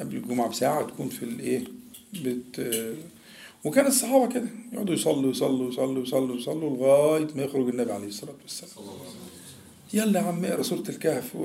قبل 0.00 0.16
الجمعة 0.16 0.48
بساعة 0.48 0.86
تكون 0.86 1.08
في 1.08 1.22
الايه 1.22 1.64
بت 2.14 2.74
وكان 3.64 3.86
الصحابة 3.86 4.28
كده 4.28 4.48
يقعدوا 4.72 4.94
يصلوا 4.94 5.30
يصلوا 5.30 5.68
يصلوا 5.68 6.02
يصلوا 6.02 6.36
يصلوا 6.36 6.76
لغاية 6.76 7.28
ما 7.34 7.42
يخرج 7.42 7.68
النبي 7.68 7.92
عليه 7.92 8.06
الصلاة 8.06 8.34
والسلام. 8.42 8.86
يلا 9.92 10.20
يا 10.20 10.24
عم 10.24 10.44
اقرأ 10.44 10.62
سورة 10.62 10.84
الكهف 10.88 11.36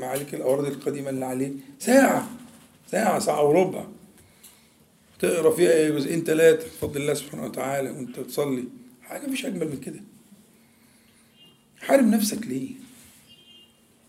معاليك 0.00 0.34
الأوراد 0.34 0.64
القديمة 0.64 1.10
اللي 1.10 1.24
عليه 1.24 1.52
ساعة 1.78 2.30
ساعة 2.90 3.18
ساعة 3.18 3.44
وربع. 3.44 3.86
تقرأ 5.18 5.56
فيها 5.56 5.72
إيه؟ 5.72 5.90
جزئين 5.90 6.24
ثلاثة 6.24 6.66
بفضل 6.66 7.00
الله 7.00 7.14
سبحانه 7.14 7.44
وتعالى 7.44 7.90
وأنت 7.90 8.20
تصلي. 8.20 8.64
حاجة 9.02 9.26
مش 9.26 9.46
أجمل 9.46 9.68
من 9.68 9.80
كده. 9.80 10.00
حارم 11.80 12.10
نفسك 12.10 12.46
ليه؟ 12.46 12.70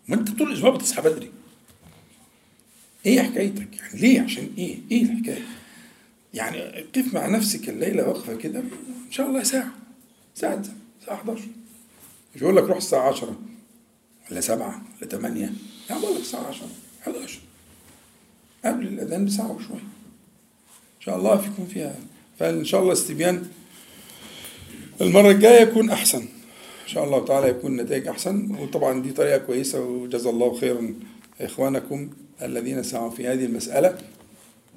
ما 0.07 0.15
أنت 0.15 0.37
طول 0.37 0.47
الأسبوع 0.47 0.69
بتصحى 0.69 1.01
بدري. 1.01 1.31
إيه 3.09 3.21
حكايتك؟ 3.21 3.67
يعني 3.77 3.99
ليه؟ 3.99 4.21
عشان 4.21 4.49
إيه؟ 4.57 4.77
إيه 4.91 5.03
الحكاية؟ 5.03 5.45
يعني 6.33 6.61
قف 6.95 7.13
مع 7.13 7.27
نفسك 7.27 7.69
الليلة 7.69 8.09
وقفه 8.09 8.35
كده 8.35 8.59
إن 8.59 9.11
شاء 9.11 9.27
الله 9.27 9.43
ساعة 9.43 9.71
ساعة 10.35 10.61
ساعة 11.05 11.15
11 11.15 11.41
مش 12.35 12.41
بقول 12.41 12.55
لك 12.55 12.63
روح 12.63 12.77
الساعة 12.77 13.09
10 13.09 13.35
ولا 14.31 14.41
7 14.41 14.81
ولا 15.01 15.09
8 15.09 15.53
لا 15.89 15.99
بقول 15.99 16.15
لك 16.15 16.21
الساعة 16.21 16.47
10 16.47 16.67
11 17.03 17.39
قبل 18.65 18.87
الأذان 18.87 19.25
بساعة 19.25 19.51
وشوية. 19.51 19.75
إن 20.97 21.01
شاء 21.05 21.17
الله 21.17 21.45
يكون 21.45 21.67
فيها. 21.73 21.95
فإن 22.39 22.65
شاء 22.65 22.81
الله 22.81 22.93
استبيان 22.93 23.47
المرة 25.01 25.31
الجاية 25.31 25.61
يكون 25.61 25.89
أحسن. 25.89 26.21
إن 26.83 26.87
شاء 26.87 27.03
الله 27.03 27.25
تعالى 27.25 27.47
يكون 27.49 27.75
نتائج 27.81 28.07
أحسن 28.07 28.55
وطبعا 28.59 29.01
دي 29.01 29.11
طريقة 29.11 29.37
كويسة 29.37 29.81
وجزا 29.81 30.29
الله 30.29 30.59
خيرا. 30.59 30.93
إخوانكم 31.41 32.09
الذين 32.41 32.83
سعوا 32.83 33.09
في 33.09 33.27
هذه 33.27 33.45
المسألة 33.45 33.97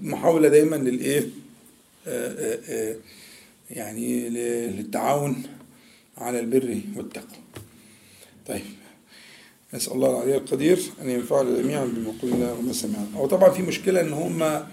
محاولة 0.00 0.48
دايما 0.48 0.76
للإيه؟ 0.76 1.28
آه، 2.06 2.28
آه، 2.28 2.58
آه، 2.68 2.96
يعني 3.70 4.28
للتعاون 4.28 5.42
على 6.18 6.40
البر 6.40 6.80
والتقوى. 6.96 7.38
طيب 8.46 8.62
نسأل 9.74 9.92
الله 9.92 10.10
العلي 10.10 10.36
القدير 10.36 10.80
أن 11.02 11.10
ينفعنا 11.10 11.62
جميعا 11.62 11.84
بما 11.84 12.12
قلنا 12.22 12.52
وما 12.52 12.72
سمعنا. 12.72 13.08
هو 13.16 13.26
طبعا 13.26 13.50
في 13.50 13.62
مشكلة 13.62 14.00
إن 14.00 14.12
هم 14.12 14.66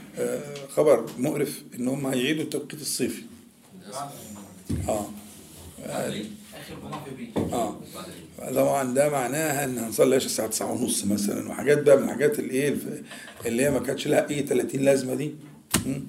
خبر 0.70 1.06
مقرف 1.18 1.62
إن 1.80 1.88
هم 1.88 2.08
هيعيدوا 2.08 2.44
التوقيت 2.44 2.82
الصيفي. 2.82 3.22
آه. 4.88 5.10
اخر 5.84 6.12
جمعه 6.12 6.39
آه. 7.54 7.80
طبعا 8.54 8.94
ده 8.94 9.10
معناها 9.10 9.66
إن 9.66 9.78
هنصلي 9.78 10.08
العشاء 10.08 10.26
الساعة 10.28 10.48
9 10.48 10.72
ونص 10.72 11.06
مثلا 11.06 11.50
وحاجات 11.50 11.82
بقى 11.84 11.98
من 11.98 12.04
الحاجات 12.04 12.40
اللي 12.40 12.52
إيه 12.54 12.76
اللي 13.46 13.64
هي 13.64 13.72
ما 13.72 13.80
كانتش 13.80 14.08
لها 14.08 14.30
أي 14.30 14.44
30 14.44 14.82
لازمة 14.82 15.14
دي. 15.16 15.36
م? 15.86 16.00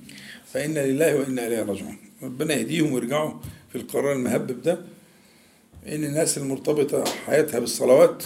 فانا 0.52 0.86
لله 0.86 1.16
وإنا 1.16 1.46
إليه 1.46 1.62
راجعون. 1.62 1.96
ربنا 2.22 2.54
يهديهم 2.54 2.92
ويرجعوا 2.92 3.32
في 3.72 3.78
القرار 3.78 4.12
المهبب 4.12 4.62
ده. 4.62 4.78
إن 5.86 6.04
الناس 6.04 6.38
المرتبطة 6.38 7.04
حياتها 7.26 7.58
بالصلوات 7.61 8.24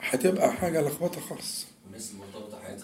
هتبقى 0.00 0.52
حاجة 0.52 0.80
لخبطة 0.88 1.20
خالص. 1.20 1.66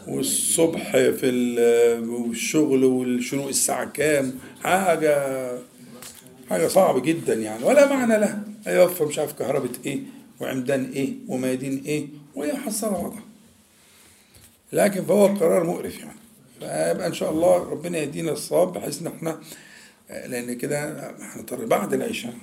والصبح 0.08 0.90
في 0.92 1.26
ال- 1.26 2.08
والشغل 2.08 2.84
والشروق 2.84 3.48
الساعة 3.48 3.84
كام؟ 3.90 4.34
حاجة 4.62 5.14
حاجة 6.50 6.68
صعبة 6.68 7.00
جدا 7.00 7.34
يعني 7.34 7.64
ولا 7.64 7.94
معنى 7.94 8.18
لها 8.18 8.42
هيوفر 8.66 9.06
مش 9.06 9.18
عارف 9.18 9.32
كهرباء 9.32 9.70
إيه 9.86 10.00
وعمدان 10.40 10.90
إيه 10.92 11.12
وميادين 11.28 11.82
إيه 11.86 12.06
وهي 12.34 12.56
حصلها 12.56 12.98
وضع 12.98 13.18
لكن 14.72 15.04
فهو 15.04 15.26
قرار 15.26 15.64
مقرف 15.64 15.98
يعني. 15.98 16.18
فيبقى 16.60 17.06
إن 17.06 17.14
شاء 17.14 17.30
الله 17.30 17.56
ربنا 17.70 17.98
يدينا 17.98 18.32
الصواب 18.32 18.72
بحيث 18.72 19.00
إن 19.00 19.06
إحنا 19.06 19.40
لأن 20.10 20.56
كده 20.56 21.10
إحنا 21.22 21.42
طر- 21.42 21.64
بعد 21.64 21.94
العشاء 21.94 22.34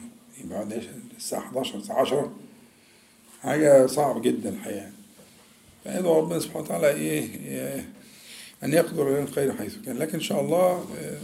بعد 0.43 0.71
العشاء 0.71 0.93
الساعة 1.17 1.39
11 1.39 1.75
الساعة 1.77 2.01
10 2.01 2.31
حاجة 3.41 3.85
صعبة 3.87 4.19
جدا 4.21 4.49
الحقيقة. 4.49 4.89
فيدعو 5.83 6.19
ربنا 6.19 6.39
سبحانه 6.39 6.65
وتعالى 6.65 6.89
إيه 6.89 7.35
إيه، 7.45 7.89
أن 8.63 8.73
يقدر 8.73 9.09
لنا 9.09 9.19
الخير 9.19 9.53
حيث 9.53 9.75
كان. 9.85 9.97
لكن 9.97 10.13
إن 10.13 10.19
شاء 10.21 10.41
الله 10.41 10.85
آه، 10.99 11.17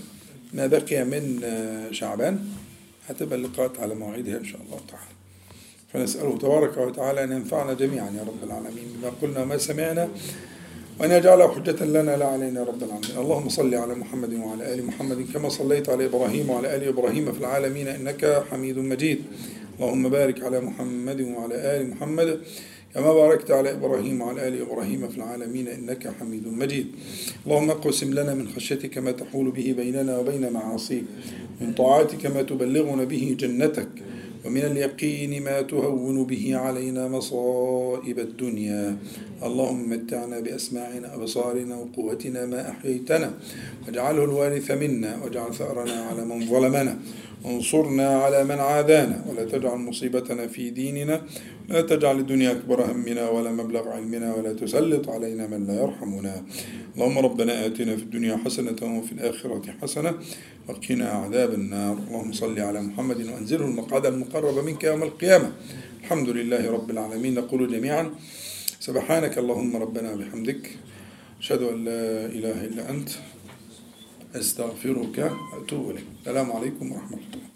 ما 0.54 0.68
بقي 0.68 1.04
من 1.04 1.42
آه، 1.44 1.92
شعبان. 1.92 2.46
هتبقى 3.08 3.36
اللقاءات 3.36 3.80
على 3.80 3.96
مواعيدها 3.96 4.38
إن 4.38 4.46
شاء 4.46 4.62
الله 4.62 4.80
تعالى. 4.88 5.14
فنسأله 5.94 6.38
تبارك 6.38 6.78
وتعالى 6.78 7.24
أن 7.24 7.32
ينفعنا 7.32 7.74
جميعا 7.74 8.10
يا 8.10 8.22
رب 8.22 8.44
العالمين 8.44 8.86
بما 8.96 9.12
قلنا 9.22 9.42
وما 9.42 9.58
سمعنا 9.58 10.10
وأن 11.00 11.12
يجعله 11.12 11.48
حجة 11.56 11.86
لنا 11.86 12.18
لا 12.18 12.26
علينا 12.26 12.60
يا 12.60 12.66
رب 12.66 12.84
العالمين. 12.84 13.18
اللهم 13.18 13.50
صل 13.50 13.76
على 13.76 13.96
محمد 13.96 14.34
وعلى 14.34 14.74
آل 14.74 14.86
محمد 14.86 15.26
كما 15.34 15.50
صليت 15.50 15.90
على 15.90 16.06
إبراهيم 16.06 16.50
وعلى 16.50 16.76
آل 16.76 16.84
إبراهيم 16.84 17.32
في 17.32 17.40
العالمين 17.40 17.88
إنك 17.88 18.44
حميد 18.52 18.78
مجيد. 18.78 19.24
اللهم 19.80 20.10
بارك 20.10 20.44
على 20.44 20.60
محمد 20.60 21.22
وعلى 21.22 21.56
آل 21.56 21.90
محمد 21.90 22.42
كما 22.96 23.14
باركت 23.14 23.52
على 23.52 23.72
إبراهيم 23.72 24.22
وعلى 24.22 24.48
آل 24.48 24.62
إبراهيم 24.62 25.08
في 25.08 25.18
العالمين 25.18 25.68
إنك 25.68 26.08
حميد 26.20 26.48
مجيد. 26.48 26.88
اللهم 27.46 27.70
اقسم 27.70 28.14
لنا 28.14 28.34
من 28.34 28.48
خشيتك 28.48 28.98
ما 28.98 29.12
تحول 29.12 29.52
به 29.52 29.74
بيننا 29.78 30.18
وبين 30.18 30.54
معاصيك 30.54 31.04
من 31.62 31.74
طاعتك 31.74 32.26
ما 32.26 32.42
تبلغنا 32.42 33.04
به 33.04 33.36
جنتك 33.40 33.88
ومن 34.46 34.62
اليقين 34.62 35.44
ما 35.44 35.62
تهون 35.62 36.24
به 36.24 36.56
علينا 36.56 37.08
مصائب 37.08 38.20
الدنيا. 38.20 38.98
اللهم 39.44 39.90
متعنا 39.90 40.40
بأسماعنا 40.40 41.16
أبصارنا 41.16 41.76
وقوتنا 41.76 42.46
ما 42.46 42.70
أحييتنا 42.70 43.34
واجعله 43.88 44.24
الوارث 44.24 44.72
منا 44.72 45.24
واجعل 45.24 45.54
ثأرنا 45.54 46.02
على 46.10 46.26
من 46.26 46.46
ظلمنا 46.50 46.98
وانصرنا 47.44 48.08
على 48.24 48.44
من 48.44 48.60
عادانا 48.60 49.26
ولا 49.30 49.44
تجعل 49.44 49.78
مصيبتنا 49.78 50.48
في 50.48 50.70
ديننا 50.70 51.22
لا 51.70 51.82
تجعل 51.82 52.20
الدنيا 52.20 52.52
أكبر 52.52 52.92
همنا 52.92 53.30
ولا 53.30 53.52
مبلغ 53.52 53.88
علمنا 53.90 54.36
ولا 54.36 54.54
تسلط 54.54 55.10
علينا 55.10 55.48
من 55.48 55.68
لا 55.68 55.82
يرحمنا. 55.82 56.46
اللهم 56.96 57.18
ربنا 57.18 57.66
آتنا 57.66 57.96
في 57.96 58.04
الدنيا 58.04 58.38
حسنة 58.46 59.00
وفي 59.00 59.12
الآخرة 59.12 59.62
حسنة 59.82 60.14
وقنا 60.68 61.10
عذاب 61.10 61.54
النار. 61.54 61.98
اللهم 62.08 62.32
صل 62.32 62.60
على 62.60 62.82
محمد 62.82 63.22
وأنزله 63.22 63.66
المقعد 63.66 64.06
المقرب 64.06 64.66
منك 64.66 64.84
يوم 64.84 65.04
القيامة. 65.04 65.52
الحمد 66.02 66.30
لله 66.30 66.72
رب 66.72 66.90
العالمين. 66.92 67.36
نقول 67.36 67.72
جميعا 67.72 68.10
سبحانك 68.80 69.38
اللهم 69.38 69.76
ربنا 69.76 70.16
بحمدك 70.16 70.70
أشهد 71.40 71.62
أن 71.62 71.86
لا 71.86 72.26
إله 72.26 72.66
إلا 72.66 72.90
أنت 72.90 73.10
أستغفرك 74.36 75.32
وأتوب 75.54 75.90
إليك. 75.90 76.06
السلام 76.20 76.52
عليكم 76.52 76.92
ورحمة 76.92 77.18
الله. 77.18 77.47